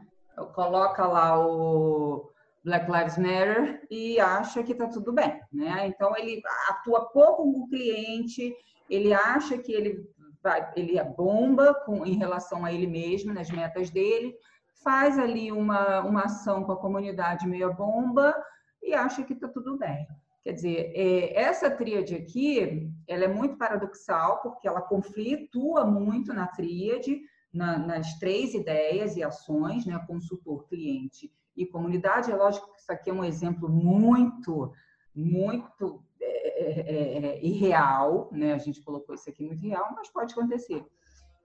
Coloca 0.55 1.05
lá 1.05 1.39
o 1.39 2.31
Black 2.63 2.89
Lives 2.91 3.17
Matter 3.17 3.87
e 3.89 4.19
acha 4.19 4.63
que 4.63 4.73
tá 4.73 4.87
tudo 4.87 5.13
bem, 5.13 5.39
né? 5.51 5.87
Então 5.87 6.15
ele 6.17 6.41
atua 6.69 7.05
pouco 7.09 7.43
com 7.43 7.59
o 7.59 7.69
cliente, 7.69 8.55
ele 8.89 9.13
acha 9.13 9.57
que 9.57 9.71
ele 9.71 10.03
vai, 10.41 10.71
ele 10.75 10.97
é 10.97 11.03
bomba 11.03 11.73
com, 11.85 12.05
em 12.05 12.17
relação 12.17 12.65
a 12.65 12.73
ele 12.73 12.87
mesmo, 12.87 13.33
nas 13.33 13.49
metas 13.51 13.89
dele, 13.89 14.35
faz 14.83 15.19
ali 15.19 15.51
uma, 15.51 16.01
uma 16.01 16.23
ação 16.23 16.63
com 16.63 16.71
a 16.71 16.77
comunidade 16.77 17.47
meia 17.47 17.69
bomba 17.69 18.33
e 18.81 18.93
acha 18.93 19.23
que 19.23 19.35
tá 19.35 19.47
tudo 19.47 19.77
bem. 19.77 20.07
Quer 20.43 20.53
dizer, 20.53 20.91
é, 20.95 21.41
essa 21.41 21.69
tríade 21.69 22.15
aqui, 22.15 22.89
ela 23.07 23.25
é 23.25 23.27
muito 23.27 23.57
paradoxal, 23.57 24.41
porque 24.41 24.67
ela 24.67 24.81
conflitua 24.81 25.85
muito 25.85 26.33
na 26.33 26.47
tríade, 26.47 27.19
na, 27.53 27.77
nas 27.77 28.17
três 28.19 28.53
ideias 28.53 29.17
e 29.17 29.23
ações, 29.23 29.85
né? 29.85 29.99
consultor, 30.07 30.65
cliente 30.67 31.31
e 31.55 31.65
comunidade. 31.65 32.31
É 32.31 32.35
lógico 32.35 32.71
que 32.73 32.79
isso 32.79 32.91
aqui 32.91 33.09
é 33.09 33.13
um 33.13 33.23
exemplo 33.23 33.67
muito, 33.67 34.71
muito 35.13 36.03
é, 36.21 36.25
é, 36.25 36.81
é, 36.81 37.25
é 37.25 37.45
irreal, 37.45 38.29
né? 38.31 38.53
A 38.53 38.57
gente 38.57 38.81
colocou 38.81 39.15
isso 39.15 39.29
aqui 39.29 39.43
muito 39.43 39.61
real, 39.61 39.93
mas 39.95 40.09
pode 40.09 40.33
acontecer. 40.33 40.85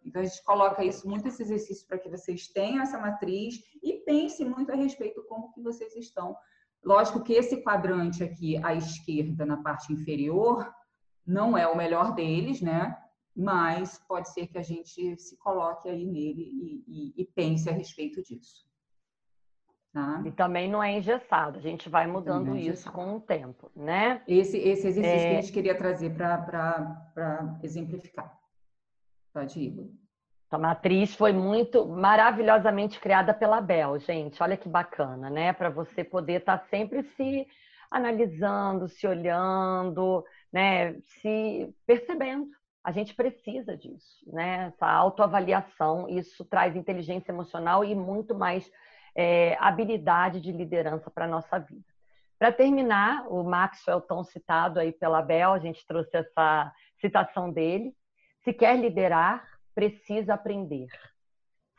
Então, 0.05 0.21
a 0.21 0.25
gente 0.25 0.43
coloca 0.45 0.85
isso, 0.85 1.09
muito 1.09 1.27
esse 1.27 1.43
exercício 1.43 1.87
para 1.89 1.99
que 1.99 2.11
vocês 2.11 2.47
tenham 2.49 2.83
essa 2.83 2.99
matriz 2.99 3.57
e 3.83 3.95
pensem 4.05 4.49
muito 4.49 4.71
a 4.71 4.77
respeito 4.77 5.25
como 5.25 5.51
que 5.53 5.63
vocês 5.63 5.97
estão 5.97 6.37
Lógico 6.85 7.23
que 7.23 7.33
esse 7.33 7.63
quadrante 7.63 8.23
aqui 8.23 8.57
à 8.63 8.75
esquerda, 8.75 9.47
na 9.47 9.57
parte 9.57 9.93
inferior, 9.93 10.71
não 11.27 11.57
é 11.57 11.67
o 11.67 11.77
melhor 11.77 12.15
deles, 12.15 12.61
né? 12.61 12.97
Mas 13.35 13.99
pode 14.07 14.29
ser 14.29 14.47
que 14.47 14.59
a 14.59 14.63
gente 14.63 15.17
se 15.17 15.37
coloque 15.39 15.89
aí 15.89 16.05
nele 16.05 16.43
e, 16.43 16.85
e, 16.87 17.23
e 17.23 17.25
pense 17.25 17.69
a 17.69 17.73
respeito 17.73 18.23
disso. 18.23 18.65
Tá? 19.93 20.23
E 20.25 20.33
também 20.33 20.69
não 20.69 20.83
é 20.83 20.99
engessado, 20.99 21.59
a 21.59 21.63
gente 21.63 21.89
vai 21.89 22.05
mudando 22.07 22.57
é 22.57 22.61
isso 22.61 22.91
com 22.91 23.17
o 23.17 23.21
tempo, 23.21 23.71
né? 23.77 24.23
Esse, 24.27 24.59
esse 24.59 24.89
exercício 24.89 25.27
é... 25.27 25.31
que 25.31 25.37
a 25.37 25.41
gente 25.41 25.53
queria 25.53 25.79
trazer 25.79 26.15
para 26.17 27.59
exemplificar. 27.63 28.37
Pode 29.33 29.59
ir. 29.61 30.04
A 30.55 30.59
matriz 30.59 31.15
foi 31.17 31.33
muito 31.33 31.85
maravilhosamente 31.87 33.01
criada 33.01 33.35
pela 33.35 33.61
Bel, 33.61 33.99
gente. 33.99 34.41
Olha 34.41 34.57
que 34.57 34.69
bacana, 34.69 35.29
né? 35.29 35.53
Para 35.53 35.69
você 35.69 36.05
poder 36.05 36.41
estar 36.41 36.59
tá 36.59 36.67
sempre 36.67 37.03
se 37.17 37.47
analisando, 37.91 38.89
se 38.89 39.05
olhando, 39.07 40.25
né? 40.53 40.95
Se 41.21 41.75
percebendo. 41.85 42.47
A 42.85 42.93
gente 42.93 43.15
precisa 43.15 43.77
disso, 43.77 44.23
né? 44.33 44.67
Essa 44.67 44.87
autoavaliação, 44.87 46.09
isso 46.09 46.45
traz 46.45 46.77
inteligência 46.77 47.33
emocional 47.33 47.85
e 47.85 47.95
muito 47.95 48.35
mais 48.35 48.71
é, 49.17 49.57
habilidade 49.59 50.41
de 50.41 50.53
liderança 50.53 51.11
para 51.11 51.25
a 51.25 51.29
nossa 51.29 51.59
vida. 51.59 51.85
Para 52.39 52.53
terminar, 52.53 53.27
o 53.29 53.43
Maxwell 53.43 54.01
tão 54.01 54.23
citado 54.23 54.79
aí 54.79 54.93
pela 54.93 55.21
Bel, 55.21 55.53
a 55.53 55.59
gente 55.59 55.85
trouxe 55.87 56.17
essa 56.17 56.73
citação 57.01 57.51
dele, 57.51 57.93
Se 58.45 58.53
quer 58.53 58.79
liderar, 58.79 59.54
precisa 59.75 60.35
aprender. 60.35 60.89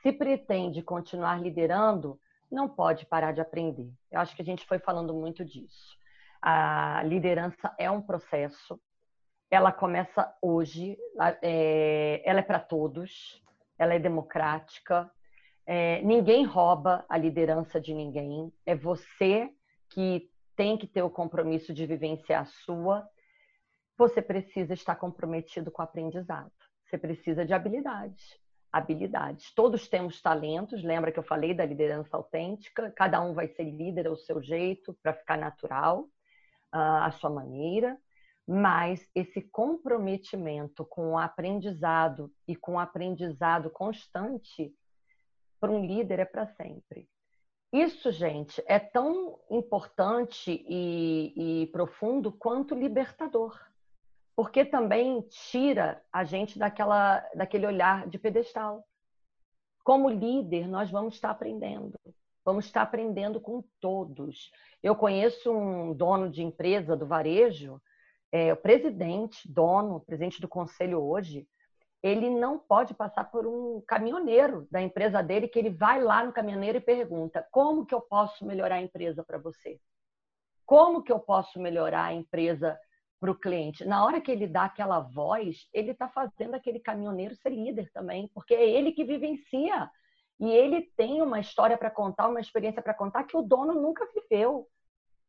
Se 0.01 0.11
pretende 0.11 0.81
continuar 0.81 1.41
liderando, 1.41 2.19
não 2.51 2.69
pode 2.69 3.05
parar 3.05 3.31
de 3.31 3.41
aprender. 3.41 3.91
Eu 4.11 4.19
acho 4.19 4.35
que 4.35 4.41
a 4.41 4.45
gente 4.45 4.65
foi 4.65 4.79
falando 4.79 5.13
muito 5.13 5.43
disso. 5.43 5.97
A 6.41 7.01
liderança 7.03 7.73
é 7.77 7.89
um 7.89 8.01
processo, 8.01 8.79
ela 9.49 9.71
começa 9.71 10.31
hoje, 10.41 10.97
é, 11.41 12.21
ela 12.23 12.39
é 12.39 12.43
para 12.43 12.59
todos, 12.59 13.41
ela 13.77 13.93
é 13.93 13.99
democrática, 13.99 15.09
é, 15.65 16.01
ninguém 16.03 16.45
rouba 16.45 17.03
a 17.09 17.17
liderança 17.17 17.81
de 17.81 17.93
ninguém, 17.93 18.53
é 18.65 18.75
você 18.75 19.49
que 19.89 20.29
tem 20.55 20.77
que 20.77 20.87
ter 20.87 21.01
o 21.01 21.09
compromisso 21.09 21.73
de 21.73 21.85
vivenciar 21.85 22.43
a 22.43 22.45
sua. 22.45 23.07
Você 23.97 24.21
precisa 24.21 24.73
estar 24.73 24.95
comprometido 24.95 25.71
com 25.71 25.81
o 25.81 25.85
aprendizado, 25.85 26.51
você 26.85 26.97
precisa 26.97 27.45
de 27.45 27.53
habilidades. 27.53 28.39
Habilidades. 28.71 29.53
Todos 29.53 29.87
temos 29.87 30.21
talentos, 30.21 30.83
lembra 30.83 31.11
que 31.11 31.19
eu 31.19 31.23
falei 31.23 31.53
da 31.53 31.65
liderança 31.65 32.15
autêntica? 32.15 32.91
Cada 32.91 33.21
um 33.21 33.33
vai 33.33 33.47
ser 33.47 33.63
líder 33.63 34.07
ao 34.07 34.17
seu 34.17 34.41
jeito, 34.41 34.97
para 35.01 35.13
ficar 35.13 35.37
natural, 35.37 36.07
à 36.71 37.09
sua 37.11 37.29
maneira 37.29 37.97
mas 38.47 39.09
esse 39.15 39.41
comprometimento 39.41 40.85
com 40.85 41.13
o 41.13 41.17
aprendizado 41.17 42.31
e 42.47 42.55
com 42.55 42.73
o 42.73 42.79
aprendizado 42.79 43.69
constante 43.71 44.73
para 45.59 45.71
um 45.71 45.83
líder 45.83 46.19
é 46.19 46.25
para 46.25 46.45
sempre. 46.45 47.09
Isso, 47.73 48.11
gente, 48.11 48.63
é 48.67 48.77
tão 48.77 49.39
importante 49.49 50.63
e, 50.69 51.63
e, 51.63 51.67
profundo 51.67 52.31
quanto 52.31 52.75
libertador, 52.75 53.59
porque 54.35 54.65
também 54.65 55.21
tira 55.51 56.01
a 56.11 56.23
gente 56.23 56.59
daquela, 56.59 57.19
daquele 57.33 57.65
olhar 57.65 58.07
de 58.07 58.19
pedestal. 58.19 58.85
Como 59.83 60.09
líder, 60.09 60.67
nós 60.67 60.89
vamos 60.89 61.15
estar 61.15 61.29
aprendendo, 61.29 61.97
vamos 62.43 62.65
estar 62.65 62.81
aprendendo 62.81 63.39
com 63.39 63.63
todos. 63.79 64.51
Eu 64.81 64.95
conheço 64.95 65.51
um 65.51 65.93
dono 65.93 66.29
de 66.29 66.43
empresa 66.43 66.95
do 66.95 67.05
varejo 67.05 67.79
é, 68.35 68.51
o 68.51 68.57
presidente, 68.57 69.49
dono, 69.49 70.01
presidente 70.01 70.41
do 70.41 70.47
conselho 70.49 71.01
hoje, 71.01 71.47
ele 72.03 72.29
não 72.29 72.59
pode 72.59 72.93
passar 72.93 73.23
por 73.31 73.47
um 73.47 73.81
caminhoneiro 73.87 74.67
da 74.69 74.81
empresa 74.81 75.23
dele 75.23 75.47
que 75.47 75.57
ele 75.57 75.69
vai 75.69 76.01
lá 76.01 76.21
no 76.21 76.33
caminhoneiro 76.33 76.77
e 76.77 76.81
pergunta: 76.81 77.47
como 77.49 77.85
que 77.85 77.95
eu 77.95 78.01
posso 78.01 78.45
melhorar 78.45 78.75
a 78.75 78.81
empresa 78.81 79.23
para 79.23 79.37
você? 79.37 79.79
Como 80.65 81.01
que 81.01 81.13
eu 81.13 81.19
posso 81.19 81.61
melhorar 81.61 82.07
a 82.07 82.13
empresa 82.13 82.77
para 83.25 83.31
o 83.31 83.39
cliente? 83.39 83.83
Na 83.83 84.05
hora 84.05 84.21
que 84.21 84.31
ele 84.31 84.45
dá 84.45 84.65
aquela 84.65 84.99
voz, 84.99 85.67
ele 85.73 85.91
está 85.91 86.07
fazendo 86.07 86.53
aquele 86.53 86.79
caminhoneiro 86.79 87.35
ser 87.35 87.49
líder 87.49 87.91
também, 87.91 88.29
porque 88.35 88.53
é 88.53 88.69
ele 88.69 88.91
que 88.91 89.03
vivencia. 89.03 89.89
E 90.39 90.47
ele 90.47 90.83
tem 90.95 91.23
uma 91.23 91.39
história 91.39 91.75
para 91.75 91.89
contar, 91.89 92.27
uma 92.27 92.39
experiência 92.39 92.83
para 92.83 92.93
contar 92.93 93.23
que 93.23 93.35
o 93.35 93.41
dono 93.41 93.73
nunca 93.73 94.07
viveu. 94.13 94.67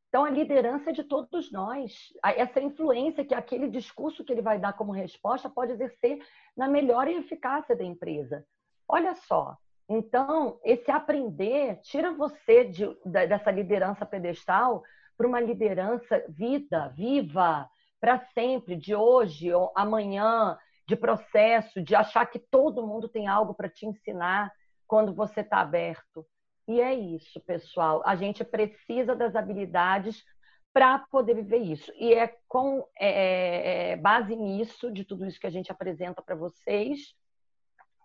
Então, 0.08 0.26
a 0.26 0.30
liderança 0.30 0.90
é 0.90 0.92
de 0.92 1.04
todos 1.04 1.50
nós. 1.50 2.12
Essa 2.22 2.60
influência 2.60 3.24
que 3.24 3.34
aquele 3.34 3.70
discurso 3.70 4.22
que 4.24 4.32
ele 4.32 4.42
vai 4.42 4.58
dar 4.58 4.74
como 4.74 4.92
resposta 4.92 5.48
pode 5.48 5.72
exercer 5.72 6.18
na 6.54 6.68
melhor 6.68 7.08
eficácia 7.08 7.74
da 7.74 7.84
empresa. 7.84 8.44
Olha 8.86 9.14
só. 9.14 9.56
Então, 9.88 10.60
esse 10.64 10.90
aprender 10.90 11.80
tira 11.80 12.12
você 12.12 12.64
de, 12.64 12.86
dessa 13.06 13.50
liderança 13.50 14.04
pedestal 14.04 14.82
para 15.16 15.26
uma 15.26 15.40
liderança 15.40 16.24
vida, 16.28 16.88
viva, 16.88 17.70
para 18.00 18.18
sempre, 18.34 18.76
de 18.76 18.94
hoje 18.94 19.52
ou 19.52 19.72
amanhã, 19.74 20.56
de 20.86 20.96
processo, 20.96 21.82
de 21.82 21.94
achar 21.94 22.26
que 22.26 22.38
todo 22.38 22.86
mundo 22.86 23.08
tem 23.08 23.26
algo 23.26 23.54
para 23.54 23.68
te 23.68 23.86
ensinar 23.86 24.52
quando 24.86 25.12
você 25.14 25.40
está 25.40 25.58
aberto. 25.58 26.24
E 26.68 26.80
é 26.80 26.94
isso, 26.94 27.40
pessoal. 27.40 28.02
A 28.04 28.16
gente 28.16 28.44
precisa 28.44 29.14
das 29.14 29.34
habilidades 29.34 30.24
para 30.72 30.98
poder 30.98 31.34
viver 31.34 31.58
isso. 31.58 31.92
E 31.96 32.12
é 32.12 32.36
com 32.46 32.86
é, 32.98 33.08
é, 33.08 33.90
é, 33.92 33.96
base 33.96 34.36
nisso, 34.36 34.92
de 34.92 35.04
tudo 35.04 35.24
isso 35.24 35.40
que 35.40 35.46
a 35.46 35.50
gente 35.50 35.72
apresenta 35.72 36.20
para 36.20 36.34
vocês, 36.34 37.14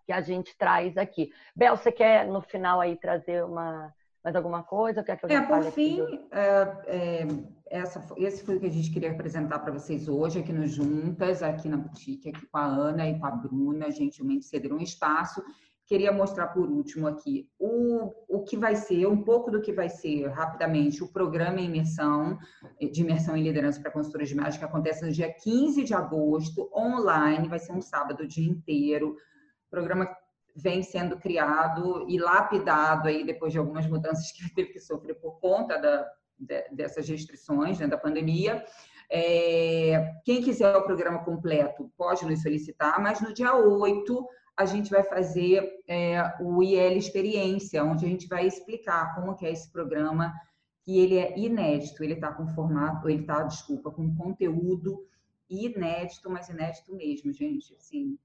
que 0.06 0.12
a 0.12 0.20
gente 0.20 0.56
traz 0.56 0.96
aqui. 0.96 1.30
Bel, 1.54 1.76
você 1.76 1.92
quer 1.92 2.26
no 2.26 2.40
final 2.40 2.80
aí 2.80 2.96
trazer 2.96 3.44
uma 3.44 3.92
mais 4.22 4.36
alguma 4.36 4.62
coisa? 4.62 5.02
Quer 5.02 5.16
que 5.16 5.26
eu 5.26 5.30
é, 5.30 5.42
por 5.42 5.62
fim, 5.72 6.00
é, 6.30 6.76
é, 6.86 7.26
essa, 7.70 8.04
esse 8.16 8.44
foi 8.44 8.56
o 8.56 8.60
que 8.60 8.66
a 8.66 8.70
gente 8.70 8.90
queria 8.90 9.10
apresentar 9.10 9.58
para 9.58 9.72
vocês 9.72 10.08
hoje, 10.08 10.38
aqui 10.38 10.52
no 10.52 10.66
Juntas, 10.66 11.42
aqui 11.42 11.68
na 11.68 11.76
boutique, 11.76 12.28
aqui 12.28 12.46
com 12.46 12.58
a 12.58 12.66
Ana 12.66 13.08
e 13.08 13.18
com 13.18 13.26
a 13.26 13.30
Bruna, 13.30 13.90
gentilmente 13.90 14.46
cederam 14.46 14.76
um 14.76 14.82
espaço 14.82 15.42
queria 15.92 16.10
mostrar 16.10 16.48
por 16.48 16.70
último 16.70 17.06
aqui 17.06 17.50
o, 17.58 18.10
o 18.26 18.42
que 18.44 18.56
vai 18.56 18.74
ser, 18.74 19.06
um 19.06 19.22
pouco 19.22 19.50
do 19.50 19.60
que 19.60 19.72
vai 19.72 19.90
ser, 19.90 20.26
rapidamente, 20.28 21.02
o 21.02 21.12
programa 21.12 21.60
Imersão, 21.60 22.38
de 22.80 23.02
Imersão 23.02 23.36
em 23.36 23.42
Liderança 23.42 23.78
para 23.78 23.90
Consultoras 23.90 24.28
de 24.28 24.34
Imagem, 24.34 24.58
que 24.58 24.64
acontece 24.64 25.04
no 25.04 25.12
dia 25.12 25.30
15 25.30 25.84
de 25.84 25.92
agosto, 25.92 26.70
online, 26.74 27.46
vai 27.46 27.58
ser 27.58 27.72
um 27.72 27.82
sábado 27.82 28.22
o 28.22 28.26
dia 28.26 28.48
inteiro. 28.48 29.16
Programa 29.70 30.06
vem 30.54 30.82
sendo 30.82 31.18
criado 31.18 32.06
e 32.08 32.18
lapidado 32.18 33.08
aí 33.08 33.24
depois 33.24 33.52
de 33.52 33.58
algumas 33.58 33.86
mudanças 33.86 34.30
que 34.32 34.54
teve 34.54 34.72
que 34.72 34.80
sofrer 34.80 35.14
por 35.14 35.40
conta 35.40 35.78
da, 35.78 36.06
de, 36.38 36.68
dessas 36.70 37.08
restrições, 37.08 37.78
né, 37.78 37.86
da 37.86 37.98
pandemia. 37.98 38.64
É, 39.10 40.14
quem 40.24 40.42
quiser 40.42 40.74
o 40.76 40.84
programa 40.84 41.24
completo 41.24 41.90
pode 41.96 42.24
nos 42.24 42.42
solicitar, 42.42 43.00
mas 43.00 43.20
no 43.20 43.34
dia 43.34 43.54
8 43.54 44.26
a 44.56 44.64
gente 44.64 44.90
vai 44.90 45.02
fazer 45.02 45.82
é, 45.88 46.22
o 46.40 46.62
IL 46.62 46.96
Experiência, 46.96 47.84
onde 47.84 48.04
a 48.04 48.08
gente 48.08 48.26
vai 48.28 48.46
explicar 48.46 49.14
como 49.14 49.34
que 49.34 49.46
é 49.46 49.52
esse 49.52 49.70
programa, 49.70 50.32
que 50.84 50.98
ele 50.98 51.16
é 51.16 51.38
inédito, 51.38 52.02
ele 52.02 52.14
está 52.14 52.32
com 52.32 52.46
formato, 52.48 53.08
ele 53.08 53.22
está, 53.22 53.42
desculpa, 53.42 53.90
com 53.90 54.14
conteúdo 54.14 55.06
inédito, 55.48 56.30
mas 56.30 56.48
inédito 56.48 56.94
mesmo, 56.94 57.32
gente, 57.32 57.74
assim, 57.74 58.18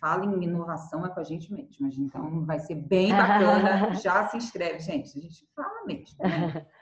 fala 0.00 0.24
em 0.24 0.42
inovação 0.42 1.04
é 1.04 1.10
com 1.10 1.20
a 1.20 1.24
gente 1.24 1.52
mesmo, 1.52 2.04
então 2.04 2.44
vai 2.44 2.58
ser 2.58 2.74
bem 2.74 3.10
bacana, 3.14 3.94
já 3.94 4.26
se 4.28 4.36
inscreve, 4.36 4.80
gente, 4.80 5.18
a 5.18 5.20
gente 5.22 5.46
fala 5.54 5.84
mesmo, 5.86 6.16
né? 6.20 6.66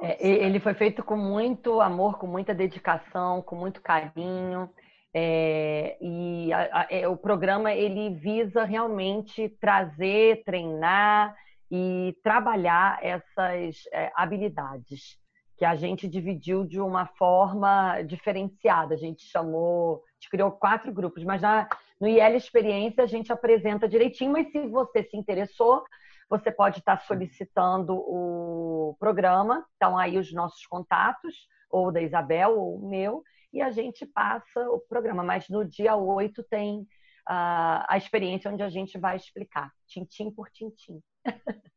É, 0.00 0.24
ele 0.44 0.60
foi 0.60 0.74
feito 0.74 1.02
com 1.02 1.16
muito 1.16 1.80
amor, 1.80 2.18
com 2.18 2.28
muita 2.28 2.54
dedicação, 2.54 3.42
com 3.42 3.56
muito 3.56 3.82
carinho. 3.82 4.70
É, 5.12 5.96
e 6.00 6.52
a, 6.52 6.80
a, 6.80 6.86
é, 6.90 7.08
o 7.08 7.16
programa 7.16 7.72
ele 7.72 8.14
visa 8.14 8.62
realmente 8.62 9.48
trazer, 9.60 10.44
treinar 10.44 11.34
e 11.70 12.16
trabalhar 12.22 12.98
essas 13.02 13.82
é, 13.92 14.12
habilidades 14.14 15.18
que 15.56 15.64
a 15.64 15.74
gente 15.74 16.06
dividiu 16.06 16.64
de 16.64 16.80
uma 16.80 17.04
forma 17.04 18.00
diferenciada. 18.02 18.94
A 18.94 18.98
gente 18.98 19.24
chamou, 19.24 19.96
a 19.96 20.14
gente 20.14 20.30
criou 20.30 20.52
quatro 20.52 20.92
grupos, 20.92 21.24
mas 21.24 21.42
na, 21.42 21.68
no 22.00 22.06
IL 22.06 22.36
Experiência 22.36 23.02
a 23.02 23.06
gente 23.06 23.32
apresenta 23.32 23.88
direitinho, 23.88 24.32
mas 24.32 24.50
se 24.50 24.66
você 24.68 25.02
se 25.02 25.16
interessou, 25.16 25.84
você 26.28 26.50
pode 26.50 26.78
estar 26.78 27.00
solicitando 27.00 27.94
o 27.94 28.96
programa, 29.00 29.66
então 29.76 29.96
aí 29.96 30.18
os 30.18 30.32
nossos 30.32 30.66
contatos, 30.66 31.48
ou 31.70 31.90
da 31.90 32.00
Isabel 32.00 32.58
ou 32.58 32.76
o 32.76 32.88
meu, 32.88 33.22
e 33.52 33.62
a 33.62 33.70
gente 33.70 34.06
passa 34.06 34.68
o 34.70 34.78
programa. 34.80 35.22
Mas 35.22 35.48
no 35.48 35.64
dia 35.64 35.96
8 35.96 36.42
tem 36.44 36.80
uh, 36.80 37.84
a 37.88 37.96
experiência 37.96 38.50
onde 38.50 38.62
a 38.62 38.68
gente 38.68 38.98
vai 38.98 39.16
explicar, 39.16 39.72
tintim 39.86 40.30
por 40.30 40.50
tintim. 40.50 41.00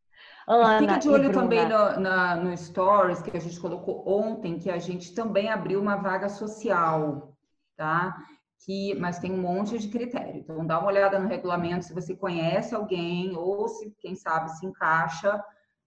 Ana, 0.47 0.80
Fica 0.80 0.97
de 0.97 1.09
olho 1.09 1.32
também 1.32 1.67
no, 1.67 1.99
na, 1.99 2.36
no 2.36 2.55
Stories 2.55 3.22
que 3.22 3.36
a 3.36 3.39
gente 3.39 3.59
colocou 3.59 4.07
ontem, 4.07 4.59
que 4.59 4.69
a 4.69 4.78
gente 4.78 5.13
também 5.15 5.49
abriu 5.49 5.80
uma 5.80 5.95
vaga 5.95 6.30
social, 6.30 7.36
tá? 7.76 8.17
Que, 8.66 8.95
mas 8.95 9.20
tem 9.20 9.32
um 9.32 9.41
monte 9.41 9.78
de 9.78 9.88
critério. 9.88 10.38
Então, 10.38 10.66
dá 10.66 10.80
uma 10.80 10.88
olhada 10.88 11.20
no 11.20 11.28
regulamento 11.28 11.86
se 11.86 11.93
você 11.93 12.16
conhece 12.16 12.76
alguém 12.76 13.36
ou 13.36 13.68
se, 13.68 13.91
quem 13.99 14.16
sabe, 14.16 14.51
se 14.51 14.66
encaixa 14.66 15.43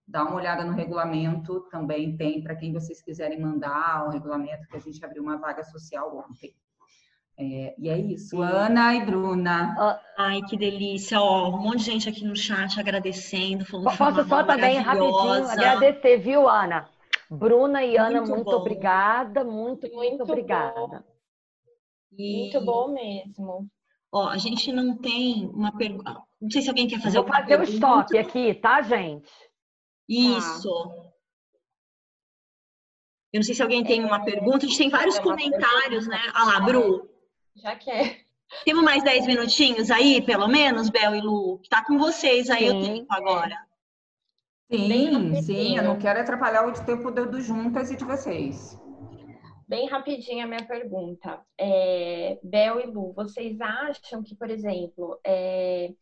dá 0.07 0.22
uma 0.22 0.37
olhada 0.37 0.64
no 0.64 0.72
regulamento, 0.72 1.61
também 1.70 2.16
tem 2.16 2.43
para 2.43 2.55
quem 2.55 2.72
vocês 2.72 3.01
quiserem 3.03 3.41
mandar 3.41 4.07
o 4.07 4.11
regulamento, 4.11 4.68
que 4.68 4.77
a 4.77 4.81
gente 4.81 5.03
abriu 5.05 5.22
uma 5.22 5.39
vaga 5.39 5.64
social 5.64 6.16
ontem. 6.16 6.55
É, 7.37 7.75
e 7.77 7.89
é 7.89 7.99
isso, 7.99 8.41
Ana 8.41 8.95
e 8.95 9.05
Bruna. 9.05 9.99
Ai, 10.16 10.41
que 10.43 10.57
delícia, 10.57 11.20
ó, 11.20 11.49
um 11.49 11.62
monte 11.62 11.79
de 11.79 11.85
gente 11.85 12.09
aqui 12.09 12.25
no 12.25 12.37
chat 12.37 12.79
agradecendo. 12.79 13.64
Falando 13.64 13.97
Posso 13.97 14.29
só 14.29 14.45
também 14.45 14.79
rapidinho 14.79 15.51
agradecer, 15.51 16.18
viu, 16.18 16.49
Ana? 16.49 16.89
Bruna 17.29 17.83
e 17.83 17.97
Ana, 17.97 18.20
muito, 18.20 18.35
muito 18.37 18.51
obrigada, 18.51 19.43
muito, 19.43 19.89
muito, 19.89 19.97
muito 19.97 20.22
obrigada. 20.22 21.05
E... 22.17 22.43
Muito 22.43 22.65
bom 22.65 22.89
mesmo. 22.89 23.69
Ó, 24.12 24.29
a 24.29 24.39
gente 24.39 24.71
não 24.73 24.97
tem 24.97 25.47
uma 25.49 25.77
pergunta. 25.77 26.23
Não 26.41 26.51
sei 26.51 26.62
se 26.62 26.69
alguém 26.69 26.87
quer 26.87 27.01
fazer 27.01 27.19
Vou 27.19 27.27
fazer 27.27 27.57
o 27.57 27.61
um 27.61 27.65
stop 27.65 28.17
aqui, 28.17 28.55
tá, 28.55 28.81
gente? 28.83 29.31
Isso. 30.09 30.69
Eu 33.33 33.39
não 33.39 33.43
sei 33.43 33.55
se 33.55 33.62
alguém 33.62 33.83
tem 33.83 34.05
uma 34.05 34.25
pergunta. 34.25 34.65
A 34.65 34.69
gente 34.69 34.79
tem 34.79 34.89
vários 34.89 35.19
comentários, 35.19 36.07
né? 36.07 36.21
Ah 36.33 36.45
lá, 36.45 36.61
Bru. 36.61 37.11
Já 37.57 37.75
que 37.75 37.91
é 37.91 38.25
Temos 38.65 38.85
mais 38.85 39.03
10 39.03 39.27
minutinhos 39.27 39.91
aí, 39.91 40.23
pelo 40.23 40.47
menos, 40.47 40.91
Bel 40.91 41.17
e 41.17 41.21
Lu? 41.21 41.61
Tá 41.69 41.85
com 41.85 41.99
vocês 41.99 42.49
aí 42.51 42.69
sim, 42.69 42.77
o 42.77 42.83
tempo 42.83 43.07
agora. 43.11 43.57
Sim, 44.71 45.43
sim, 45.43 45.77
eu 45.77 45.83
não 45.83 45.99
quero 45.99 46.21
atrapalhar 46.21 46.67
o 46.67 46.73
tempo 46.73 47.11
do, 47.11 47.31
do 47.31 47.41
juntas 47.41 47.91
e 47.91 47.97
de 47.97 48.05
vocês. 48.05 48.79
Bem 49.75 49.89
rapidinho 49.89 50.45
a 50.45 50.47
minha 50.47 50.64
pergunta. 50.64 51.45
É, 51.59 52.39
Bel 52.45 52.79
e 52.79 52.87
Lu, 52.87 53.12
vocês 53.12 53.61
acham 53.61 54.22
que, 54.22 54.37
por 54.37 54.49
exemplo, 54.49 55.18
é, 55.27 55.93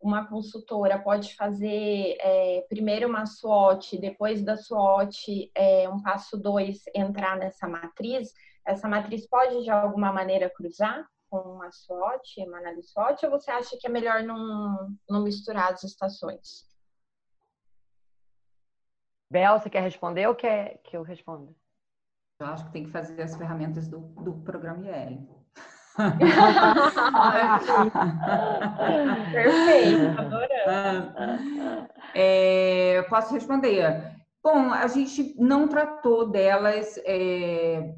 uma 0.00 0.26
consultora 0.26 0.98
pode 0.98 1.36
fazer 1.36 2.16
é, 2.20 2.64
primeiro 2.70 3.06
uma 3.06 3.26
SWOT, 3.26 3.98
depois 3.98 4.42
da 4.42 4.56
SWOT, 4.56 5.52
é, 5.54 5.86
um 5.90 6.00
passo 6.00 6.38
dois, 6.38 6.84
entrar 6.94 7.36
nessa 7.36 7.68
matriz? 7.68 8.32
Essa 8.66 8.88
matriz 8.88 9.28
pode, 9.28 9.62
de 9.62 9.68
alguma 9.68 10.10
maneira, 10.10 10.48
cruzar 10.48 11.06
com 11.28 11.36
uma 11.36 11.70
SWOT, 11.70 12.42
uma 12.46 12.56
análise 12.56 12.88
SWOT, 12.88 13.26
ou 13.26 13.32
você 13.32 13.50
acha 13.50 13.76
que 13.78 13.86
é 13.86 13.90
melhor 13.90 14.22
não, 14.22 14.88
não 15.06 15.22
misturar 15.22 15.74
as 15.74 15.84
estações? 15.84 16.64
Bel, 19.30 19.60
você 19.60 19.68
quer 19.68 19.82
responder 19.82 20.26
ou 20.26 20.34
quer 20.34 20.78
que 20.78 20.96
eu 20.96 21.02
responda? 21.02 21.54
Eu 22.40 22.46
acho 22.46 22.66
que 22.66 22.72
tem 22.72 22.84
que 22.84 22.90
fazer 22.90 23.20
as 23.20 23.34
ferramentas 23.34 23.88
do, 23.88 23.98
do 24.22 24.34
programa 24.44 24.86
IL. 24.86 25.26
Perfeito, 29.32 30.20
adorando. 30.20 31.88
É, 32.14 33.02
posso 33.10 33.34
responder? 33.34 34.14
Bom, 34.40 34.72
a 34.72 34.86
gente 34.86 35.34
não 35.36 35.66
tratou 35.66 36.30
delas 36.30 36.96
é, 37.04 37.92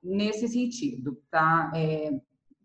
nesse 0.00 0.46
sentido, 0.46 1.20
tá? 1.28 1.72
É, 1.74 2.12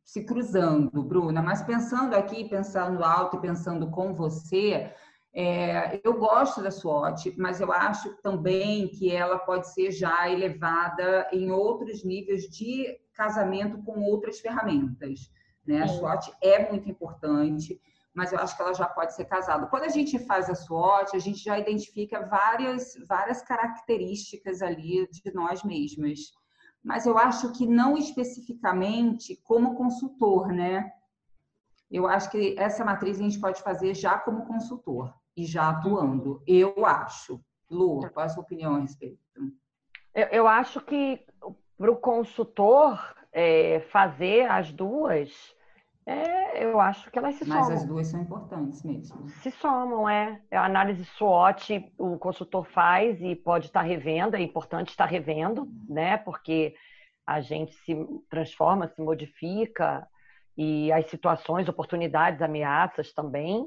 se 0.06 0.24
cruzando, 0.24 1.02
Bruna, 1.02 1.42
mas 1.42 1.64
pensando 1.64 2.14
aqui, 2.14 2.48
pensando 2.48 3.04
alto 3.04 3.38
e 3.38 3.42
pensando 3.42 3.90
com 3.90 4.14
você, 4.14 4.94
é, 5.36 6.00
eu 6.04 6.14
gosto 6.20 6.62
da 6.62 6.70
SWOT, 6.70 7.34
mas 7.40 7.60
eu 7.60 7.72
acho 7.72 8.16
também 8.22 8.88
que 8.90 9.12
ela 9.12 9.40
pode 9.40 9.74
ser 9.74 9.92
já 9.92 10.30
elevada 10.30 11.28
em 11.32 11.52
outros 11.52 12.04
níveis 12.04 12.44
de 12.44 13.00
casamento 13.16 13.82
com 13.82 14.04
outras 14.04 14.40
ferramentas. 14.40 15.32
Né? 15.66 15.82
A 15.82 15.88
SWOT 15.88 16.32
é 16.40 16.70
muito 16.70 16.88
importante, 16.88 17.82
mas 18.14 18.32
eu 18.32 18.38
acho 18.38 18.56
que 18.56 18.62
ela 18.62 18.76
já 18.76 18.86
pode 18.86 19.16
ser 19.16 19.26
casada. 19.26 19.66
Quando 19.66 19.86
a 19.86 19.90
gente 19.90 20.20
faz 20.20 20.52
a 20.52 20.56
SWOT, 20.56 21.16
a 21.16 21.20
gente 21.20 21.44
já 21.44 21.58
identifica 21.58 22.28
várias, 22.28 22.94
várias 23.08 23.42
características 23.42 24.62
ali 24.62 25.10
de 25.10 25.34
nós 25.34 25.64
mesmas. 25.64 26.32
Mas 26.84 27.08
eu 27.08 27.18
acho 27.18 27.52
que 27.54 27.66
não 27.66 27.98
especificamente 27.98 29.36
como 29.44 29.74
consultor, 29.76 30.50
né? 30.50 30.92
Eu 31.90 32.06
acho 32.08 32.30
que 32.30 32.56
essa 32.60 32.86
matriz 32.86 33.20
a 33.20 33.24
gente 33.24 33.40
pode 33.40 33.64
fazer 33.64 33.96
já 33.96 34.20
como 34.20 34.46
consultor 34.46 35.12
e 35.36 35.46
já 35.46 35.70
atuando. 35.70 36.42
Eu 36.48 36.86
acho. 36.86 37.42
Lu, 37.70 38.02
tá. 38.02 38.10
qual 38.10 38.26
a 38.26 38.30
sua 38.30 38.44
opinião 38.44 38.76
a 38.76 38.80
respeito? 38.80 39.20
Eu, 40.14 40.28
eu 40.28 40.48
acho 40.48 40.80
que 40.82 41.26
para 41.78 41.92
o 41.92 41.96
consultor 41.96 43.00
é, 43.32 43.80
fazer 43.92 44.50
as 44.50 44.72
duas, 44.72 45.32
é, 46.06 46.64
eu 46.64 46.80
acho 46.80 47.10
que 47.10 47.18
elas 47.18 47.36
se 47.36 47.46
Mas 47.46 47.58
somam. 47.58 47.70
Mas 47.72 47.82
as 47.82 47.88
duas 47.88 48.08
são 48.08 48.22
importantes 48.22 48.84
mesmo. 48.84 49.28
Se 49.28 49.50
somam, 49.52 50.08
é. 50.08 50.42
A 50.52 50.66
análise 50.66 51.04
SWOT 51.06 51.92
o 51.98 52.18
consultor 52.18 52.66
faz 52.66 53.20
e 53.22 53.36
pode 53.36 53.68
estar 53.68 53.82
revendo, 53.82 54.36
é 54.36 54.42
importante 54.42 54.90
estar 54.90 55.06
revendo, 55.06 55.68
né? 55.90 56.18
Porque 56.18 56.76
a 57.26 57.42
gente 57.42 57.74
se 57.74 57.96
transforma, 58.30 58.88
se 58.88 59.02
modifica, 59.02 60.08
e 60.58 60.92
as 60.92 61.10
situações, 61.10 61.68
oportunidades, 61.68 62.42
ameaças 62.42 63.14
também. 63.14 63.66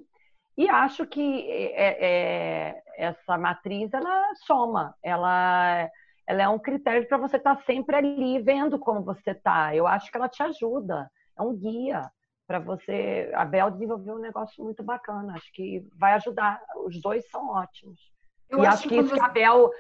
E 0.57 0.68
acho 0.68 1.07
que 1.07 1.50
é, 1.50 2.07
é, 2.07 2.82
essa 2.96 3.36
matriz 3.36 3.92
ela 3.92 4.34
soma, 4.46 4.94
ela, 5.02 5.90
ela 6.26 6.42
é 6.42 6.48
um 6.48 6.59
critério 6.59 7.07
para 7.07 7.18
você 7.18 7.36
estar 7.36 7.57
tá 7.57 7.62
sempre 7.64 7.94
ali 7.94 8.40
vendo 8.40 8.78
como 8.78 9.02
você 9.02 9.32
está. 9.32 9.74
Eu 9.74 9.86
acho 9.86 10.11
que 10.11 10.16
ela 10.16 10.28
te 10.28 10.42
ajuda, 10.42 11.11
é 11.38 11.42
um 11.42 11.54
guia 11.54 12.11
para 12.46 12.59
você. 12.59 13.30
A 13.34 13.44
Bel 13.44 13.70
desenvolveu 13.70 14.14
um 14.14 14.20
negócio 14.20 14.64
muito 14.64 14.82
bacana, 14.82 15.34
acho 15.34 15.52
que 15.52 15.86
vai 15.94 16.14
ajudar. 16.14 16.62
Os 16.86 16.98
dois 17.02 17.28
são 17.30 17.50
ótimos. 17.50 18.00
Eu 18.48 18.62
e 18.62 18.66
acho, 18.66 18.78
acho 18.78 18.88
que, 18.88 18.96
isso, 18.96 19.14
que 19.14 19.20
a 19.20 19.28
Bel, 19.28 19.70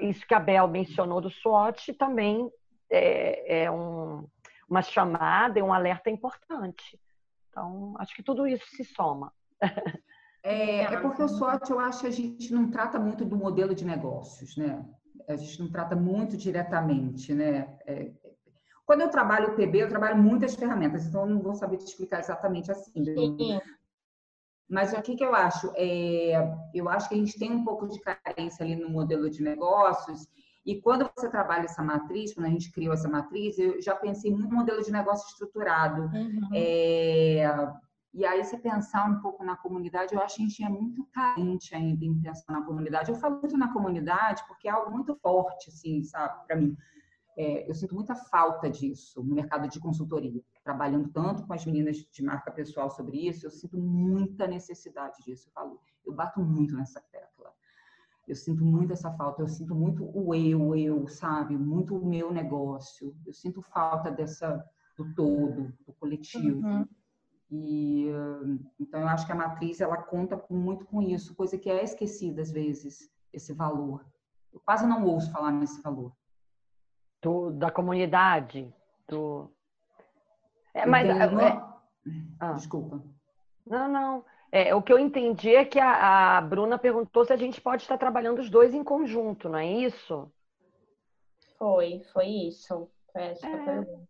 isso 0.00 0.26
que 0.26 0.34
a 0.34 0.40
Bel 0.40 0.68
mencionou 0.68 1.22
do 1.22 1.30
SWOT 1.30 1.94
também 1.94 2.50
é, 2.90 3.62
é 3.62 3.70
um, 3.70 4.26
uma 4.68 4.82
chamada 4.82 5.58
e 5.58 5.62
um 5.62 5.72
alerta 5.72 6.10
importante. 6.10 7.00
Então, 7.48 7.94
acho 7.98 8.14
que 8.14 8.22
tudo 8.22 8.46
isso 8.46 8.66
se 8.76 8.84
soma. 8.84 9.32
É, 10.42 10.84
é 10.84 11.00
porque 11.00 11.22
o 11.22 11.28
SWOT, 11.28 11.70
eu 11.70 11.78
acho 11.78 12.00
que 12.00 12.06
a 12.06 12.10
gente 12.10 12.52
não 12.52 12.70
trata 12.70 12.98
muito 12.98 13.26
do 13.26 13.36
modelo 13.36 13.74
de 13.74 13.84
negócios, 13.84 14.56
né? 14.56 14.82
A 15.28 15.36
gente 15.36 15.60
não 15.60 15.70
trata 15.70 15.94
muito 15.94 16.34
diretamente, 16.34 17.34
né? 17.34 17.78
É, 17.86 18.10
quando 18.86 19.02
eu 19.02 19.10
trabalho 19.10 19.50
o 19.50 19.54
PB, 19.54 19.82
eu 19.82 19.88
trabalho 19.88 20.16
muitas 20.16 20.54
ferramentas, 20.54 21.06
então 21.06 21.22
eu 21.22 21.34
não 21.34 21.42
vou 21.42 21.54
saber 21.54 21.76
te 21.76 21.84
explicar 21.84 22.20
exatamente 22.20 22.72
assim. 22.72 23.04
Sim. 23.04 23.60
Mas 24.68 24.92
o 24.92 25.02
que, 25.02 25.14
que 25.14 25.24
eu 25.24 25.34
acho? 25.34 25.70
É, 25.76 26.32
eu 26.72 26.88
acho 26.88 27.08
que 27.08 27.14
a 27.14 27.18
gente 27.18 27.38
tem 27.38 27.52
um 27.52 27.64
pouco 27.64 27.86
de 27.86 28.00
carência 28.00 28.64
ali 28.64 28.76
no 28.76 28.88
modelo 28.88 29.28
de 29.28 29.42
negócios, 29.42 30.26
e 30.64 30.80
quando 30.80 31.10
você 31.16 31.28
trabalha 31.28 31.64
essa 31.64 31.82
matriz, 31.82 32.34
quando 32.34 32.46
a 32.46 32.50
gente 32.50 32.70
criou 32.70 32.92
essa 32.92 33.08
matriz, 33.08 33.58
eu 33.58 33.80
já 33.80 33.94
pensei 33.94 34.30
no 34.30 34.48
modelo 34.48 34.82
de 34.82 34.92
negócio 34.92 35.28
estruturado. 35.28 36.02
Uhum. 36.02 36.48
É, 36.52 37.44
e 38.12 38.24
aí, 38.24 38.44
você 38.44 38.58
pensar 38.58 39.08
um 39.08 39.20
pouco 39.20 39.44
na 39.44 39.56
comunidade, 39.56 40.14
eu 40.14 40.20
acho 40.20 40.36
que 40.36 40.42
a 40.42 40.46
gente 40.46 40.64
é 40.64 40.68
muito 40.68 41.04
carente 41.12 41.74
ainda 41.74 42.04
em 42.04 42.20
pensar 42.20 42.52
na 42.52 42.62
comunidade. 42.62 43.10
Eu 43.10 43.16
falo 43.16 43.38
muito 43.38 43.56
na 43.56 43.72
comunidade 43.72 44.42
porque 44.48 44.68
é 44.68 44.72
algo 44.72 44.90
muito 44.90 45.14
forte, 45.16 45.70
assim, 45.70 46.02
sabe, 46.02 46.44
para 46.44 46.56
mim. 46.56 46.76
É, 47.38 47.70
eu 47.70 47.74
sinto 47.74 47.94
muita 47.94 48.16
falta 48.16 48.68
disso 48.68 49.22
no 49.22 49.34
mercado 49.34 49.68
de 49.68 49.78
consultoria. 49.78 50.42
Trabalhando 50.64 51.08
tanto 51.08 51.46
com 51.46 51.52
as 51.52 51.64
meninas 51.64 51.96
de 51.98 52.22
marca 52.22 52.50
pessoal 52.50 52.90
sobre 52.90 53.28
isso, 53.28 53.46
eu 53.46 53.50
sinto 53.50 53.78
muita 53.78 54.46
necessidade 54.46 55.22
disso. 55.24 55.48
Eu 55.48 55.52
falo, 55.52 55.80
eu 56.04 56.12
bato 56.12 56.40
muito 56.40 56.74
nessa 56.74 57.00
tecla. 57.00 57.54
Eu 58.26 58.34
sinto 58.34 58.64
muito 58.64 58.92
essa 58.92 59.12
falta, 59.12 59.42
eu 59.42 59.48
sinto 59.48 59.74
muito 59.74 60.04
o 60.16 60.34
eu, 60.34 60.74
eu, 60.74 61.06
sabe? 61.06 61.56
Muito 61.56 61.96
o 61.96 62.04
meu 62.04 62.32
negócio. 62.32 63.16
Eu 63.24 63.32
sinto 63.32 63.62
falta 63.62 64.10
dessa 64.10 64.64
do 64.96 65.14
todo, 65.14 65.72
do 65.86 65.92
coletivo. 65.92 66.66
Uhum. 66.66 66.86
E 67.50 68.06
então 68.78 69.00
eu 69.00 69.08
acho 69.08 69.26
que 69.26 69.32
a 69.32 69.36
matriz 69.36 69.80
ela 69.80 69.96
conta 69.96 70.40
muito 70.48 70.84
com 70.84 71.02
isso, 71.02 71.34
coisa 71.34 71.58
que 71.58 71.68
é 71.68 71.82
esquecida 71.82 72.42
às 72.42 72.50
vezes, 72.50 73.10
esse 73.32 73.52
valor. 73.52 74.04
Eu 74.52 74.60
quase 74.60 74.86
não 74.86 75.04
ouço 75.04 75.32
falar 75.32 75.50
nesse 75.50 75.82
valor. 75.82 76.12
Do, 77.20 77.50
da 77.50 77.70
comunidade, 77.70 78.72
do 79.06 79.50
é, 80.74 80.86
mas 80.86 81.32
no... 81.32 81.40
é... 81.40 81.62
ah. 82.38 82.52
desculpa. 82.52 83.02
Não, 83.66 83.88
não. 83.88 84.24
É, 84.52 84.74
o 84.74 84.82
que 84.82 84.92
eu 84.92 84.98
entendi 84.98 85.54
é 85.54 85.64
que 85.64 85.78
a, 85.78 86.38
a, 86.38 86.40
Bruna 86.40 86.78
perguntou 86.78 87.24
se 87.24 87.32
a 87.32 87.36
gente 87.36 87.60
pode 87.60 87.82
estar 87.82 87.98
trabalhando 87.98 88.40
os 88.40 88.50
dois 88.50 88.74
em 88.74 88.82
conjunto, 88.82 89.48
não 89.48 89.58
é 89.58 89.66
isso? 89.66 90.30
Foi, 91.56 92.02
foi 92.12 92.26
isso. 92.26 92.90
Foi 93.12 93.22
essa 93.22 93.46
é. 93.46 93.54
a 93.54 93.64
pergunta. 93.64 94.08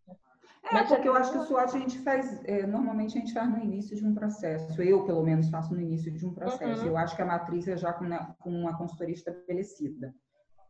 É, 0.62 0.74
Mas 0.74 0.88
porque 0.88 1.08
eu 1.08 1.16
acho 1.16 1.32
que 1.32 1.38
o 1.38 1.42
SWOT 1.42 1.76
a 1.76 1.80
gente 1.80 1.98
faz, 2.00 2.44
é, 2.44 2.66
normalmente 2.66 3.16
a 3.16 3.20
gente 3.20 3.32
faz 3.32 3.48
no 3.48 3.58
início 3.58 3.96
de 3.96 4.06
um 4.06 4.14
processo. 4.14 4.80
Eu, 4.82 5.04
pelo 5.04 5.22
menos, 5.22 5.48
faço 5.48 5.74
no 5.74 5.80
início 5.80 6.12
de 6.12 6.26
um 6.26 6.34
processo. 6.34 6.82
Uhum. 6.82 6.88
Eu 6.88 6.96
acho 6.96 7.16
que 7.16 7.22
a 7.22 7.26
matriz 7.26 7.66
é 7.66 7.76
já 7.76 7.92
com, 7.92 8.06
com 8.38 8.50
uma 8.50 8.76
consultoria 8.76 9.14
estabelecida. 9.14 10.14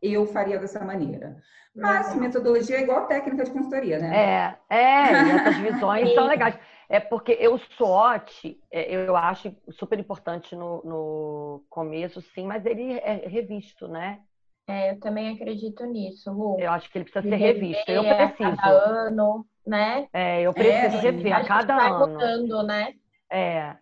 Eu 0.01 0.25
faria 0.25 0.57
dessa 0.57 0.83
maneira. 0.83 1.37
Mas 1.75 2.13
uhum. 2.13 2.21
metodologia 2.21 2.77
é 2.77 2.81
igual 2.81 3.05
técnica 3.05 3.43
de 3.43 3.51
consultoria, 3.51 3.99
né? 3.99 4.57
É, 4.69 4.75
é, 4.75 5.11
e 5.11 5.31
essas 5.31 5.57
visões 5.57 6.13
são 6.13 6.25
legais. 6.25 6.57
É 6.89 6.99
porque 6.99 7.37
eu 7.39 7.57
SWOT, 7.57 8.59
é, 8.71 8.93
eu 8.93 9.15
acho 9.15 9.55
super 9.71 9.97
importante 9.99 10.55
no, 10.55 10.81
no 10.83 11.63
começo, 11.69 12.21
sim, 12.33 12.45
mas 12.45 12.65
ele 12.65 12.93
é 12.99 13.27
revisto, 13.27 13.87
né? 13.87 14.19
É, 14.67 14.91
eu 14.91 14.99
também 14.99 15.33
acredito 15.33 15.85
nisso, 15.85 16.31
Lu. 16.31 16.59
Eu 16.59 16.71
acho 16.71 16.91
que 16.91 16.97
ele 16.97 17.05
precisa 17.05 17.27
ser 17.27 17.35
revisto. 17.35 17.91
Eu 17.91 18.03
preciso. 18.03 18.57
Cada 18.57 18.69
ano, 19.07 19.45
né? 19.65 20.07
É, 20.13 20.41
eu 20.41 20.53
preciso 20.53 20.97
é, 20.97 20.99
rever 20.99 21.33
a 21.33 21.43
cada 21.43 21.75
vai 21.75 21.89
ano. 21.89 22.07
Mudando, 22.07 22.63
né? 22.63 22.93
É. 23.31 23.75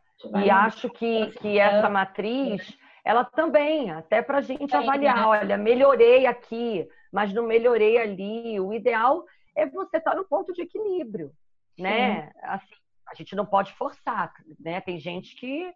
E 0.43 0.49
acho 0.49 0.89
que, 0.89 1.27
que 1.39 1.57
essa 1.57 1.89
matriz, 1.89 2.77
ela 3.05 3.23
também, 3.23 3.89
até 3.91 4.21
para 4.21 4.39
a 4.39 4.41
gente 4.41 4.75
avaliar, 4.75 5.15
né? 5.15 5.25
olha, 5.25 5.57
melhorei 5.57 6.25
aqui, 6.25 6.87
mas 7.11 7.33
não 7.33 7.47
melhorei 7.47 7.97
ali. 7.97 8.59
O 8.59 8.73
ideal 8.73 9.23
é 9.55 9.65
você 9.65 9.97
estar 9.97 10.11
tá 10.11 10.17
no 10.17 10.25
ponto 10.25 10.51
de 10.53 10.61
equilíbrio, 10.61 11.31
né? 11.77 12.31
Assim, 12.43 12.75
a 13.07 13.15
gente 13.15 13.35
não 13.35 13.45
pode 13.45 13.73
forçar, 13.73 14.33
né? 14.59 14.81
Tem 14.81 14.99
gente 14.99 15.35
que 15.35 15.73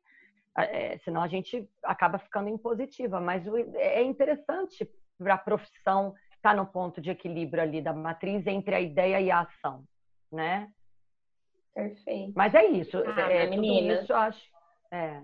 é, 0.58 0.98
senão 1.00 1.22
a 1.22 1.28
gente 1.28 1.68
acaba 1.84 2.20
ficando 2.20 2.50
impositiva. 2.50 3.20
Mas 3.20 3.48
o, 3.48 3.58
é 3.76 4.02
interessante 4.04 4.88
para 5.18 5.36
a 5.36 5.38
profissão 5.38 6.14
estar 6.36 6.52
tá 6.52 6.56
no 6.56 6.66
ponto 6.66 7.02
de 7.02 7.10
equilíbrio 7.10 7.64
ali 7.64 7.82
da 7.82 7.94
matriz 7.94 8.46
entre 8.46 8.76
a 8.76 8.82
ideia 8.82 9.20
e 9.22 9.32
a 9.32 9.42
ação, 9.42 9.84
né? 10.34 10.68
Perfeito. 11.74 12.34
Mas 12.36 12.54
é 12.54 12.66
isso. 12.66 12.98
Ah, 12.98 13.22
é, 13.32 13.48
menina. 13.48 13.94
Tudo 13.96 14.04
isso, 14.04 14.12
eu 14.14 14.18
acho. 14.18 14.42
É. 14.92 15.22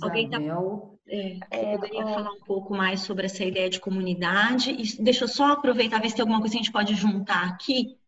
Alguém 0.00 0.30
tá- 0.30 0.38
É, 0.38 0.40
você 0.40 1.40
É, 1.50 1.72
poderia 1.76 2.06
ó. 2.06 2.14
falar 2.14 2.32
um 2.32 2.40
pouco 2.40 2.74
mais 2.74 3.00
sobre 3.02 3.26
essa 3.26 3.44
ideia 3.44 3.68
de 3.68 3.78
comunidade? 3.80 4.70
E 4.70 5.02
deixa 5.02 5.24
eu 5.24 5.28
só 5.28 5.52
aproveitar, 5.52 6.00
ver 6.00 6.08
se 6.08 6.16
tem 6.16 6.22
alguma 6.22 6.40
coisa 6.40 6.52
que 6.54 6.58
a 6.58 6.62
gente 6.62 6.72
pode 6.72 6.94
juntar 6.94 7.46
aqui. 7.48 7.98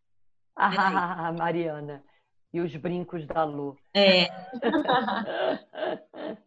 Ah, 0.55 1.31
Mariana. 1.37 2.03
E 2.51 2.59
os 2.61 2.75
brincos 2.77 3.27
da 3.27 3.43
Lu. 3.43 3.77
É. 3.93 4.25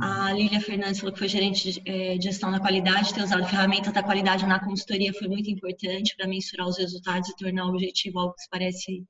A 0.00 0.32
Lília 0.32 0.60
Fernandes 0.60 1.00
falou 1.00 1.12
que 1.12 1.18
foi 1.18 1.28
gerente 1.28 1.72
de 1.72 1.82
eh, 1.84 2.16
de 2.16 2.24
gestão 2.24 2.50
da 2.50 2.60
qualidade, 2.60 3.12
ter 3.12 3.22
usado 3.22 3.46
ferramentas 3.46 3.92
da 3.92 4.02
qualidade 4.02 4.46
na 4.46 4.64
consultoria 4.64 5.12
foi 5.12 5.26
muito 5.26 5.50
importante 5.50 6.14
para 6.16 6.28
mensurar 6.28 6.68
os 6.68 6.78
resultados 6.78 7.28
e 7.28 7.36
tornar 7.36 7.66
o 7.66 7.70
objetivo 7.70 8.20
algo 8.20 8.34
que 8.34 8.48
parece 8.48 9.04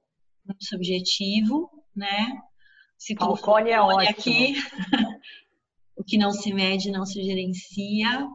muito 0.46 0.64
subjetivo, 0.64 1.70
né? 1.94 2.40
Ciclo 2.96 3.36
Falcone 3.36 3.70
é 3.70 3.80
ótimo. 3.80 4.10
aqui. 4.10 4.54
o 5.96 6.02
que 6.02 6.16
não 6.16 6.30
se 6.30 6.52
mede 6.52 6.90
não 6.90 7.04
se 7.04 7.22
gerencia. 7.22 8.28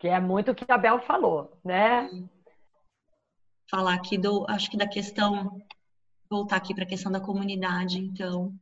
Que 0.00 0.08
é 0.08 0.18
muito 0.18 0.50
o 0.50 0.54
que 0.54 0.64
a 0.70 0.78
Bel 0.78 1.00
falou, 1.00 1.60
né? 1.64 2.08
Falar 3.70 3.94
aqui 3.94 4.18
do, 4.18 4.44
acho 4.48 4.70
que 4.70 4.76
da 4.76 4.86
questão, 4.86 5.62
voltar 6.32 6.56
aqui 6.56 6.74
para 6.74 6.84
a 6.84 6.88
questão 6.88 7.12
da 7.12 7.20
comunidade, 7.20 7.98
então. 7.98 8.58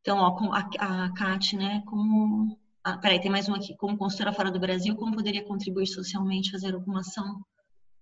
Então, 0.00 0.18
ó, 0.18 0.30
com 0.38 0.52
a, 0.52 0.60
a 0.60 1.12
Kat, 1.12 1.56
né, 1.56 1.82
como... 1.86 2.56
Ah, 2.84 2.96
peraí, 2.96 3.20
tem 3.20 3.30
mais 3.30 3.48
uma 3.48 3.56
aqui. 3.56 3.76
Como 3.76 3.98
consultora 3.98 4.32
fora 4.32 4.52
do 4.52 4.60
Brasil, 4.60 4.94
como 4.94 5.16
poderia 5.16 5.44
contribuir 5.44 5.88
socialmente, 5.88 6.52
fazer 6.52 6.72
alguma 6.72 7.00
ação 7.00 7.44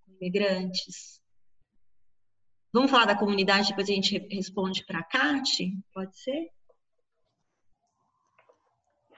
com 0.05 0.13
imigrantes? 0.21 1.23
Vamos 2.71 2.91
falar 2.91 3.07
da 3.07 3.17
comunidade, 3.17 3.69
depois 3.69 3.89
a 3.89 3.93
gente 3.93 4.19
re- 4.19 4.29
responde 4.31 4.85
para 4.85 4.99
a 4.99 5.05
Kat? 5.05 5.73
Pode 5.95 6.19
ser? 6.19 6.51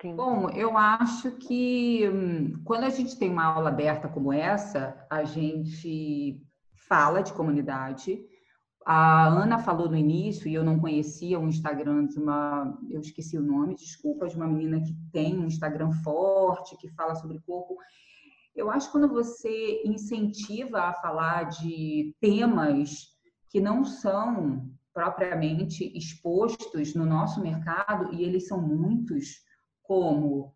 Sim. 0.01 0.15
Bom, 0.15 0.49
eu 0.51 0.77
acho 0.79 1.33
que 1.39 2.09
hum, 2.09 2.63
quando 2.65 2.85
a 2.85 2.91
gente 2.91 3.19
tem 3.19 3.31
uma 3.31 3.47
aula 3.47 3.71
aberta 3.71 4.09
como 4.09 4.33
essa, 4.33 5.05
a 5.11 5.25
gente 5.25 6.41
fala 6.89 7.23
de 7.23 7.33
comunidade. 7.33 8.25
A 8.89 9.27
Ana 9.27 9.59
falou 9.59 9.89
no 9.91 9.97
início, 9.97 10.49
e 10.49 10.55
eu 10.55 10.63
não 10.63 10.79
conhecia 10.79 11.41
o 11.41 11.49
Instagram 11.49 12.07
de 12.07 12.21
uma, 12.21 12.79
eu 12.89 13.01
esqueci 13.01 13.37
o 13.37 13.43
nome, 13.43 13.75
desculpa, 13.75 14.29
de 14.29 14.37
uma 14.37 14.47
menina 14.47 14.81
que 14.81 14.95
tem 15.13 15.37
um 15.37 15.49
Instagram 15.49 15.91
forte, 16.05 16.77
que 16.77 16.89
fala 16.91 17.17
sobre 17.17 17.41
corpo. 17.41 17.77
Eu 18.55 18.71
acho 18.71 18.87
que 18.87 18.93
quando 18.93 19.09
você 19.09 19.83
incentiva 19.85 20.83
a 20.83 20.93
falar 20.93 21.49
de 21.49 22.15
temas 22.21 23.09
que 23.51 23.61
não 23.61 23.85
são 23.85 24.71
propriamente 24.95 25.85
expostos 25.99 26.95
no 26.95 27.05
nosso 27.05 27.43
mercado, 27.43 28.15
e 28.15 28.23
eles 28.23 28.47
são 28.47 28.63
muitos, 28.63 29.41
como 29.83 30.55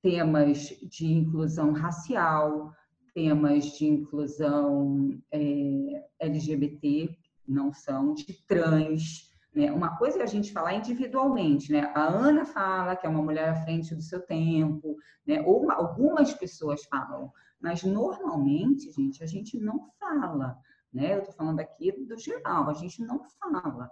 temas 0.00 0.68
de 0.88 1.12
inclusão 1.12 1.72
racial, 1.72 2.72
temas 3.12 3.64
de 3.76 3.86
inclusão 3.86 5.20
é, 5.32 6.04
LGBT, 6.20 7.18
não 7.46 7.72
são, 7.72 8.14
de 8.14 8.32
trans. 8.46 9.30
Né? 9.54 9.70
Uma 9.70 9.96
coisa 9.96 10.18
é 10.18 10.22
a 10.22 10.26
gente 10.26 10.52
falar 10.52 10.74
individualmente, 10.74 11.70
né? 11.70 11.92
A 11.94 12.02
Ana 12.02 12.44
fala 12.44 12.96
que 12.96 13.06
é 13.06 13.08
uma 13.08 13.22
mulher 13.22 13.50
à 13.50 13.54
frente 13.64 13.94
do 13.94 14.02
seu 14.02 14.20
tempo, 14.20 14.96
né? 15.26 15.42
Ou 15.42 15.62
uma- 15.62 15.74
algumas 15.74 16.34
pessoas 16.34 16.84
falam, 16.86 17.32
mas 17.60 17.84
normalmente, 17.84 18.90
gente, 18.90 19.22
a 19.22 19.26
gente 19.26 19.58
não 19.58 19.88
fala, 19.98 20.58
né? 20.92 21.14
Eu 21.14 21.18
estou 21.20 21.34
falando 21.34 21.60
aqui 21.60 21.92
do 21.92 22.18
geral, 22.18 22.68
a 22.68 22.74
gente 22.74 23.00
não 23.02 23.22
fala. 23.40 23.90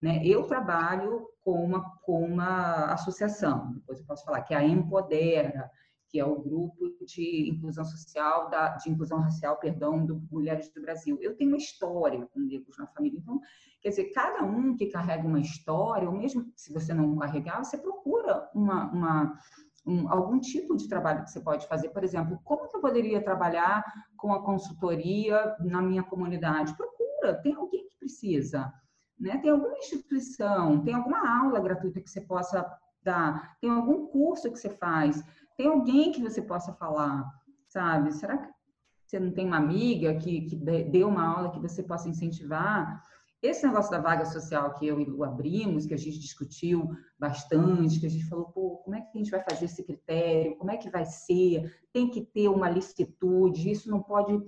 Né? 0.00 0.20
Eu 0.26 0.48
trabalho 0.48 1.28
com 1.42 1.64
uma, 1.64 1.88
com 2.02 2.24
uma 2.24 2.86
associação, 2.86 3.72
depois 3.74 4.00
eu 4.00 4.06
posso 4.06 4.24
falar, 4.24 4.42
que 4.42 4.52
é 4.52 4.56
a 4.56 4.64
Empodera, 4.64 5.70
que 6.12 6.20
é 6.20 6.24
o 6.26 6.38
grupo 6.38 6.90
de 7.06 7.48
inclusão 7.48 7.86
social, 7.86 8.50
da, 8.50 8.76
de 8.76 8.90
inclusão 8.90 9.18
racial, 9.18 9.58
perdão, 9.58 10.04
do 10.04 10.22
Mulheres 10.30 10.68
do 10.68 10.82
Brasil. 10.82 11.16
Eu 11.22 11.34
tenho 11.34 11.50
uma 11.50 11.56
história 11.56 12.28
com 12.34 12.40
negros 12.40 12.76
na 12.76 12.86
família, 12.88 13.18
então, 13.18 13.40
quer 13.80 13.88
dizer, 13.88 14.12
cada 14.12 14.44
um 14.44 14.76
que 14.76 14.88
carrega 14.88 15.26
uma 15.26 15.40
história, 15.40 16.06
ou 16.06 16.14
mesmo 16.14 16.52
se 16.54 16.70
você 16.70 16.92
não 16.92 17.16
carregar, 17.16 17.64
você 17.64 17.78
procura 17.78 18.46
uma, 18.54 18.92
uma 18.92 19.38
um, 19.86 20.06
algum 20.12 20.38
tipo 20.38 20.76
de 20.76 20.86
trabalho 20.86 21.24
que 21.24 21.30
você 21.30 21.40
pode 21.40 21.66
fazer. 21.66 21.88
Por 21.88 22.04
exemplo, 22.04 22.38
como 22.44 22.68
que 22.68 22.76
eu 22.76 22.80
poderia 22.82 23.24
trabalhar 23.24 23.82
com 24.14 24.34
a 24.34 24.44
consultoria 24.44 25.56
na 25.60 25.80
minha 25.80 26.02
comunidade? 26.02 26.76
Procura, 26.76 27.40
tem 27.42 27.54
alguém 27.54 27.88
que 27.88 27.96
precisa. 27.96 28.70
Né? 29.18 29.38
Tem 29.38 29.50
alguma 29.50 29.78
instituição, 29.78 30.84
tem 30.84 30.92
alguma 30.92 31.42
aula 31.42 31.58
gratuita 31.58 32.02
que 32.02 32.10
você 32.10 32.20
possa 32.20 32.70
dar, 33.02 33.56
tem 33.60 33.70
algum 33.70 34.06
curso 34.06 34.50
que 34.52 34.58
você 34.58 34.70
faz, 34.70 35.24
tem 35.56 35.68
alguém 35.68 36.12
que 36.12 36.22
você 36.22 36.40
possa 36.42 36.72
falar, 36.72 37.24
sabe? 37.68 38.12
Será 38.12 38.38
que 38.38 38.48
você 39.06 39.20
não 39.20 39.32
tem 39.32 39.46
uma 39.46 39.58
amiga 39.58 40.14
que, 40.14 40.42
que 40.42 40.56
deu 40.56 41.08
uma 41.08 41.24
aula 41.24 41.50
que 41.50 41.60
você 41.60 41.82
possa 41.82 42.08
incentivar? 42.08 43.02
Esse 43.42 43.66
negócio 43.66 43.90
da 43.90 43.98
vaga 43.98 44.24
social 44.24 44.72
que 44.74 44.86
eu 44.86 45.00
e 45.00 45.04
Lu 45.04 45.24
abrimos, 45.24 45.84
que 45.84 45.92
a 45.92 45.98
gente 45.98 46.18
discutiu 46.20 46.88
bastante, 47.18 47.98
que 47.98 48.06
a 48.06 48.08
gente 48.08 48.28
falou, 48.28 48.46
pô, 48.46 48.76
como 48.84 48.94
é 48.94 49.00
que 49.00 49.08
a 49.12 49.18
gente 49.18 49.32
vai 49.32 49.42
fazer 49.42 49.64
esse 49.64 49.82
critério? 49.82 50.56
Como 50.56 50.70
é 50.70 50.76
que 50.76 50.88
vai 50.88 51.04
ser? 51.04 51.76
Tem 51.92 52.08
que 52.08 52.24
ter 52.24 52.48
uma 52.48 52.70
licitude, 52.70 53.68
isso 53.68 53.90
não 53.90 54.00
pode 54.00 54.40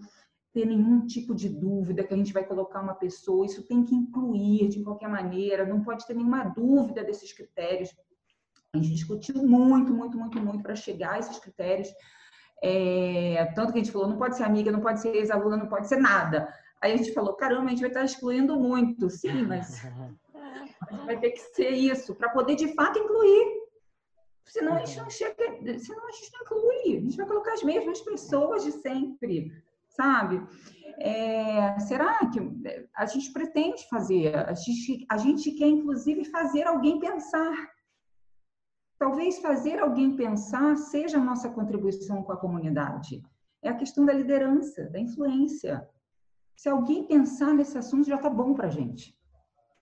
ter 0.52 0.64
nenhum 0.64 1.04
tipo 1.04 1.34
de 1.34 1.48
dúvida 1.48 2.04
que 2.04 2.14
a 2.14 2.16
gente 2.16 2.32
vai 2.32 2.46
colocar 2.46 2.80
uma 2.80 2.94
pessoa, 2.94 3.44
isso 3.44 3.66
tem 3.66 3.82
que 3.82 3.96
incluir 3.96 4.68
de 4.68 4.84
qualquer 4.84 5.08
maneira, 5.08 5.66
não 5.66 5.82
pode 5.82 6.06
ter 6.06 6.14
nenhuma 6.14 6.44
dúvida 6.44 7.02
desses 7.02 7.32
critérios. 7.32 7.90
A 8.74 8.76
gente 8.78 8.92
discutiu 8.92 9.42
muito, 9.42 9.92
muito, 9.92 10.18
muito, 10.18 10.38
muito 10.40 10.62
para 10.62 10.74
chegar 10.74 11.12
a 11.12 11.18
esses 11.18 11.38
critérios. 11.38 11.88
É, 12.62 13.52
tanto 13.54 13.72
que 13.72 13.78
a 13.78 13.82
gente 13.82 13.92
falou, 13.92 14.08
não 14.08 14.18
pode 14.18 14.36
ser 14.36 14.44
amiga, 14.44 14.72
não 14.72 14.80
pode 14.80 15.00
ser 15.00 15.14
ex-aluna, 15.14 15.56
não 15.56 15.68
pode 15.68 15.86
ser 15.86 15.96
nada. 15.96 16.52
Aí 16.80 16.92
a 16.92 16.96
gente 16.96 17.12
falou, 17.12 17.34
caramba, 17.34 17.66
a 17.66 17.70
gente 17.70 17.80
vai 17.80 17.90
estar 17.90 18.04
excluindo 18.04 18.58
muito. 18.58 19.08
Sim, 19.10 19.44
mas 19.46 19.82
vai 21.06 21.18
ter 21.18 21.30
que 21.30 21.40
ser 21.40 21.70
isso, 21.70 22.14
para 22.14 22.30
poder 22.30 22.56
de 22.56 22.74
fato 22.74 22.98
incluir. 22.98 23.64
Senão 24.46 24.74
a 24.74 24.84
gente 24.84 24.98
não 24.98 25.08
chega, 25.08 25.78
senão 25.78 26.06
a 26.06 26.12
gente 26.12 26.32
não 26.32 26.42
inclui. 26.42 26.98
A 26.98 27.00
gente 27.00 27.16
vai 27.16 27.26
colocar 27.26 27.52
as 27.54 27.62
mesmas 27.62 28.00
pessoas 28.00 28.64
de 28.64 28.72
sempre 28.72 29.50
sabe? 29.94 30.42
É, 30.98 31.78
será 31.80 32.18
que 32.26 32.40
a 32.94 33.06
gente 33.06 33.32
pretende 33.32 33.88
fazer? 33.88 34.34
A 34.36 34.54
gente, 34.54 35.06
a 35.08 35.16
gente 35.16 35.50
quer, 35.52 35.66
inclusive, 35.66 36.24
fazer 36.26 36.66
alguém 36.66 37.00
pensar. 37.00 37.73
Talvez 38.98 39.40
fazer 39.40 39.80
alguém 39.80 40.16
pensar 40.16 40.76
seja 40.76 41.18
a 41.18 41.24
nossa 41.24 41.50
contribuição 41.50 42.22
com 42.22 42.32
a 42.32 42.36
comunidade. 42.36 43.22
É 43.62 43.68
a 43.68 43.76
questão 43.76 44.04
da 44.04 44.12
liderança, 44.12 44.84
da 44.90 44.98
influência. 44.98 45.88
Se 46.56 46.68
alguém 46.68 47.04
pensar 47.04 47.52
nesse 47.54 47.76
assunto, 47.76 48.08
já 48.08 48.16
está 48.16 48.30
bom 48.30 48.54
para 48.54 48.66
a 48.66 48.70
gente. 48.70 49.14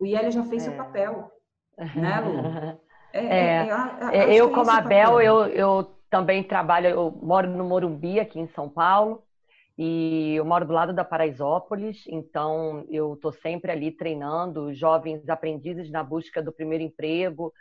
O 0.00 0.06
IEL 0.06 0.30
já 0.30 0.42
fez 0.44 0.62
é. 0.62 0.70
seu 0.70 0.76
papel, 0.76 1.30
né, 1.78 2.20
Lu? 2.20 2.80
É, 3.12 3.68
é, 4.12 4.34
eu, 4.34 4.50
como 4.50 4.70
a 4.70 4.80
Bel, 4.80 5.20
eu, 5.20 5.46
eu 5.48 5.94
também 6.08 6.42
trabalho, 6.42 6.88
eu 6.88 7.10
moro 7.22 7.48
no 7.48 7.64
Morumbi, 7.64 8.18
aqui 8.18 8.40
em 8.40 8.48
São 8.48 8.68
Paulo, 8.68 9.22
e 9.76 10.34
eu 10.36 10.44
moro 10.44 10.66
do 10.66 10.72
lado 10.72 10.94
da 10.94 11.04
Paraisópolis, 11.04 12.04
então 12.06 12.86
eu 12.88 13.14
estou 13.14 13.32
sempre 13.32 13.70
ali 13.70 13.90
treinando 13.90 14.72
jovens 14.72 15.28
aprendizes 15.28 15.90
na 15.90 16.02
busca 16.02 16.42
do 16.42 16.52
primeiro 16.52 16.84
emprego. 16.84 17.52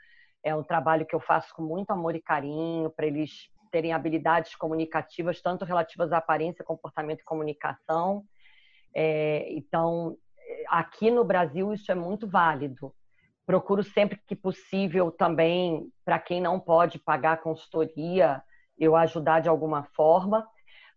É 0.44 0.56
um 0.56 0.64
trabalho 0.64 1.06
que 1.06 1.16
eu 1.16 1.20
faço 1.20 1.54
com 1.56 1.62
muito 1.62 1.92
amor 1.92 2.16
e 2.16 2.22
carinho 2.22 2.90
para 2.90 3.06
eles 3.06 3.50
terem 3.72 3.94
habilidades 3.94 4.56
comunicativas, 4.56 5.42
tanto 5.42 5.64
relativas 5.64 6.12
à 6.12 6.18
aparência, 6.18 6.64
comportamento 6.64 7.22
e 7.22 7.26
comunicação. 7.26 8.24
É, 8.94 9.48
então, 9.54 10.18
aqui 10.68 11.10
no 11.10 11.24
Brasil 11.24 11.74
isso 11.74 11.92
é 11.92 11.96
muito 11.96 12.28
válido. 12.28 12.94
Procuro 13.46 13.84
sempre 13.84 14.20
que 14.28 14.36
possível 14.36 15.12
também, 15.12 15.90
para 16.06 16.20
quem 16.20 16.42
não 16.42 16.60
pode 16.60 17.00
pagar 17.00 17.42
consultoria, 17.42 18.42
eu 18.78 18.96
ajudar 18.96 19.40
de 19.40 19.50
alguma 19.50 19.84
forma. 19.96 20.48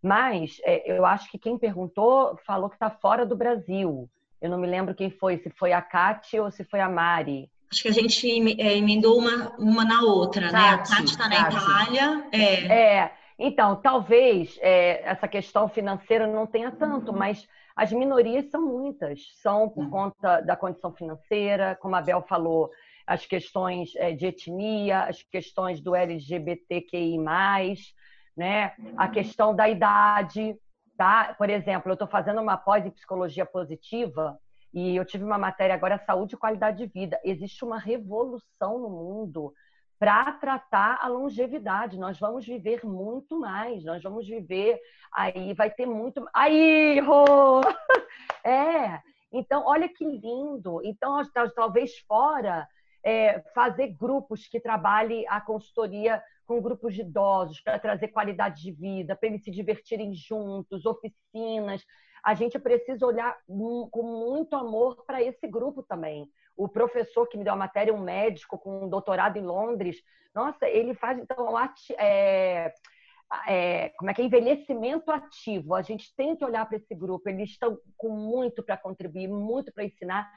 Mas 0.01 0.59
é, 0.63 0.91
eu 0.91 1.05
acho 1.05 1.31
que 1.31 1.39
quem 1.39 1.57
perguntou 1.57 2.37
falou 2.45 2.69
que 2.69 2.75
está 2.75 2.89
fora 2.89 3.25
do 3.25 3.35
Brasil. 3.35 4.09
Eu 4.41 4.49
não 4.49 4.57
me 4.57 4.67
lembro 4.67 4.93
quem 4.93 5.09
foi, 5.09 5.37
se 5.37 5.49
foi 5.49 5.73
a 5.73 5.81
Kati 5.81 6.39
ou 6.39 6.51
se 6.51 6.63
foi 6.63 6.79
a 6.79 6.89
Mari. 6.89 7.49
Acho 7.71 7.81
que 7.81 7.87
a 7.87 7.93
gente 7.93 8.27
emendou 8.27 9.17
uma, 9.17 9.55
uma 9.57 9.85
na 9.85 10.01
outra, 10.01 10.49
Tati, 10.49 10.53
né? 10.53 10.69
A 10.69 10.77
Kati 10.77 11.03
está 11.03 11.27
na 11.27 11.49
Itália. 11.49 12.27
É. 12.31 12.97
é, 12.97 13.11
então, 13.37 13.75
talvez 13.75 14.57
é, 14.61 15.01
essa 15.03 15.27
questão 15.27 15.67
financeira 15.67 16.27
não 16.27 16.45
tenha 16.45 16.71
tanto, 16.71 17.11
mas 17.11 17.47
as 17.75 17.91
minorias 17.91 18.49
são 18.49 18.61
muitas. 18.61 19.21
São 19.41 19.67
por 19.67 19.89
conta 19.89 20.41
da 20.41 20.55
condição 20.55 20.93
financeira, 20.93 21.77
como 21.81 21.95
a 21.95 22.01
Bel 22.01 22.21
falou, 22.21 22.69
as 23.05 23.25
questões 23.25 23.89
de 24.17 24.27
etnia, 24.27 25.03
as 25.03 25.21
questões 25.23 25.81
do 25.81 25.95
LGBTQI+, 25.95 27.17
né? 28.37 28.73
A 28.97 29.07
questão 29.07 29.55
da 29.55 29.67
idade, 29.67 30.55
tá? 30.97 31.35
Por 31.37 31.49
exemplo, 31.49 31.89
eu 31.89 31.93
estou 31.93 32.07
fazendo 32.07 32.41
uma 32.41 32.57
pós 32.57 32.85
em 32.85 32.91
psicologia 32.91 33.45
positiva 33.45 34.39
e 34.75 34.93
eu 34.93 35.05
tive 35.05 35.23
uma 35.23 35.37
matéria 35.37 35.73
agora 35.73 35.97
saúde 35.97 36.35
e 36.35 36.37
qualidade 36.37 36.79
de 36.79 36.87
vida. 36.87 37.17
Existe 37.23 37.63
uma 37.63 37.79
revolução 37.79 38.77
no 38.77 38.89
mundo 38.89 39.53
para 39.97 40.33
tratar 40.33 40.99
a 41.01 41.07
longevidade. 41.07 41.97
Nós 41.97 42.19
vamos 42.19 42.45
viver 42.45 42.85
muito 42.85 43.39
mais, 43.39 43.85
nós 43.85 44.03
vamos 44.03 44.27
viver 44.27 44.77
aí 45.13 45.53
vai 45.53 45.71
ter 45.71 45.85
muito 45.85 46.27
aí, 46.33 46.99
Rô! 46.99 47.61
é. 48.43 49.01
Então, 49.31 49.63
olha 49.65 49.87
que 49.87 50.03
lindo. 50.03 50.81
Então, 50.83 51.21
talvez 51.55 51.97
fora 51.99 52.67
é, 53.01 53.39
fazer 53.53 53.95
grupos 53.97 54.45
que 54.45 54.59
trabalhem 54.59 55.25
a 55.29 55.39
consultoria 55.39 56.21
com 56.45 56.61
grupos 56.61 56.93
de 56.93 57.01
idosos 57.01 57.61
para 57.61 57.79
trazer 57.79 58.09
qualidade 58.09 58.61
de 58.61 58.71
vida, 58.73 59.15
para 59.15 59.29
eles 59.29 59.43
se 59.43 59.51
divertirem 59.51 60.13
juntos, 60.13 60.85
oficinas. 60.85 61.81
A 62.25 62.33
gente 62.33 62.57
precisa 62.57 63.05
olhar 63.05 63.37
com 63.47 64.03
muito 64.03 64.55
amor 64.55 65.05
para 65.05 65.21
esse 65.21 65.47
grupo 65.47 65.83
também. 65.83 66.27
O 66.57 66.67
professor 66.67 67.27
que 67.27 67.37
me 67.37 67.43
deu 67.43 67.53
a 67.53 67.57
matéria, 67.57 67.93
um 67.93 68.01
médico 68.01 68.57
com 68.57 68.85
um 68.85 68.89
doutorado 68.89 69.37
em 69.37 69.43
Londres, 69.43 70.01
nossa, 70.33 70.67
ele 70.67 70.95
faz 70.95 71.19
então 71.19 71.55
é, 71.99 72.73
é, 73.47 73.89
como 73.97 74.09
é 74.09 74.13
que 74.13 74.21
é 74.21 74.25
envelhecimento 74.25 75.11
ativo. 75.11 75.75
A 75.75 75.81
gente 75.81 76.13
tem 76.15 76.35
que 76.35 76.43
olhar 76.43 76.65
para 76.65 76.77
esse 76.77 76.95
grupo. 76.95 77.29
Eles 77.29 77.51
estão 77.51 77.77
com 77.95 78.09
muito 78.09 78.63
para 78.63 78.75
contribuir, 78.75 79.27
muito 79.27 79.71
para 79.71 79.85
ensinar. 79.85 80.27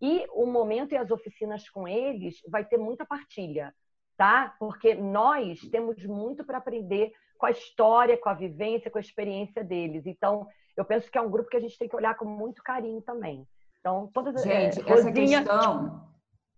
E 0.00 0.26
o 0.32 0.44
momento 0.44 0.92
e 0.92 0.96
as 0.96 1.10
oficinas 1.10 1.68
com 1.70 1.88
eles 1.88 2.36
vai 2.46 2.64
ter 2.64 2.76
muita 2.76 3.06
partilha 3.06 3.74
tá? 4.18 4.56
Porque 4.58 4.94
nós 4.94 5.60
temos 5.70 6.04
muito 6.04 6.44
para 6.44 6.58
aprender 6.58 7.12
com 7.38 7.46
a 7.46 7.52
história, 7.52 8.18
com 8.18 8.28
a 8.28 8.34
vivência, 8.34 8.90
com 8.90 8.98
a 8.98 9.00
experiência 9.00 9.62
deles. 9.62 10.04
Então, 10.06 10.46
eu 10.78 10.84
penso 10.84 11.10
que 11.10 11.18
é 11.18 11.20
um 11.20 11.28
grupo 11.28 11.50
que 11.50 11.56
a 11.56 11.60
gente 11.60 11.76
tem 11.76 11.88
que 11.88 11.96
olhar 11.96 12.16
com 12.16 12.24
muito 12.24 12.62
carinho 12.62 13.02
também. 13.02 13.44
Então, 13.80 14.08
todas 14.14 14.44
Gente, 14.44 14.80
é, 14.80 14.92
essa 14.92 15.10
questão, 15.10 16.08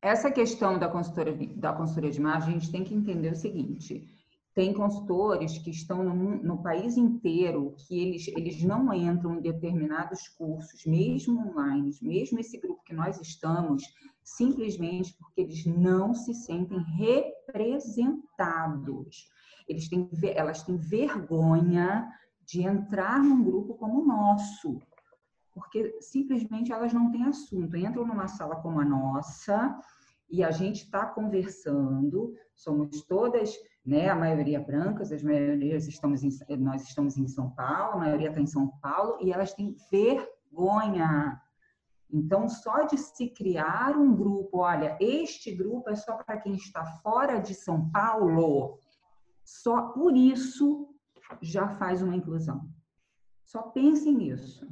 essa 0.02 0.30
questão 0.30 0.78
da 0.78 0.88
consultoria, 0.88 1.56
da 1.56 1.72
consultoria 1.72 2.10
de 2.10 2.20
imagem, 2.20 2.50
a 2.50 2.52
gente 2.58 2.70
tem 2.70 2.84
que 2.84 2.94
entender 2.94 3.32
o 3.32 3.36
seguinte: 3.36 4.06
tem 4.54 4.74
consultores 4.74 5.56
que 5.56 5.70
estão 5.70 6.04
no, 6.04 6.14
no, 6.42 6.62
país 6.62 6.98
inteiro 6.98 7.74
que 7.78 7.98
eles, 7.98 8.28
eles 8.28 8.62
não 8.62 8.92
entram 8.92 9.36
em 9.36 9.40
determinados 9.40 10.28
cursos, 10.28 10.84
mesmo 10.84 11.48
online, 11.48 11.90
mesmo 12.02 12.38
esse 12.40 12.58
grupo 12.58 12.84
que 12.84 12.92
nós 12.92 13.18
estamos, 13.18 13.82
simplesmente 14.22 15.16
porque 15.18 15.40
eles 15.40 15.64
não 15.64 16.12
se 16.12 16.34
sentem 16.34 16.78
representados. 16.78 19.30
Eles 19.66 19.88
têm, 19.88 20.10
elas 20.34 20.62
têm 20.62 20.76
vergonha 20.76 22.06
de 22.51 22.62
entrar 22.62 23.22
num 23.22 23.44
grupo 23.44 23.74
como 23.74 24.01
o 24.01 24.05
nosso, 24.05 24.80
porque 25.53 25.96
simplesmente 26.01 26.72
elas 26.72 26.92
não 26.92 27.11
têm 27.11 27.24
assunto. 27.24 27.76
Entram 27.76 28.07
numa 28.07 28.26
sala 28.26 28.57
como 28.57 28.80
a 28.80 28.84
nossa 28.84 29.78
e 30.28 30.42
a 30.42 30.51
gente 30.51 30.84
está 30.84 31.07
conversando, 31.07 32.34
somos 32.55 33.03
todas, 33.03 33.55
né, 33.84 34.09
a 34.09 34.14
maioria 34.14 34.61
brancas, 34.61 35.12
as 35.12 35.22
maiorias 35.22 35.86
estamos 35.86 36.22
em, 36.22 36.30
nós 36.59 36.82
estamos 36.82 37.16
em 37.16 37.26
São 37.26 37.51
Paulo, 37.51 37.94
a 37.94 37.98
maioria 37.98 38.28
está 38.28 38.40
em 38.40 38.46
São 38.46 38.68
Paulo, 38.80 39.18
e 39.20 39.32
elas 39.32 39.55
têm 39.55 39.74
vergonha 39.90 41.40
então, 42.12 42.48
só 42.48 42.82
de 42.82 42.98
se 42.98 43.28
criar 43.28 43.96
um 43.96 44.14
grupo, 44.14 44.59
olha, 44.59 44.96
este 45.01 45.55
grupo 45.55 45.90
é 45.90 45.94
só 45.94 46.16
para 46.16 46.38
quem 46.38 46.55
está 46.55 46.84
fora 46.84 47.38
de 47.38 47.55
São 47.55 47.88
Paulo, 47.90 48.78
só 49.44 49.90
por 49.90 50.16
isso 50.16 50.89
já 51.41 51.68
faz 51.76 52.03
uma 52.03 52.14
inclusão. 52.14 52.68
Só 53.45 53.62
pensem 53.62 54.14
nisso. 54.14 54.68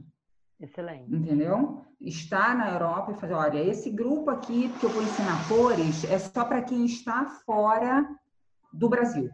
Excelente. 0.61 1.15
Entendeu? 1.15 1.85
Estar 2.01 2.57
na 2.57 2.73
Europa 2.73 3.13
e 3.13 3.21
fazer, 3.21 3.35
olha, 3.35 3.59
esse 3.59 3.91
grupo 3.91 4.31
aqui 4.31 4.69
que 4.79 4.87
eu 4.87 4.91
vou 4.91 5.03
ensinar 5.03 5.49
cores 5.49 6.05
é 6.05 6.19
só 6.19 6.45
para 6.45 6.63
quem 6.63 6.85
está 6.85 7.27
fora 7.45 8.09
do 8.73 8.89
Brasil. 8.89 9.31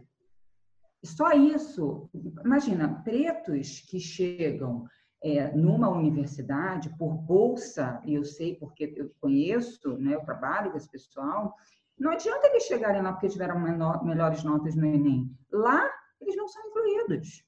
Só 1.03 1.31
isso. 1.31 2.09
Imagina, 2.43 3.01
pretos 3.03 3.81
que 3.81 3.99
chegam 3.99 4.85
é, 5.23 5.51
numa 5.55 5.89
universidade 5.89 6.89
por 6.97 7.13
bolsa, 7.15 8.01
e 8.05 8.13
eu 8.13 8.23
sei 8.23 8.55
porque 8.55 8.93
eu 8.95 9.11
conheço 9.19 9.97
né, 9.97 10.17
o 10.17 10.25
trabalho 10.25 10.73
desse 10.73 10.89
pessoal, 10.89 11.55
não 11.97 12.11
adianta 12.11 12.47
eles 12.47 12.63
chegarem 12.63 13.01
lá 13.01 13.13
porque 13.13 13.29
tiveram 13.29 13.59
menor, 13.59 14.03
melhores 14.03 14.43
notas 14.43 14.75
no 14.75 14.85
Enem. 14.85 15.31
Lá, 15.51 15.89
eles 16.25 16.37
não 16.37 16.47
são 16.47 16.65
incluídos. 16.67 17.43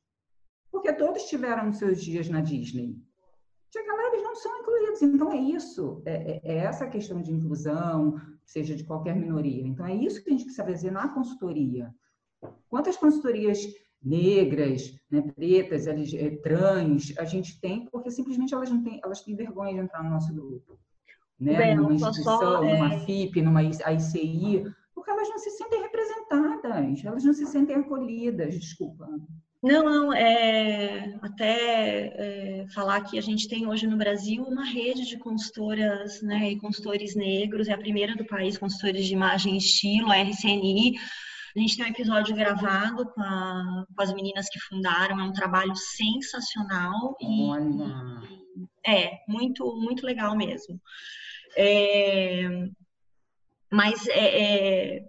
Porque 0.72 0.94
todos 0.94 1.24
tiveram 1.24 1.74
seus 1.74 2.02
dias 2.02 2.30
na 2.30 2.42
Disney. 2.42 2.96
Chega 3.74 3.94
lá, 3.94 4.08
eles 4.08 4.24
não 4.24 4.36
são 4.36 4.60
incluídos. 4.60 5.02
Então, 5.02 5.32
é 5.32 5.38
isso. 5.38 6.02
É, 6.06 6.14
é, 6.14 6.42
é 6.44 6.58
essa 6.58 6.88
questão 6.88 7.22
de 7.22 7.32
inclusão, 7.32 8.20
seja 8.46 8.76
de 8.76 8.84
qualquer 8.84 9.16
minoria. 9.16 9.66
Então, 9.66 9.86
é 9.86 9.96
isso 9.96 10.24
que 10.24 10.30
a 10.30 10.32
gente 10.32 10.46
precisa 10.46 10.66
fazer 10.66 10.92
na 10.92 11.10
consultoria. 11.10 11.94
Quantas 12.70 12.98
consultorias 12.98 13.60
negras, 14.04 14.94
né, 15.10 15.22
pretas, 15.22 15.88
eh, 15.88 16.38
trans, 16.44 17.14
a 17.18 17.26
gente 17.26 17.60
tem, 17.60 17.86
porque 17.90 18.12
simplesmente 18.12 18.54
elas 18.54 18.70
não 18.70 18.84
têm, 18.84 19.02
elas 19.04 19.22
têm 19.22 19.36
vergonha 19.36 19.74
de 19.74 19.80
entrar 19.80 20.04
no 20.04 20.12
nosso 20.12 20.34
grupo. 20.34 20.80
Né? 21.40 21.58
Bem, 21.58 21.76
numa 21.76 21.94
instituição, 21.94 22.40
só, 22.40 22.64
é... 22.64 22.74
numa 22.74 23.00
FIP, 23.06 23.42
numa 23.42 23.64
ICI, 23.64 24.64
porque 25.08 25.12
elas 25.12 25.30
não 25.30 25.40
se 25.40 25.52
sentem 25.52 25.82
representadas, 25.82 27.06
elas 27.06 27.24
não 27.24 27.34
se 27.34 27.46
sentem 27.46 27.76
acolhidas, 27.78 28.60
desculpa. 28.60 29.08
Não, 29.64 29.84
não, 29.84 30.14
é 30.14 31.18
até 31.22 32.62
é, 32.62 32.66
falar 32.74 33.02
que 33.02 33.18
a 33.18 33.22
gente 33.22 33.48
tem 33.48 33.68
hoje 33.68 33.88
no 33.88 33.98
Brasil 33.98 34.44
uma 34.44 34.66
rede 34.66 35.06
de 35.06 35.18
consultoras 35.18 36.22
né, 36.22 36.52
e 36.52 36.60
consultores 36.60 37.16
negros, 37.16 37.68
é 37.68 37.74
a 37.74 37.78
primeira 37.78 38.16
do 38.16 38.26
país, 38.26 38.58
consultores 38.58 39.06
de 39.06 39.14
imagem 39.14 39.56
e 39.56 39.58
estilo, 39.58 40.12
a 40.12 40.22
RCNI, 40.22 40.96
a 41.56 41.60
gente 41.60 41.76
tem 41.76 41.86
um 41.86 41.90
episódio 41.90 42.36
gravado 42.36 43.06
com, 43.08 43.22
a, 43.22 43.86
com 43.96 44.04
as 44.04 44.14
meninas 44.14 44.48
que 44.48 44.60
fundaram, 44.60 45.20
é 45.20 45.24
um 45.24 45.34
trabalho 45.34 45.76
sensacional 45.76 47.16
e 47.20 47.44
Olha. 47.44 48.22
é 48.86 49.20
muito 49.28 49.66
muito 49.78 50.06
legal 50.06 50.36
mesmo. 50.36 50.80
É, 51.56 52.68
mas 53.72 54.08
é, 54.08 54.96
é, 54.96 55.06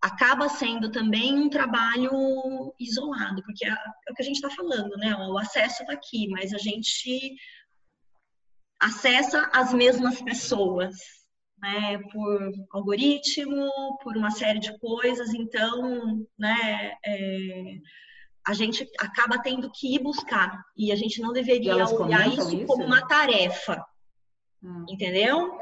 acaba 0.00 0.48
sendo 0.48 0.90
também 0.90 1.34
um 1.34 1.48
trabalho 1.48 2.74
isolado, 2.78 3.42
porque 3.44 3.66
é, 3.66 3.70
é 3.70 4.12
o 4.12 4.14
que 4.14 4.22
a 4.22 4.24
gente 4.24 4.36
está 4.36 4.50
falando, 4.50 4.96
né? 4.96 5.14
O 5.16 5.38
acesso 5.38 5.82
está 5.82 5.92
aqui, 5.92 6.28
mas 6.28 6.52
a 6.52 6.58
gente 6.58 7.34
acessa 8.80 9.48
as 9.52 9.72
mesmas 9.72 10.20
pessoas, 10.20 10.96
né, 11.58 11.98
por 12.10 12.52
algoritmo, 12.72 13.70
por 14.02 14.16
uma 14.16 14.32
série 14.32 14.58
de 14.58 14.76
coisas, 14.80 15.32
então, 15.32 16.26
né, 16.36 16.92
é, 17.06 17.76
a 18.44 18.52
gente 18.52 18.84
acaba 18.98 19.38
tendo 19.38 19.70
que 19.70 19.94
ir 19.94 20.00
buscar 20.00 20.60
e 20.76 20.90
a 20.90 20.96
gente 20.96 21.20
não 21.20 21.32
deveria 21.32 21.76
olhar 21.76 22.26
isso, 22.26 22.56
isso, 22.56 22.66
como 22.66 22.84
uma 22.84 23.06
tarefa, 23.06 23.84
hum. 24.60 24.84
entendeu? 24.88 25.56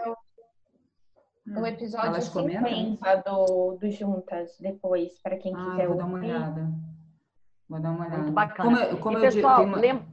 O 1.56 1.66
episódio 1.66 2.08
elas 2.08 2.24
50 2.24 3.16
do, 3.26 3.76
do 3.76 3.90
Juntas, 3.90 4.56
depois, 4.60 5.18
para 5.20 5.36
quem 5.36 5.54
ah, 5.54 5.70
quiser 5.70 5.88
vou 5.88 5.96
ouvir. 5.96 5.98
dar 5.98 6.06
uma 6.06 6.18
olhada. 6.18 6.72
Vou 7.68 7.80
dar 7.80 7.90
uma 7.90 8.06
olhada. 8.06 8.22
Muito 8.22 8.32
bacana. 8.32 8.86
Como, 8.86 9.00
como 9.00 9.18
e, 9.18 9.18
eu 9.18 9.20
pessoal, 9.22 9.64
digo, 9.64 9.80
tem, 9.80 9.92
uma, 9.92 10.06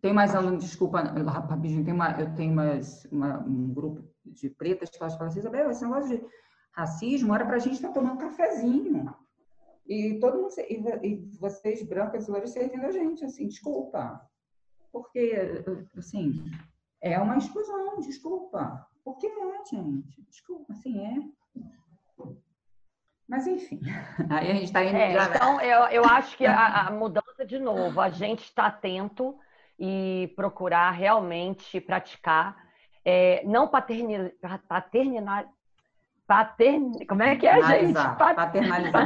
tem 0.00 0.12
mais 0.12 0.34
alunos, 0.34 0.64
desculpa, 0.64 1.02
rapidinho, 1.02 1.84
tem, 1.84 1.92
uma, 1.92 2.18
eu 2.18 2.34
tenho 2.34 2.54
mais 2.54 3.04
uma, 3.12 3.38
um 3.40 3.72
grupo 3.72 4.02
de 4.24 4.48
pretas 4.48 4.88
que 4.88 4.98
elas 5.00 5.14
falam 5.14 5.28
assim, 5.28 5.40
Isabel, 5.40 5.70
esse 5.70 5.84
negócio 5.84 6.18
de 6.18 6.24
racismo 6.72 7.34
era 7.34 7.44
para 7.44 7.56
a 7.56 7.60
gente 7.60 7.74
estar 7.74 7.88
tá 7.88 7.94
tomando 7.94 8.14
um 8.14 8.18
cafezinho. 8.18 9.14
E 9.86 10.18
todo 10.20 10.40
mundo, 10.40 10.54
e 11.02 11.16
vocês 11.38 11.82
brancas 11.82 12.28
e 12.28 12.30
loiras 12.30 12.50
servindo 12.50 12.86
a 12.86 12.92
gente, 12.92 13.24
assim, 13.24 13.48
desculpa. 13.48 14.20
Porque, 14.92 15.64
assim, 15.96 16.44
é 17.00 17.18
uma 17.18 17.36
exclusão, 17.36 17.98
desculpa. 18.00 18.86
Porque 19.04 19.26
é, 19.26 19.64
gente, 19.64 20.22
desculpa, 20.28 20.72
assim, 20.72 21.00
é. 21.04 21.16
Mas, 23.28 23.46
enfim, 23.46 23.80
aí 24.30 24.50
a 24.50 24.54
gente 24.54 24.64
está 24.64 24.84
indo. 24.84 24.96
É, 24.96 25.12
já... 25.14 25.24
Então, 25.24 25.60
eu, 25.60 25.84
eu 25.84 26.04
acho 26.04 26.36
que 26.36 26.44
a, 26.46 26.88
a 26.88 26.90
mudança, 26.90 27.44
de 27.46 27.58
novo, 27.58 28.00
a 28.00 28.10
gente 28.10 28.44
está 28.44 28.66
atento 28.66 29.38
e 29.78 30.32
procurar 30.36 30.90
realmente 30.90 31.80
praticar 31.80 32.56
é, 33.04 33.42
não 33.44 33.66
paternizar, 33.66 34.60
paternizar, 34.68 35.48
patern, 36.26 36.92
como 37.08 37.22
é 37.22 37.36
que 37.36 37.46
é, 37.46 37.62
gente? 37.62 37.94
Paternalizar. 37.94 39.04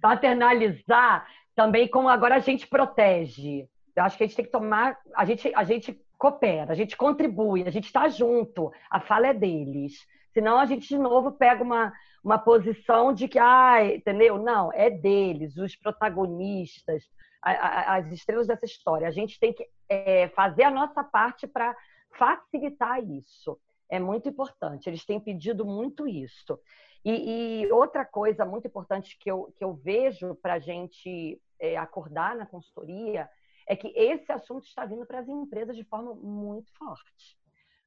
Paternalizar 0.00 1.26
também 1.54 1.88
como 1.88 2.08
agora 2.08 2.36
a 2.36 2.40
gente 2.40 2.66
protege. 2.66 3.68
Eu 3.94 4.04
acho 4.04 4.16
que 4.16 4.24
a 4.24 4.26
gente 4.26 4.36
tem 4.36 4.44
que 4.44 4.50
tomar, 4.50 4.96
a 5.14 5.24
gente, 5.24 5.52
a 5.54 5.64
gente 5.64 6.00
coopera, 6.20 6.70
a 6.70 6.76
gente 6.76 6.98
contribui, 6.98 7.66
a 7.66 7.70
gente 7.70 7.86
está 7.86 8.06
junto, 8.06 8.70
a 8.90 9.00
fala 9.00 9.28
é 9.28 9.34
deles. 9.34 10.06
Senão 10.34 10.60
a 10.60 10.66
gente 10.66 10.86
de 10.86 10.98
novo 10.98 11.32
pega 11.32 11.64
uma, 11.64 11.92
uma 12.22 12.38
posição 12.38 13.14
de 13.14 13.26
que, 13.26 13.38
ah, 13.38 13.82
entendeu? 13.82 14.36
Não, 14.36 14.70
é 14.74 14.90
deles, 14.90 15.56
os 15.56 15.74
protagonistas, 15.74 17.02
as 17.42 18.06
estrelas 18.12 18.46
dessa 18.46 18.66
história. 18.66 19.08
A 19.08 19.10
gente 19.10 19.40
tem 19.40 19.54
que 19.54 19.66
é, 19.88 20.28
fazer 20.28 20.64
a 20.64 20.70
nossa 20.70 21.02
parte 21.02 21.46
para 21.46 21.74
facilitar 22.18 23.02
isso. 23.02 23.58
É 23.88 23.98
muito 23.98 24.28
importante. 24.28 24.90
Eles 24.90 25.06
têm 25.06 25.18
pedido 25.18 25.64
muito 25.64 26.06
isso. 26.06 26.60
E, 27.02 27.62
e 27.62 27.72
outra 27.72 28.04
coisa 28.04 28.44
muito 28.44 28.66
importante 28.66 29.16
que 29.18 29.30
eu, 29.30 29.54
que 29.56 29.64
eu 29.64 29.72
vejo 29.72 30.34
para 30.34 30.54
a 30.54 30.58
gente 30.58 31.40
é, 31.58 31.78
acordar 31.78 32.36
na 32.36 32.44
consultoria 32.44 33.26
é 33.70 33.76
que 33.76 33.86
esse 33.94 34.32
assunto 34.32 34.66
está 34.66 34.84
vindo 34.84 35.06
para 35.06 35.20
as 35.20 35.28
empresas 35.28 35.76
de 35.76 35.84
forma 35.84 36.12
muito 36.12 36.72
forte. 36.76 37.38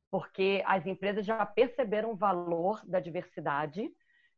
Porque 0.09 0.63
as 0.65 0.85
empresas 0.85 1.25
já 1.25 1.45
perceberam 1.45 2.11
o 2.11 2.15
valor 2.15 2.81
da 2.85 3.01
diversidade, 3.01 3.91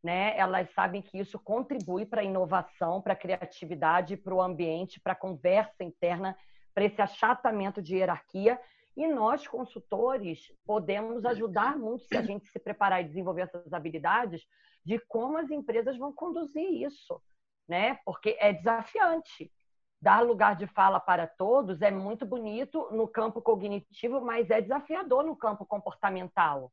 né? 0.03 0.35
Elas 0.39 0.73
sabem 0.73 1.03
que 1.03 1.19
isso 1.19 1.37
contribui 1.37 2.03
para 2.03 2.21
a 2.21 2.23
inovação, 2.23 2.99
para 2.99 3.13
a 3.13 3.15
criatividade, 3.15 4.17
para 4.17 4.33
o 4.33 4.41
ambiente, 4.41 4.99
para 4.99 5.13
a 5.13 5.15
conversa 5.15 5.83
interna, 5.83 6.35
para 6.73 6.85
esse 6.85 6.99
achatamento 6.99 7.79
de 7.79 7.97
hierarquia. 7.97 8.59
E 8.97 9.05
nós, 9.05 9.47
consultores, 9.47 10.51
podemos 10.65 11.25
ajudar 11.25 11.77
muito 11.77 12.05
se 12.05 12.17
a 12.17 12.23
gente 12.23 12.47
se 12.47 12.57
preparar 12.57 13.01
e 13.01 13.07
desenvolver 13.07 13.43
essas 13.43 13.71
habilidades 13.71 14.41
de 14.83 14.97
como 15.07 15.37
as 15.37 15.51
empresas 15.51 15.95
vão 15.95 16.11
conduzir 16.11 16.67
isso, 16.87 17.21
né? 17.67 17.99
Porque 18.03 18.35
é 18.39 18.51
desafiante. 18.51 19.51
Dar 20.05 20.21
lugar 20.21 20.55
de 20.55 20.67
fala 20.67 20.99
para 20.99 21.25
todos 21.25 21.81
é 21.81 21.89
muito 21.89 22.27
bonito 22.27 22.87
no 22.91 23.07
campo 23.07 23.41
cognitivo, 23.41 24.21
mas 24.21 24.51
é 24.51 24.61
desafiador 24.61 25.23
no 25.23 25.35
campo 25.35 25.65
comportamental 25.65 26.71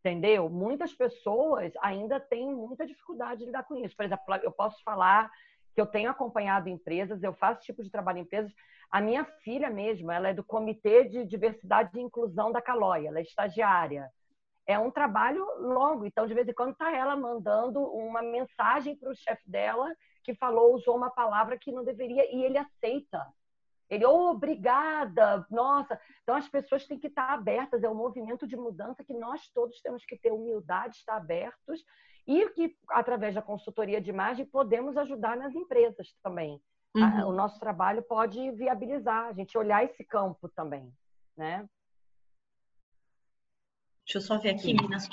entendeu? 0.00 0.48
Muitas 0.48 0.92
pessoas 0.92 1.72
ainda 1.80 2.18
têm 2.18 2.52
muita 2.52 2.84
dificuldade 2.84 3.40
de 3.40 3.46
lidar 3.46 3.62
com 3.62 3.76
isso. 3.76 3.94
Por 3.94 4.04
exemplo, 4.04 4.24
eu 4.42 4.50
posso 4.50 4.82
falar 4.82 5.30
que 5.74 5.80
eu 5.80 5.86
tenho 5.86 6.10
acompanhado 6.10 6.68
empresas, 6.68 7.22
eu 7.22 7.32
faço 7.32 7.62
tipo 7.62 7.84
de 7.84 7.90
trabalho 7.90 8.18
em 8.18 8.22
empresas. 8.22 8.52
A 8.90 9.00
minha 9.00 9.24
filha 9.44 9.70
mesmo, 9.70 10.10
ela 10.10 10.30
é 10.30 10.34
do 10.34 10.42
Comitê 10.42 11.04
de 11.04 11.24
Diversidade 11.24 11.96
e 11.96 12.02
Inclusão 12.02 12.50
da 12.50 12.60
Calóia, 12.60 13.08
ela 13.08 13.20
é 13.20 13.22
estagiária. 13.22 14.10
É 14.66 14.76
um 14.76 14.90
trabalho 14.90 15.44
longo, 15.60 16.04
então 16.04 16.26
de 16.26 16.34
vez 16.34 16.48
em 16.48 16.52
quando 16.52 16.72
está 16.72 16.90
ela 16.92 17.14
mandando 17.14 17.80
uma 17.80 18.22
mensagem 18.22 18.96
para 18.96 19.10
o 19.10 19.14
chefe 19.14 19.48
dela 19.48 19.94
que 20.22 20.34
falou, 20.34 20.74
usou 20.74 20.96
uma 20.96 21.10
palavra 21.10 21.58
que 21.58 21.72
não 21.72 21.84
deveria 21.84 22.24
e 22.34 22.44
ele 22.44 22.58
aceita. 22.58 23.26
Ele, 23.90 24.06
oh, 24.06 24.30
obrigada, 24.30 25.46
nossa. 25.50 26.00
Então, 26.22 26.34
as 26.34 26.48
pessoas 26.48 26.86
têm 26.86 26.98
que 26.98 27.08
estar 27.08 27.30
abertas, 27.30 27.82
é 27.82 27.88
um 27.88 27.94
movimento 27.94 28.46
de 28.46 28.56
mudança 28.56 29.04
que 29.04 29.12
nós 29.12 29.48
todos 29.48 29.82
temos 29.82 30.02
que 30.04 30.16
ter 30.16 30.32
humildade, 30.32 30.96
estar 30.96 31.16
abertos, 31.16 31.84
e 32.26 32.48
que, 32.50 32.74
através 32.88 33.34
da 33.34 33.42
consultoria 33.42 34.00
de 34.00 34.08
imagem, 34.08 34.46
podemos 34.46 34.96
ajudar 34.96 35.36
nas 35.36 35.54
empresas 35.54 36.14
também. 36.22 36.58
Uhum. 36.94 37.28
O 37.28 37.32
nosso 37.32 37.58
trabalho 37.58 38.02
pode 38.02 38.50
viabilizar, 38.52 39.26
a 39.26 39.32
gente 39.32 39.56
olhar 39.58 39.84
esse 39.84 40.04
campo 40.04 40.48
também, 40.48 40.90
né? 41.36 41.68
Deixa 44.06 44.18
eu 44.18 44.22
só 44.22 44.38
ver 44.38 44.50
aqui, 44.50 44.74
meninas, 44.74 45.08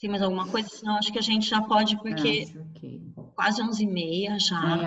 tem 0.00 0.10
mais 0.10 0.22
alguma 0.22 0.50
coisa? 0.50 0.68
Senão 0.68 0.98
acho 0.98 1.12
que 1.12 1.18
a 1.18 1.22
gente 1.22 1.48
já 1.48 1.62
pode, 1.62 1.96
porque 1.96 2.44
ah, 2.56 2.62
okay. 2.76 3.13
Quase 3.34 3.62
11 3.62 3.82
e 3.82 3.86
meia 3.86 4.38
já. 4.38 4.56
É. 4.56 4.86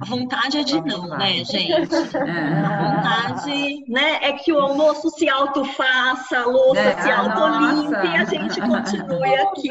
A 0.00 0.04
vontade 0.04 0.58
é 0.58 0.64
de 0.64 0.80
não, 0.80 1.08
né, 1.08 1.44
gente? 1.44 1.94
É. 2.16 2.62
A 2.64 2.94
vontade 2.94 3.84
né, 3.88 4.18
é 4.22 4.32
que 4.32 4.52
o 4.52 4.58
almoço 4.58 5.10
se 5.10 5.28
autofaça, 5.28 6.38
a 6.38 6.46
louça 6.46 6.80
é, 6.80 7.02
se 7.02 7.10
autolimpe 7.10 8.06
e 8.06 8.16
a 8.16 8.24
gente 8.24 8.60
continue 8.60 9.34
aqui. 9.36 9.70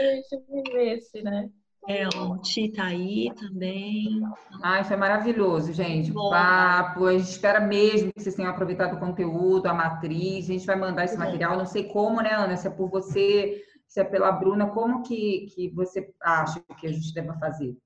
Deixa 0.00 0.36
eu 0.36 0.62
ver 0.72 0.98
esse, 0.98 1.22
né? 1.22 1.48
É, 1.88 2.06
o 2.08 2.36
Ti 2.38 2.68
tá 2.68 2.84
aí 2.84 3.32
também. 3.34 4.20
Ai, 4.62 4.84
foi 4.84 4.96
maravilhoso, 4.96 5.72
gente. 5.72 6.12
O 6.12 6.30
papo. 6.30 7.06
A 7.06 7.12
gente 7.12 7.30
espera 7.30 7.58
mesmo 7.58 8.12
que 8.12 8.22
vocês 8.22 8.34
tenham 8.34 8.50
aproveitado 8.50 8.94
o 8.94 9.00
conteúdo, 9.00 9.66
a 9.66 9.74
matriz. 9.74 10.44
A 10.44 10.52
gente 10.52 10.66
vai 10.66 10.76
mandar 10.76 11.04
esse 11.06 11.16
material. 11.16 11.56
Não 11.56 11.64
sei 11.64 11.84
como, 11.84 12.20
né, 12.20 12.34
Ana? 12.34 12.56
Se 12.56 12.68
é 12.68 12.70
por 12.70 12.90
você, 12.90 13.64
se 13.90 14.00
é 14.00 14.04
pela 14.04 14.30
Bruna. 14.30 14.68
Como 14.68 15.02
que, 15.02 15.48
que 15.52 15.68
você 15.70 16.14
acha 16.22 16.62
que 16.78 16.86
a 16.86 16.92
gente 16.92 17.12
deva 17.12 17.36
fazer? 17.38 17.76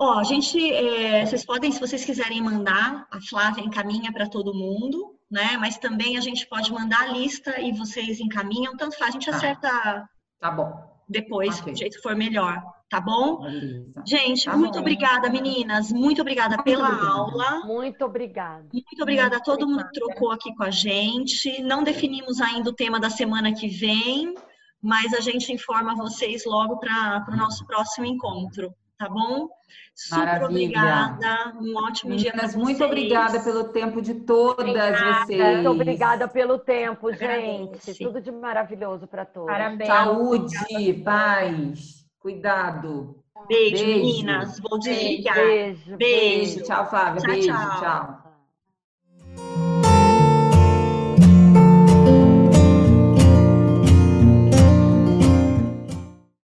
Ó, 0.00 0.18
a 0.18 0.24
gente, 0.24 0.72
é, 0.72 1.26
vocês 1.26 1.44
podem, 1.44 1.70
se 1.70 1.78
vocês 1.78 2.02
quiserem 2.02 2.40
mandar, 2.40 3.06
a 3.10 3.20
Flávia 3.20 3.62
encaminha 3.62 4.10
para 4.10 4.26
todo 4.26 4.54
mundo, 4.54 5.14
né? 5.30 5.58
Mas 5.60 5.76
também 5.76 6.16
a 6.16 6.20
gente 6.20 6.46
pode 6.48 6.72
mandar 6.72 7.02
a 7.02 7.12
lista 7.12 7.60
e 7.60 7.72
vocês 7.72 8.18
encaminham, 8.18 8.74
tanto 8.74 8.96
faz, 8.96 9.10
a 9.10 9.12
gente 9.12 9.30
tá. 9.30 9.36
acerta. 9.36 10.08
Tá 10.40 10.50
bom. 10.50 10.72
Depois, 11.06 11.60
okay. 11.60 11.74
do 11.74 11.78
jeito 11.78 11.96
que 11.96 12.02
for 12.02 12.16
melhor 12.16 12.62
tá 12.92 13.00
bom? 13.00 13.40
Beleza. 13.40 14.02
Gente, 14.04 14.44
tá 14.44 14.54
muito 14.54 14.74
bom. 14.74 14.80
obrigada, 14.80 15.30
meninas. 15.30 15.90
Muito 15.90 16.20
obrigada 16.20 16.56
muito 16.56 16.64
pela 16.64 16.88
obrigada. 16.88 17.10
aula. 17.10 17.60
Muito 17.64 18.04
obrigada. 18.04 18.66
Muito 18.70 19.02
obrigada 19.02 19.36
a 19.38 19.40
todo 19.40 19.66
mundo 19.66 19.82
que 19.84 19.98
trocou 19.98 20.30
aqui 20.30 20.54
com 20.54 20.62
a 20.62 20.70
gente. 20.70 21.62
Não 21.62 21.82
definimos 21.82 22.38
ainda 22.38 22.68
o 22.68 22.74
tema 22.74 23.00
da 23.00 23.08
semana 23.08 23.54
que 23.54 23.66
vem, 23.66 24.34
mas 24.82 25.14
a 25.14 25.20
gente 25.20 25.52
informa 25.52 25.94
vocês 25.94 26.44
logo 26.44 26.78
para 26.78 27.24
o 27.28 27.36
nosso 27.36 27.64
próximo 27.66 28.04
encontro, 28.04 28.74
tá 28.98 29.08
bom? 29.08 29.48
Super 29.94 30.24
Maravilha. 30.24 30.46
obrigada. 30.48 31.54
Um 31.60 31.76
ótimo 31.76 32.10
Meninas, 32.10 32.22
dia 32.22 32.32
para 32.32 32.48
vocês. 32.48 32.56
Muito 32.56 32.84
obrigada 32.84 33.40
pelo 33.40 33.64
tempo 33.64 34.02
de 34.02 34.14
todas 34.14 34.58
obrigada. 34.58 35.24
vocês. 35.24 35.54
Muito 35.54 35.70
obrigada 35.70 36.28
pelo 36.28 36.58
tempo, 36.58 37.12
gente. 37.12 37.94
Tudo 37.98 38.20
de 38.20 38.30
maravilhoso 38.30 39.06
para 39.06 39.24
todos. 39.24 39.48
Parabéns. 39.48 39.88
Saúde, 39.88 40.94
paz. 41.04 42.02
Cuidado. 42.18 43.22
Beijo, 43.48 43.84
beijo. 43.84 43.98
meninas. 43.98 44.60
Vou 44.60 44.78
desligar. 44.78 45.34
Beijo, 45.34 45.96
beijo. 45.96 45.96
beijo. 45.96 46.62
Tchau, 46.64 46.88
Flávia. 46.88 47.20
Tchau, 47.20 47.30
beijo. 47.30 47.48
tchau. 47.48 47.80
tchau. 47.80 48.21